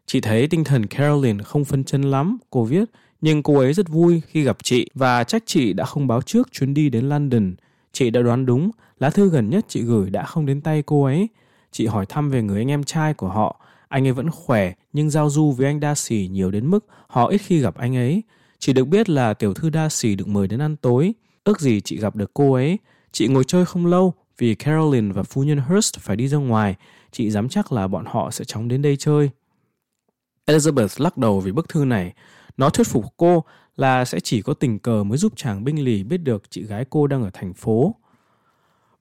Chị 0.06 0.22
thấy 0.22 0.48
tinh 0.48 0.64
thần 0.64 0.88
Caroline 0.88 1.44
không 1.44 1.66
phân 1.66 1.84
chân 1.84 2.02
lắm, 2.02 2.38
cô 2.50 2.64
viết, 2.64 2.90
nhưng 3.22 3.44
cô 3.44 3.60
ấy 3.60 3.74
rất 3.74 3.90
vui 3.90 4.22
khi 4.28 4.44
gặp 4.44 4.58
chị 4.64 4.90
và 4.94 5.24
trách 5.24 5.44
chị 5.46 5.74
đã 5.74 5.86
không 5.86 6.08
báo 6.08 6.22
trước 6.22 6.52
chuyến 6.52 6.74
đi 6.74 6.90
đến 6.90 7.10
London. 7.10 7.56
Chị 7.92 8.10
đã 8.10 8.22
đoán 8.22 8.46
đúng, 8.46 8.72
lá 9.00 9.10
thư 9.10 9.30
gần 9.30 9.50
nhất 9.50 9.66
chị 9.68 9.82
gửi 9.82 10.10
đã 10.10 10.26
không 10.26 10.46
đến 10.46 10.62
tay 10.62 10.84
cô 10.86 11.04
ấy. 11.04 11.28
Chị 11.72 11.86
hỏi 11.86 12.06
thăm 12.06 12.30
về 12.30 12.42
người 12.42 12.62
anh 12.62 12.72
em 12.72 12.84
trai 12.84 13.14
của 13.14 13.30
họ. 13.30 13.62
Anh 13.88 14.08
ấy 14.08 14.14
vẫn 14.14 14.32
khỏe, 14.32 14.74
nhưng 14.94 15.10
giao 15.10 15.30
du 15.30 15.52
với 15.52 15.66
anh 15.68 15.80
Darcy 15.80 16.28
nhiều 16.28 16.52
đến 16.52 16.68
mức 16.68 16.86
họ 17.08 17.28
ít 17.28 17.38
khi 17.38 17.60
gặp 17.60 17.78
anh 17.78 17.96
ấy. 17.96 18.24
Chỉ 18.60 18.74
được 18.74 18.86
biết 18.86 19.10
là 19.10 19.34
tiểu 19.34 19.54
thư 19.54 19.70
Darcy 19.74 20.16
được 20.16 20.28
mời 20.28 20.48
đến 20.48 20.62
ăn 20.62 20.76
tối. 20.76 21.14
Ước 21.44 21.62
gì 21.62 21.82
chị 21.82 21.98
gặp 21.98 22.16
được 22.16 22.32
cô 22.34 22.54
ấy. 22.54 22.80
Chị 23.12 23.28
ngồi 23.28 23.44
chơi 23.44 23.66
không 23.66 23.86
lâu 23.86 24.14
vì 24.38 24.56
Caroline 24.56 25.14
và 25.14 25.24
phu 25.24 25.44
nhân 25.44 25.58
Hurst 25.58 26.00
phải 26.00 26.16
đi 26.16 26.28
ra 26.28 26.38
ngoài. 26.38 26.76
Chị 27.12 27.32
dám 27.32 27.50
chắc 27.50 27.72
là 27.72 27.88
bọn 27.88 28.06
họ 28.08 28.32
sẽ 28.32 28.46
chóng 28.46 28.68
đến 28.68 28.82
đây 28.82 28.98
chơi. 28.98 29.30
Elizabeth 30.46 31.04
lắc 31.04 31.18
đầu 31.18 31.40
vì 31.40 31.52
bức 31.52 31.70
thư 31.70 31.86
này. 31.86 32.14
Nó 32.60 32.70
thuyết 32.70 32.88
phục 32.88 33.06
cô 33.18 33.44
là 33.76 34.06
sẽ 34.06 34.20
chỉ 34.20 34.42
có 34.42 34.54
tình 34.54 34.80
cờ 34.80 35.04
mới 35.04 35.18
giúp 35.18 35.34
chàng 35.36 35.64
binh 35.64 35.84
lì 35.84 36.04
biết 36.04 36.18
được 36.18 36.44
chị 36.50 36.64
gái 36.64 36.86
cô 36.90 37.08
đang 37.08 37.24
ở 37.24 37.30
thành 37.34 37.54
phố. 37.54 37.96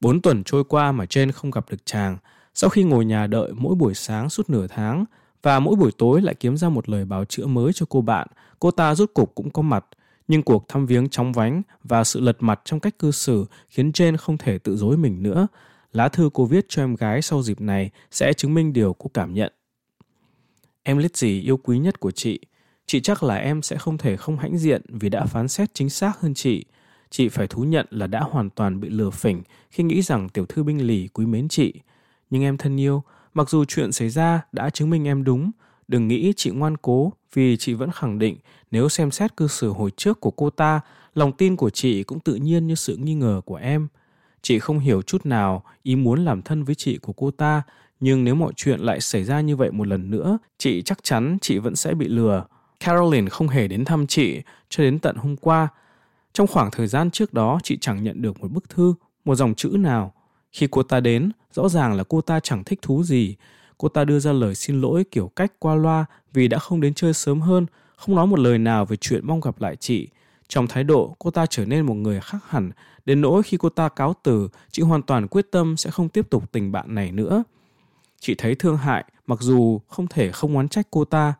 Bốn 0.00 0.22
tuần 0.22 0.44
trôi 0.44 0.64
qua 0.64 0.92
mà 0.92 1.04
Jane 1.04 1.32
không 1.32 1.50
gặp 1.50 1.66
được 1.70 1.86
chàng. 1.86 2.18
Sau 2.54 2.70
khi 2.70 2.82
ngồi 2.82 3.04
nhà 3.04 3.26
đợi 3.26 3.52
mỗi 3.52 3.74
buổi 3.74 3.94
sáng 3.94 4.30
suốt 4.30 4.50
nửa 4.50 4.66
tháng 4.66 5.04
và 5.42 5.60
mỗi 5.60 5.76
buổi 5.76 5.90
tối 5.98 6.22
lại 6.22 6.34
kiếm 6.34 6.56
ra 6.56 6.68
một 6.68 6.88
lời 6.88 7.04
báo 7.04 7.24
chữa 7.24 7.46
mới 7.46 7.72
cho 7.72 7.86
cô 7.88 8.00
bạn, 8.00 8.28
cô 8.58 8.70
ta 8.70 8.94
rút 8.94 9.14
cục 9.14 9.34
cũng 9.34 9.50
có 9.50 9.62
mặt. 9.62 9.84
Nhưng 10.28 10.42
cuộc 10.42 10.68
thăm 10.68 10.86
viếng 10.86 11.08
chóng 11.08 11.32
vánh 11.32 11.62
và 11.84 12.04
sự 12.04 12.20
lật 12.20 12.36
mặt 12.40 12.60
trong 12.64 12.80
cách 12.80 12.98
cư 12.98 13.10
xử 13.10 13.46
khiến 13.68 13.90
Jane 13.90 14.16
không 14.16 14.38
thể 14.38 14.58
tự 14.58 14.76
dối 14.76 14.96
mình 14.96 15.22
nữa. 15.22 15.46
Lá 15.92 16.08
thư 16.08 16.30
cô 16.34 16.44
viết 16.44 16.66
cho 16.68 16.82
em 16.82 16.94
gái 16.94 17.22
sau 17.22 17.42
dịp 17.42 17.60
này 17.60 17.90
sẽ 18.10 18.32
chứng 18.32 18.54
minh 18.54 18.72
điều 18.72 18.92
cô 18.92 19.10
cảm 19.14 19.34
nhận. 19.34 19.52
Em 20.82 20.98
lít 20.98 21.16
gì 21.16 21.40
yêu 21.40 21.56
quý 21.56 21.78
nhất 21.78 22.00
của 22.00 22.10
chị. 22.10 22.40
Chị 22.88 23.00
chắc 23.00 23.22
là 23.22 23.34
em 23.34 23.62
sẽ 23.62 23.76
không 23.76 23.98
thể 23.98 24.16
không 24.16 24.38
hãnh 24.38 24.58
diện 24.58 24.82
vì 24.88 25.08
đã 25.08 25.26
phán 25.26 25.48
xét 25.48 25.74
chính 25.74 25.90
xác 25.90 26.20
hơn 26.20 26.34
chị. 26.34 26.64
Chị 27.10 27.28
phải 27.28 27.46
thú 27.46 27.62
nhận 27.62 27.86
là 27.90 28.06
đã 28.06 28.20
hoàn 28.20 28.50
toàn 28.50 28.80
bị 28.80 28.88
lừa 28.88 29.10
phỉnh 29.10 29.42
khi 29.70 29.84
nghĩ 29.84 30.02
rằng 30.02 30.28
tiểu 30.28 30.46
thư 30.46 30.62
binh 30.62 30.86
lì 30.86 31.08
quý 31.08 31.26
mến 31.26 31.48
chị. 31.48 31.74
Nhưng 32.30 32.42
em 32.42 32.56
thân 32.56 32.80
yêu, 32.80 33.02
mặc 33.34 33.50
dù 33.50 33.64
chuyện 33.64 33.92
xảy 33.92 34.08
ra 34.08 34.42
đã 34.52 34.70
chứng 34.70 34.90
minh 34.90 35.08
em 35.08 35.24
đúng, 35.24 35.50
đừng 35.88 36.08
nghĩ 36.08 36.32
chị 36.36 36.50
ngoan 36.50 36.76
cố 36.76 37.12
vì 37.34 37.56
chị 37.56 37.74
vẫn 37.74 37.90
khẳng 37.90 38.18
định 38.18 38.36
nếu 38.70 38.88
xem 38.88 39.10
xét 39.10 39.36
cư 39.36 39.48
xử 39.48 39.70
hồi 39.70 39.90
trước 39.96 40.20
của 40.20 40.30
cô 40.30 40.50
ta, 40.50 40.80
lòng 41.14 41.32
tin 41.32 41.56
của 41.56 41.70
chị 41.70 42.02
cũng 42.02 42.20
tự 42.20 42.34
nhiên 42.34 42.66
như 42.66 42.74
sự 42.74 42.96
nghi 42.96 43.14
ngờ 43.14 43.40
của 43.44 43.56
em. 43.56 43.88
Chị 44.42 44.58
không 44.58 44.78
hiểu 44.78 45.02
chút 45.02 45.26
nào 45.26 45.64
ý 45.82 45.96
muốn 45.96 46.24
làm 46.24 46.42
thân 46.42 46.64
với 46.64 46.74
chị 46.74 46.98
của 46.98 47.12
cô 47.12 47.30
ta, 47.30 47.62
nhưng 48.00 48.24
nếu 48.24 48.34
mọi 48.34 48.52
chuyện 48.56 48.80
lại 48.80 49.00
xảy 49.00 49.24
ra 49.24 49.40
như 49.40 49.56
vậy 49.56 49.70
một 49.70 49.86
lần 49.86 50.10
nữa, 50.10 50.38
chị 50.58 50.82
chắc 50.82 50.98
chắn 51.02 51.38
chị 51.40 51.58
vẫn 51.58 51.76
sẽ 51.76 51.94
bị 51.94 52.08
lừa. 52.08 52.44
Caroline 52.80 53.28
không 53.28 53.48
hề 53.48 53.68
đến 53.68 53.84
thăm 53.84 54.06
chị 54.06 54.42
cho 54.68 54.84
đến 54.84 54.98
tận 54.98 55.16
hôm 55.16 55.36
qua. 55.36 55.68
Trong 56.32 56.46
khoảng 56.46 56.70
thời 56.70 56.86
gian 56.86 57.10
trước 57.10 57.34
đó, 57.34 57.58
chị 57.62 57.78
chẳng 57.80 58.02
nhận 58.02 58.22
được 58.22 58.40
một 58.40 58.52
bức 58.52 58.68
thư, 58.68 58.94
một 59.24 59.34
dòng 59.34 59.54
chữ 59.54 59.68
nào. 59.68 60.12
Khi 60.52 60.68
cô 60.70 60.82
ta 60.82 61.00
đến, 61.00 61.30
rõ 61.52 61.68
ràng 61.68 61.94
là 61.94 62.04
cô 62.08 62.20
ta 62.20 62.40
chẳng 62.40 62.64
thích 62.64 62.78
thú 62.82 63.02
gì. 63.02 63.36
Cô 63.78 63.88
ta 63.88 64.04
đưa 64.04 64.18
ra 64.18 64.32
lời 64.32 64.54
xin 64.54 64.80
lỗi 64.80 65.04
kiểu 65.10 65.30
cách 65.36 65.52
qua 65.58 65.74
loa 65.74 66.04
vì 66.32 66.48
đã 66.48 66.58
không 66.58 66.80
đến 66.80 66.94
chơi 66.94 67.14
sớm 67.14 67.40
hơn, 67.40 67.66
không 67.96 68.16
nói 68.16 68.26
một 68.26 68.38
lời 68.38 68.58
nào 68.58 68.86
về 68.86 68.96
chuyện 68.96 69.26
mong 69.26 69.40
gặp 69.40 69.60
lại 69.60 69.76
chị. 69.76 70.08
Trong 70.48 70.66
thái 70.66 70.84
độ, 70.84 71.16
cô 71.18 71.30
ta 71.30 71.46
trở 71.46 71.64
nên 71.64 71.86
một 71.86 71.94
người 71.94 72.20
khác 72.20 72.38
hẳn, 72.48 72.70
đến 73.04 73.20
nỗi 73.20 73.42
khi 73.42 73.56
cô 73.56 73.68
ta 73.68 73.88
cáo 73.88 74.14
từ, 74.22 74.48
chị 74.70 74.82
hoàn 74.82 75.02
toàn 75.02 75.28
quyết 75.28 75.50
tâm 75.50 75.76
sẽ 75.76 75.90
không 75.90 76.08
tiếp 76.08 76.30
tục 76.30 76.52
tình 76.52 76.72
bạn 76.72 76.94
này 76.94 77.12
nữa. 77.12 77.44
Chị 78.20 78.34
thấy 78.38 78.54
thương 78.54 78.76
hại, 78.76 79.04
mặc 79.26 79.38
dù 79.40 79.80
không 79.88 80.06
thể 80.06 80.32
không 80.32 80.56
oán 80.56 80.68
trách 80.68 80.86
cô 80.90 81.04
ta. 81.04 81.34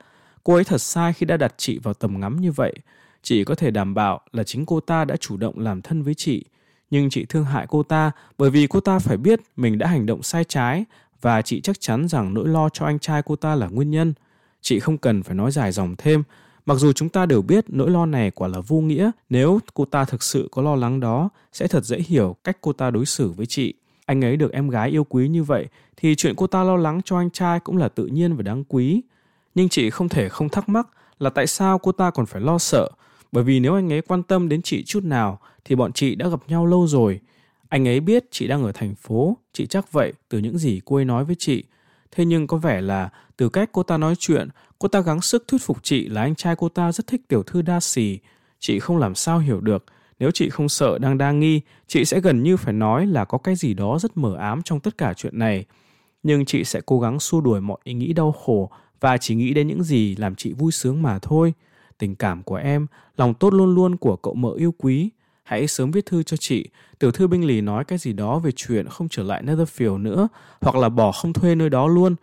Cô 0.44 0.54
ấy 0.54 0.64
thật 0.64 0.78
sai 0.78 1.12
khi 1.12 1.26
đã 1.26 1.36
đặt 1.36 1.54
chị 1.56 1.78
vào 1.78 1.94
tầm 1.94 2.20
ngắm 2.20 2.40
như 2.40 2.52
vậy. 2.52 2.74
Chị 3.22 3.44
có 3.44 3.54
thể 3.54 3.70
đảm 3.70 3.94
bảo 3.94 4.20
là 4.32 4.44
chính 4.44 4.66
cô 4.66 4.80
ta 4.80 5.04
đã 5.04 5.16
chủ 5.16 5.36
động 5.36 5.58
làm 5.58 5.82
thân 5.82 6.02
với 6.02 6.14
chị. 6.14 6.44
Nhưng 6.90 7.10
chị 7.10 7.24
thương 7.28 7.44
hại 7.44 7.66
cô 7.68 7.82
ta 7.82 8.10
bởi 8.38 8.50
vì 8.50 8.66
cô 8.66 8.80
ta 8.80 8.98
phải 8.98 9.16
biết 9.16 9.40
mình 9.56 9.78
đã 9.78 9.86
hành 9.86 10.06
động 10.06 10.22
sai 10.22 10.44
trái 10.44 10.84
và 11.20 11.42
chị 11.42 11.60
chắc 11.60 11.80
chắn 11.80 12.08
rằng 12.08 12.34
nỗi 12.34 12.48
lo 12.48 12.68
cho 12.68 12.86
anh 12.86 12.98
trai 12.98 13.22
cô 13.22 13.36
ta 13.36 13.54
là 13.54 13.68
nguyên 13.68 13.90
nhân. 13.90 14.14
Chị 14.60 14.80
không 14.80 14.98
cần 14.98 15.22
phải 15.22 15.34
nói 15.34 15.50
dài 15.50 15.72
dòng 15.72 15.94
thêm, 15.98 16.22
mặc 16.66 16.74
dù 16.74 16.92
chúng 16.92 17.08
ta 17.08 17.26
đều 17.26 17.42
biết 17.42 17.64
nỗi 17.68 17.90
lo 17.90 18.06
này 18.06 18.30
quả 18.30 18.48
là 18.48 18.60
vô 18.60 18.80
nghĩa, 18.80 19.10
nếu 19.30 19.58
cô 19.74 19.84
ta 19.84 20.04
thực 20.04 20.22
sự 20.22 20.48
có 20.50 20.62
lo 20.62 20.76
lắng 20.76 21.00
đó, 21.00 21.28
sẽ 21.52 21.66
thật 21.66 21.84
dễ 21.84 21.98
hiểu 21.98 22.36
cách 22.44 22.58
cô 22.60 22.72
ta 22.72 22.90
đối 22.90 23.06
xử 23.06 23.30
với 23.30 23.46
chị. 23.46 23.74
Anh 24.06 24.24
ấy 24.24 24.36
được 24.36 24.52
em 24.52 24.68
gái 24.68 24.90
yêu 24.90 25.04
quý 25.04 25.28
như 25.28 25.42
vậy 25.42 25.66
thì 25.96 26.14
chuyện 26.14 26.34
cô 26.36 26.46
ta 26.46 26.64
lo 26.64 26.76
lắng 26.76 27.00
cho 27.04 27.18
anh 27.18 27.30
trai 27.30 27.60
cũng 27.60 27.76
là 27.76 27.88
tự 27.88 28.06
nhiên 28.06 28.36
và 28.36 28.42
đáng 28.42 28.64
quý. 28.64 29.02
Nhưng 29.58 29.68
chị 29.68 29.90
không 29.90 30.08
thể 30.08 30.28
không 30.28 30.48
thắc 30.48 30.68
mắc 30.68 30.88
là 31.18 31.30
tại 31.30 31.46
sao 31.46 31.78
cô 31.78 31.92
ta 31.92 32.10
còn 32.10 32.26
phải 32.26 32.42
lo 32.42 32.58
sợ, 32.58 32.90
bởi 33.32 33.44
vì 33.44 33.60
nếu 33.60 33.74
anh 33.74 33.92
ấy 33.92 34.02
quan 34.02 34.22
tâm 34.22 34.48
đến 34.48 34.62
chị 34.62 34.84
chút 34.84 35.04
nào 35.04 35.40
thì 35.64 35.74
bọn 35.74 35.92
chị 35.92 36.14
đã 36.14 36.28
gặp 36.28 36.40
nhau 36.48 36.66
lâu 36.66 36.86
rồi. 36.86 37.20
Anh 37.68 37.88
ấy 37.88 38.00
biết 38.00 38.24
chị 38.30 38.46
đang 38.46 38.64
ở 38.64 38.72
thành 38.72 38.94
phố, 38.94 39.36
chị 39.52 39.66
chắc 39.66 39.92
vậy 39.92 40.12
từ 40.28 40.38
những 40.38 40.58
gì 40.58 40.80
cô 40.84 40.96
ấy 40.96 41.04
nói 41.04 41.24
với 41.24 41.36
chị. 41.38 41.64
Thế 42.10 42.24
nhưng 42.24 42.46
có 42.46 42.56
vẻ 42.56 42.80
là 42.80 43.10
từ 43.36 43.48
cách 43.48 43.68
cô 43.72 43.82
ta 43.82 43.98
nói 43.98 44.14
chuyện, 44.18 44.48
cô 44.78 44.88
ta 44.88 45.00
gắng 45.00 45.20
sức 45.20 45.44
thuyết 45.48 45.62
phục 45.62 45.78
chị 45.82 46.08
là 46.08 46.20
anh 46.20 46.34
trai 46.34 46.56
cô 46.56 46.68
ta 46.68 46.92
rất 46.92 47.06
thích 47.06 47.20
tiểu 47.28 47.42
thư 47.42 47.62
đa 47.62 47.80
xì. 47.80 48.18
Chị 48.58 48.78
không 48.78 48.98
làm 48.98 49.14
sao 49.14 49.38
hiểu 49.38 49.60
được 49.60 49.84
nếu 50.18 50.30
chị 50.30 50.50
không 50.50 50.68
sợ 50.68 50.98
đang 50.98 51.18
đa 51.18 51.32
nghi, 51.32 51.60
chị 51.86 52.04
sẽ 52.04 52.20
gần 52.20 52.42
như 52.42 52.56
phải 52.56 52.72
nói 52.72 53.06
là 53.06 53.24
có 53.24 53.38
cái 53.38 53.54
gì 53.56 53.74
đó 53.74 53.98
rất 53.98 54.16
mờ 54.16 54.36
ám 54.36 54.62
trong 54.62 54.80
tất 54.80 54.98
cả 54.98 55.14
chuyện 55.16 55.38
này. 55.38 55.64
Nhưng 56.22 56.44
chị 56.44 56.64
sẽ 56.64 56.80
cố 56.86 57.00
gắng 57.00 57.20
xua 57.20 57.40
đuổi 57.40 57.60
mọi 57.60 57.78
ý 57.84 57.94
nghĩ 57.94 58.12
đau 58.12 58.32
khổ 58.32 58.70
và 59.00 59.16
chỉ 59.16 59.34
nghĩ 59.34 59.54
đến 59.54 59.68
những 59.68 59.82
gì 59.82 60.16
làm 60.16 60.34
chị 60.34 60.52
vui 60.52 60.72
sướng 60.72 61.02
mà 61.02 61.18
thôi. 61.18 61.52
Tình 61.98 62.14
cảm 62.14 62.42
của 62.42 62.56
em, 62.56 62.86
lòng 63.16 63.34
tốt 63.34 63.54
luôn 63.54 63.74
luôn 63.74 63.96
của 63.96 64.16
cậu 64.16 64.34
mợ 64.34 64.54
yêu 64.56 64.74
quý. 64.78 65.10
Hãy 65.42 65.66
sớm 65.66 65.90
viết 65.90 66.06
thư 66.06 66.22
cho 66.22 66.36
chị. 66.36 66.68
Tiểu 66.98 67.10
thư 67.10 67.26
binh 67.26 67.44
lì 67.44 67.60
nói 67.60 67.84
cái 67.84 67.98
gì 67.98 68.12
đó 68.12 68.38
về 68.38 68.50
chuyện 68.56 68.88
không 68.88 69.08
trở 69.08 69.22
lại 69.22 69.42
Netherfield 69.42 70.02
nữa, 70.02 70.28
hoặc 70.60 70.76
là 70.76 70.88
bỏ 70.88 71.12
không 71.12 71.32
thuê 71.32 71.54
nơi 71.54 71.70
đó 71.70 71.86
luôn. 71.86 72.14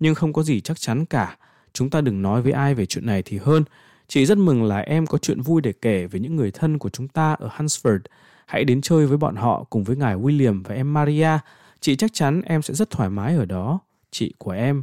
Nhưng 0.00 0.14
không 0.14 0.32
có 0.32 0.42
gì 0.42 0.60
chắc 0.60 0.80
chắn 0.80 1.04
cả. 1.04 1.36
Chúng 1.72 1.90
ta 1.90 2.00
đừng 2.00 2.22
nói 2.22 2.42
với 2.42 2.52
ai 2.52 2.74
về 2.74 2.86
chuyện 2.86 3.06
này 3.06 3.22
thì 3.22 3.38
hơn. 3.38 3.64
Chị 4.08 4.26
rất 4.26 4.38
mừng 4.38 4.64
là 4.64 4.78
em 4.78 5.06
có 5.06 5.18
chuyện 5.18 5.40
vui 5.40 5.62
để 5.62 5.72
kể 5.72 6.06
về 6.06 6.20
những 6.20 6.36
người 6.36 6.50
thân 6.50 6.78
của 6.78 6.88
chúng 6.88 7.08
ta 7.08 7.32
ở 7.32 7.50
Hunsford. 7.56 7.98
Hãy 8.46 8.64
đến 8.64 8.80
chơi 8.80 9.06
với 9.06 9.16
bọn 9.16 9.36
họ 9.36 9.64
cùng 9.70 9.84
với 9.84 9.96
ngài 9.96 10.16
William 10.16 10.62
và 10.64 10.74
em 10.74 10.94
Maria. 10.94 11.38
Chị 11.80 11.96
chắc 11.96 12.12
chắn 12.12 12.42
em 12.42 12.62
sẽ 12.62 12.74
rất 12.74 12.90
thoải 12.90 13.10
mái 13.10 13.36
ở 13.36 13.44
đó. 13.44 13.80
Chị 14.10 14.34
của 14.38 14.50
em. 14.50 14.82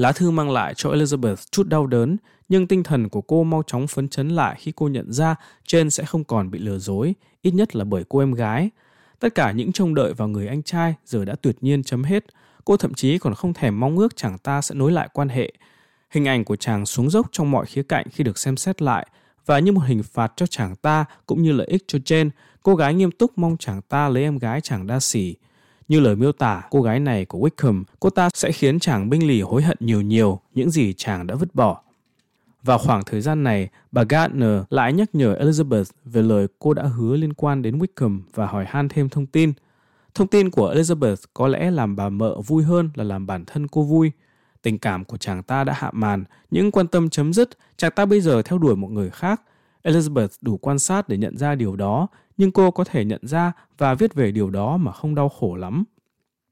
Lá 0.00 0.12
thư 0.12 0.30
mang 0.30 0.50
lại 0.50 0.74
cho 0.76 0.90
Elizabeth 0.90 1.36
chút 1.50 1.68
đau 1.68 1.86
đớn, 1.86 2.16
nhưng 2.48 2.66
tinh 2.66 2.82
thần 2.82 3.08
của 3.08 3.20
cô 3.20 3.44
mau 3.44 3.62
chóng 3.66 3.86
phấn 3.86 4.08
chấn 4.08 4.28
lại 4.28 4.56
khi 4.58 4.72
cô 4.76 4.88
nhận 4.88 5.12
ra 5.12 5.34
Jane 5.66 5.88
sẽ 5.88 6.04
không 6.04 6.24
còn 6.24 6.50
bị 6.50 6.58
lừa 6.58 6.78
dối, 6.78 7.14
ít 7.42 7.54
nhất 7.54 7.76
là 7.76 7.84
bởi 7.84 8.04
cô 8.08 8.18
em 8.18 8.34
gái. 8.34 8.70
Tất 9.18 9.34
cả 9.34 9.52
những 9.52 9.72
trông 9.72 9.94
đợi 9.94 10.12
vào 10.12 10.28
người 10.28 10.46
anh 10.46 10.62
trai 10.62 10.94
giờ 11.04 11.24
đã 11.24 11.34
tuyệt 11.42 11.56
nhiên 11.60 11.82
chấm 11.82 12.02
hết. 12.02 12.24
Cô 12.64 12.76
thậm 12.76 12.94
chí 12.94 13.18
còn 13.18 13.34
không 13.34 13.54
thèm 13.54 13.80
mong 13.80 13.98
ước 13.98 14.16
chàng 14.16 14.38
ta 14.38 14.60
sẽ 14.60 14.74
nối 14.74 14.92
lại 14.92 15.08
quan 15.12 15.28
hệ. 15.28 15.52
Hình 16.10 16.28
ảnh 16.28 16.44
của 16.44 16.56
chàng 16.56 16.86
xuống 16.86 17.10
dốc 17.10 17.26
trong 17.32 17.50
mọi 17.50 17.66
khía 17.66 17.82
cạnh 17.82 18.06
khi 18.12 18.24
được 18.24 18.38
xem 18.38 18.56
xét 18.56 18.82
lại 18.82 19.06
và 19.46 19.58
như 19.58 19.72
một 19.72 19.82
hình 19.86 20.02
phạt 20.02 20.32
cho 20.36 20.46
chàng 20.46 20.76
ta 20.76 21.04
cũng 21.26 21.42
như 21.42 21.52
lợi 21.52 21.66
ích 21.66 21.84
cho 21.86 21.98
Jane, 21.98 22.30
cô 22.62 22.74
gái 22.74 22.94
nghiêm 22.94 23.10
túc 23.10 23.38
mong 23.38 23.56
chàng 23.56 23.82
ta 23.82 24.08
lấy 24.08 24.22
em 24.22 24.38
gái 24.38 24.60
chàng 24.60 24.86
đa 24.86 25.00
sì. 25.00 25.36
Như 25.90 26.00
lời 26.00 26.16
miêu 26.16 26.32
tả 26.32 26.62
cô 26.70 26.82
gái 26.82 27.00
này 27.00 27.24
của 27.24 27.38
Wickham, 27.38 27.84
cô 28.00 28.10
ta 28.10 28.28
sẽ 28.34 28.52
khiến 28.52 28.78
chàng 28.78 29.10
binh 29.10 29.26
lì 29.26 29.40
hối 29.40 29.62
hận 29.62 29.76
nhiều 29.80 30.00
nhiều 30.00 30.40
những 30.54 30.70
gì 30.70 30.92
chàng 30.96 31.26
đã 31.26 31.34
vứt 31.34 31.54
bỏ. 31.54 31.82
Vào 32.62 32.78
khoảng 32.78 33.04
thời 33.04 33.20
gian 33.20 33.42
này, 33.42 33.68
bà 33.92 34.02
Gardner 34.08 34.62
lại 34.70 34.92
nhắc 34.92 35.08
nhở 35.12 35.34
Elizabeth 35.34 35.84
về 36.04 36.22
lời 36.22 36.46
cô 36.58 36.74
đã 36.74 36.82
hứa 36.82 37.16
liên 37.16 37.32
quan 37.32 37.62
đến 37.62 37.78
Wickham 37.78 38.20
và 38.34 38.46
hỏi 38.46 38.64
han 38.68 38.88
thêm 38.88 39.08
thông 39.08 39.26
tin. 39.26 39.52
Thông 40.14 40.26
tin 40.26 40.50
của 40.50 40.74
Elizabeth 40.74 41.16
có 41.34 41.48
lẽ 41.48 41.70
làm 41.70 41.96
bà 41.96 42.08
mợ 42.08 42.40
vui 42.40 42.62
hơn 42.62 42.90
là 42.94 43.04
làm 43.04 43.26
bản 43.26 43.44
thân 43.44 43.68
cô 43.68 43.82
vui. 43.82 44.12
Tình 44.62 44.78
cảm 44.78 45.04
của 45.04 45.16
chàng 45.16 45.42
ta 45.42 45.64
đã 45.64 45.72
hạ 45.76 45.90
màn, 45.92 46.24
những 46.50 46.70
quan 46.70 46.86
tâm 46.86 47.10
chấm 47.10 47.32
dứt, 47.32 47.48
chàng 47.76 47.92
ta 47.96 48.06
bây 48.06 48.20
giờ 48.20 48.42
theo 48.42 48.58
đuổi 48.58 48.76
một 48.76 48.90
người 48.90 49.10
khác. 49.10 49.42
Elizabeth 49.84 50.28
đủ 50.40 50.56
quan 50.56 50.78
sát 50.78 51.08
để 51.08 51.16
nhận 51.16 51.36
ra 51.36 51.54
điều 51.54 51.76
đó, 51.76 52.06
nhưng 52.36 52.52
cô 52.52 52.70
có 52.70 52.84
thể 52.84 53.04
nhận 53.04 53.26
ra 53.26 53.52
và 53.78 53.94
viết 53.94 54.14
về 54.14 54.32
điều 54.32 54.50
đó 54.50 54.76
mà 54.76 54.92
không 54.92 55.14
đau 55.14 55.28
khổ 55.28 55.54
lắm. 55.54 55.84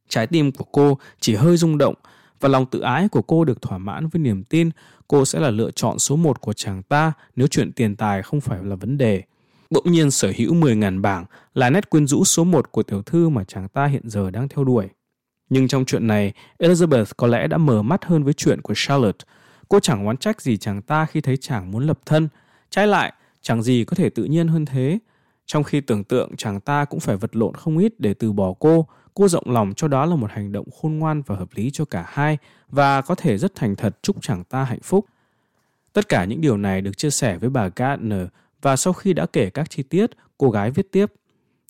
Trái 0.08 0.26
tim 0.26 0.52
của 0.52 0.64
cô 0.72 0.98
chỉ 1.20 1.34
hơi 1.34 1.56
rung 1.56 1.78
động 1.78 1.94
và 2.40 2.48
lòng 2.48 2.66
tự 2.66 2.80
ái 2.80 3.08
của 3.08 3.22
cô 3.22 3.44
được 3.44 3.62
thỏa 3.62 3.78
mãn 3.78 4.08
với 4.08 4.20
niềm 4.20 4.44
tin 4.44 4.70
cô 5.08 5.24
sẽ 5.24 5.40
là 5.40 5.50
lựa 5.50 5.70
chọn 5.70 5.98
số 5.98 6.16
một 6.16 6.40
của 6.40 6.52
chàng 6.52 6.82
ta 6.82 7.12
nếu 7.36 7.46
chuyện 7.46 7.72
tiền 7.72 7.96
tài 7.96 8.22
không 8.22 8.40
phải 8.40 8.64
là 8.64 8.76
vấn 8.76 8.98
đề. 8.98 9.22
Bỗng 9.70 9.92
nhiên 9.92 10.10
sở 10.10 10.32
hữu 10.36 10.54
10.000 10.54 11.00
bảng 11.00 11.24
là 11.54 11.70
nét 11.70 11.90
quyến 11.90 12.06
rũ 12.06 12.24
số 12.24 12.44
một 12.44 12.72
của 12.72 12.82
tiểu 12.82 13.02
thư 13.02 13.28
mà 13.28 13.44
chàng 13.44 13.68
ta 13.68 13.86
hiện 13.86 14.02
giờ 14.04 14.30
đang 14.30 14.48
theo 14.48 14.64
đuổi. 14.64 14.88
Nhưng 15.50 15.68
trong 15.68 15.84
chuyện 15.84 16.06
này, 16.06 16.32
Elizabeth 16.58 17.04
có 17.16 17.26
lẽ 17.26 17.46
đã 17.46 17.58
mở 17.58 17.82
mắt 17.82 18.04
hơn 18.04 18.24
với 18.24 18.34
chuyện 18.34 18.60
của 18.60 18.74
Charlotte. 18.76 19.24
Cô 19.68 19.80
chẳng 19.80 20.06
oán 20.06 20.16
trách 20.16 20.40
gì 20.40 20.56
chàng 20.56 20.82
ta 20.82 21.06
khi 21.06 21.20
thấy 21.20 21.36
chàng 21.36 21.70
muốn 21.70 21.86
lập 21.86 21.98
thân. 22.06 22.28
Trái 22.70 22.86
lại, 22.86 23.12
chẳng 23.42 23.62
gì 23.62 23.84
có 23.84 23.94
thể 23.94 24.10
tự 24.10 24.24
nhiên 24.24 24.48
hơn 24.48 24.64
thế. 24.64 24.98
Trong 25.46 25.64
khi 25.64 25.80
tưởng 25.80 26.04
tượng 26.04 26.36
chàng 26.36 26.60
ta 26.60 26.84
cũng 26.84 27.00
phải 27.00 27.16
vật 27.16 27.36
lộn 27.36 27.54
không 27.54 27.78
ít 27.78 27.92
để 27.98 28.14
từ 28.14 28.32
bỏ 28.32 28.52
cô, 28.58 28.86
cô 29.14 29.28
rộng 29.28 29.50
lòng 29.50 29.72
cho 29.76 29.88
đó 29.88 30.06
là 30.06 30.16
một 30.16 30.30
hành 30.30 30.52
động 30.52 30.66
khôn 30.70 30.98
ngoan 30.98 31.22
và 31.22 31.36
hợp 31.36 31.48
lý 31.54 31.70
cho 31.70 31.84
cả 31.84 32.04
hai 32.08 32.38
và 32.68 33.00
có 33.00 33.14
thể 33.14 33.38
rất 33.38 33.54
thành 33.54 33.76
thật 33.76 33.98
chúc 34.02 34.16
chàng 34.22 34.44
ta 34.44 34.64
hạnh 34.64 34.80
phúc. 34.82 35.06
Tất 35.92 36.08
cả 36.08 36.24
những 36.24 36.40
điều 36.40 36.56
này 36.56 36.80
được 36.80 36.98
chia 36.98 37.10
sẻ 37.10 37.38
với 37.38 37.50
bà 37.50 37.68
Gardner 37.76 38.26
và 38.62 38.76
sau 38.76 38.92
khi 38.92 39.12
đã 39.12 39.26
kể 39.26 39.50
các 39.50 39.70
chi 39.70 39.82
tiết, 39.82 40.10
cô 40.38 40.50
gái 40.50 40.70
viết 40.70 40.92
tiếp. 40.92 41.12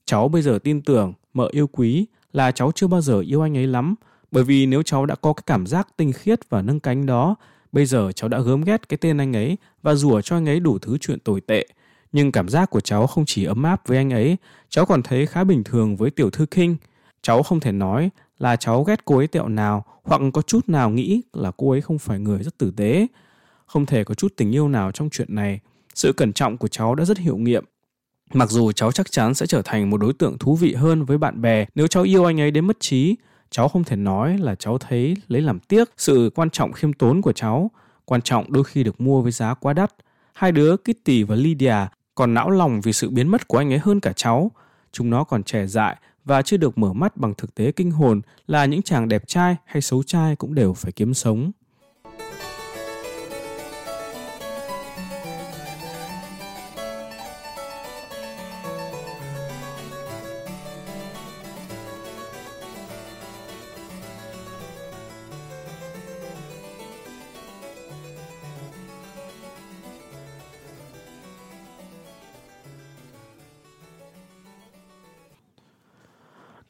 Cháu 0.05 0.29
bây 0.29 0.43
giờ 0.43 0.59
tin 0.65 0.83
tưởng, 0.83 1.13
mợ 1.35 1.49
yêu 1.53 1.67
quý 1.67 2.07
là 2.33 2.51
cháu 2.51 2.73
chưa 2.75 2.87
bao 2.87 3.01
giờ 3.01 3.21
yêu 3.21 3.43
anh 3.43 3.57
ấy 3.57 3.67
lắm, 3.67 3.95
bởi 4.31 4.45
vì 4.45 4.67
nếu 4.67 4.83
cháu 4.83 5.07
đã 5.07 5.15
có 5.15 5.33
cái 5.33 5.43
cảm 5.47 5.67
giác 5.67 5.89
tinh 5.97 6.13
khiết 6.13 6.51
và 6.51 6.63
nâng 6.63 6.81
cánh 6.81 7.07
đó, 7.07 7.37
bây 7.73 7.87
giờ 7.87 8.13
cháu 8.13 8.29
đã 8.29 8.41
gớm 8.41 8.63
ghét 8.63 8.89
cái 8.89 8.99
tên 9.01 9.19
anh 9.19 9.37
ấy 9.37 9.57
và 9.83 9.95
rủa 9.95 10.21
cho 10.21 10.37
anh 10.37 10.49
ấy 10.49 10.61
đủ 10.61 10.79
thứ 10.79 10.99
chuyện 10.99 11.21
tồi 11.21 11.41
tệ. 11.41 11.67
Nhưng 12.13 12.33
cảm 12.33 12.49
giác 12.49 12.71
của 12.71 12.81
cháu 12.81 13.07
không 13.07 13.25
chỉ 13.27 13.45
ấm 13.45 13.63
áp 13.63 13.89
với 13.89 13.99
anh 13.99 14.13
ấy, 14.13 14.37
cháu 14.69 14.87
còn 14.87 15.03
thấy 15.03 15.27
khá 15.27 15.45
bình 15.45 15.65
thường 15.65 15.97
với 15.97 16.11
tiểu 16.11 16.31
thư 16.31 16.47
kinh 16.47 16.77
Cháu 17.23 17.43
không 17.43 17.61
thể 17.61 17.73
nói 17.73 18.11
là 18.39 18.57
cháu 18.57 18.85
ghét 18.85 19.05
cô 19.05 19.17
ấy 19.17 19.27
tẹo 19.27 19.49
nào 19.49 19.85
hoặc 20.05 20.21
có 20.33 20.43
chút 20.43 20.69
nào 20.69 20.91
nghĩ 20.91 21.23
là 21.33 21.51
cô 21.57 21.71
ấy 21.71 21.81
không 21.81 21.99
phải 21.99 22.19
người 22.19 22.43
rất 22.43 22.59
tử 22.59 22.73
tế. 22.77 23.07
Không 23.67 23.87
thể 23.87 24.05
có 24.05 24.15
chút 24.15 24.33
tình 24.37 24.55
yêu 24.55 24.69
nào 24.69 24.93
trong 24.93 25.11
chuyện 25.11 25.35
này. 25.35 25.61
Sự 25.95 26.13
cẩn 26.13 26.33
trọng 26.33 26.57
của 26.57 26.69
cháu 26.69 26.95
đã 26.95 27.05
rất 27.05 27.19
hiệu 27.19 27.37
nghiệm 27.37 27.65
Mặc 28.35 28.51
dù 28.51 28.73
cháu 28.73 28.93
chắc 28.93 29.11
chắn 29.11 29.35
sẽ 29.35 29.47
trở 29.47 29.63
thành 29.63 29.91
một 29.91 29.97
đối 29.97 30.13
tượng 30.13 30.39
thú 30.39 30.57
vị 30.57 30.75
hơn 30.75 31.05
với 31.05 31.19
bạn 31.19 31.41
bè 31.43 31.67
nếu 31.75 31.87
cháu 31.87 32.03
yêu 32.03 32.25
anh 32.25 32.41
ấy 32.41 32.51
đến 32.51 32.67
mất 32.67 32.81
trí, 32.81 33.17
cháu 33.51 33.69
không 33.69 33.85
thể 33.85 33.97
nói 33.97 34.39
là 34.39 34.55
cháu 34.55 34.79
thấy 34.79 35.17
lấy 35.29 35.43
làm 35.43 35.59
tiếc 35.59 35.89
sự 35.97 36.31
quan 36.35 36.51
trọng 36.51 36.73
khiêm 36.73 36.93
tốn 36.93 37.23
của 37.23 37.33
cháu. 37.33 37.71
Quan 38.05 38.23
trọng 38.23 38.53
đôi 38.53 38.65
khi 38.65 38.83
được 38.83 39.01
mua 39.01 39.23
với 39.23 39.33
giá 39.33 39.55
quá 39.55 39.73
đắt. 39.73 39.95
Hai 40.33 40.53
đứa, 40.53 40.77
Kitty 40.77 41.23
và 41.23 41.37
Lydia, 41.37 41.77
còn 42.15 42.35
não 42.35 42.51
lòng 42.51 42.81
vì 42.81 42.93
sự 42.93 43.11
biến 43.11 43.29
mất 43.29 43.49
của 43.49 43.59
anh 43.59 43.73
ấy 43.73 43.79
hơn 43.79 44.01
cả 44.01 44.13
cháu. 44.13 44.51
Chúng 44.93 45.11
nó 45.11 45.25
còn 45.25 45.43
trẻ 45.43 45.67
dại 45.67 45.97
và 46.25 46.43
chưa 46.43 46.57
được 46.57 46.79
mở 46.79 46.93
mắt 46.93 47.17
bằng 47.17 47.35
thực 47.35 47.55
tế 47.55 47.73
kinh 47.73 47.91
hồn 47.91 48.21
là 48.47 48.65
những 48.65 48.83
chàng 48.83 49.09
đẹp 49.09 49.23
trai 49.27 49.57
hay 49.65 49.83
xấu 49.83 50.03
trai 50.03 50.37
cũng 50.37 50.55
đều 50.55 50.73
phải 50.73 50.93
kiếm 50.93 51.15
sống. 51.15 51.51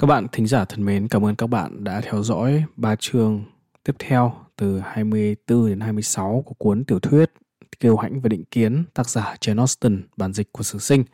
Bạn 0.09 0.27
thính 0.33 0.47
giả 0.47 0.65
thân 0.65 0.85
mến, 0.85 1.09
cảm 1.09 1.25
ơn 1.25 1.37
các 1.37 1.47
bạn 1.47 1.85
đã 1.85 2.01
theo 2.01 2.23
dõi 2.23 2.65
ba 2.77 2.97
chương 2.97 3.45
tiếp 3.85 3.93
theo 3.99 4.35
từ 4.57 4.81
24 4.81 5.69
đến 5.69 5.81
26 5.81 6.43
của 6.47 6.55
cuốn 6.55 6.85
tiểu 6.85 6.99
thuyết 6.99 7.33
Kiêu 7.81 7.97
hãnh 7.97 8.21
và 8.21 8.29
định 8.29 8.45
kiến 8.45 8.85
tác 8.95 9.09
giả 9.11 9.35
Jane 9.41 9.59
Austen, 9.59 10.03
bản 10.17 10.33
dịch 10.33 10.53
của 10.53 10.63
Sử 10.63 10.79
Sinh. 10.79 11.05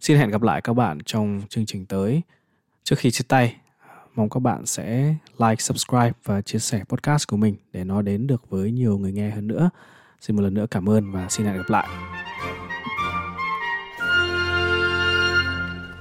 Xin 0.00 0.16
hẹn 0.16 0.30
gặp 0.30 0.42
lại 0.42 0.60
các 0.60 0.72
bạn 0.72 0.98
trong 1.04 1.42
chương 1.48 1.66
trình 1.66 1.86
tới. 1.86 2.22
Trước 2.84 2.98
khi 2.98 3.10
chia 3.10 3.24
tay, 3.28 3.56
mong 4.14 4.30
các 4.30 4.40
bạn 4.40 4.66
sẽ 4.66 5.14
like, 5.38 5.56
subscribe 5.58 6.12
và 6.24 6.42
chia 6.42 6.58
sẻ 6.58 6.84
podcast 6.88 7.28
của 7.28 7.36
mình 7.36 7.56
để 7.72 7.84
nó 7.84 8.02
đến 8.02 8.26
được 8.26 8.50
với 8.50 8.70
nhiều 8.70 8.98
người 8.98 9.12
nghe 9.12 9.30
hơn 9.30 9.46
nữa. 9.46 9.70
Xin 10.20 10.36
một 10.36 10.42
lần 10.42 10.54
nữa 10.54 10.66
cảm 10.70 10.88
ơn 10.88 11.12
và 11.12 11.28
xin 11.28 11.46
hẹn 11.46 11.56
gặp 11.56 11.68
lại. 11.68 11.88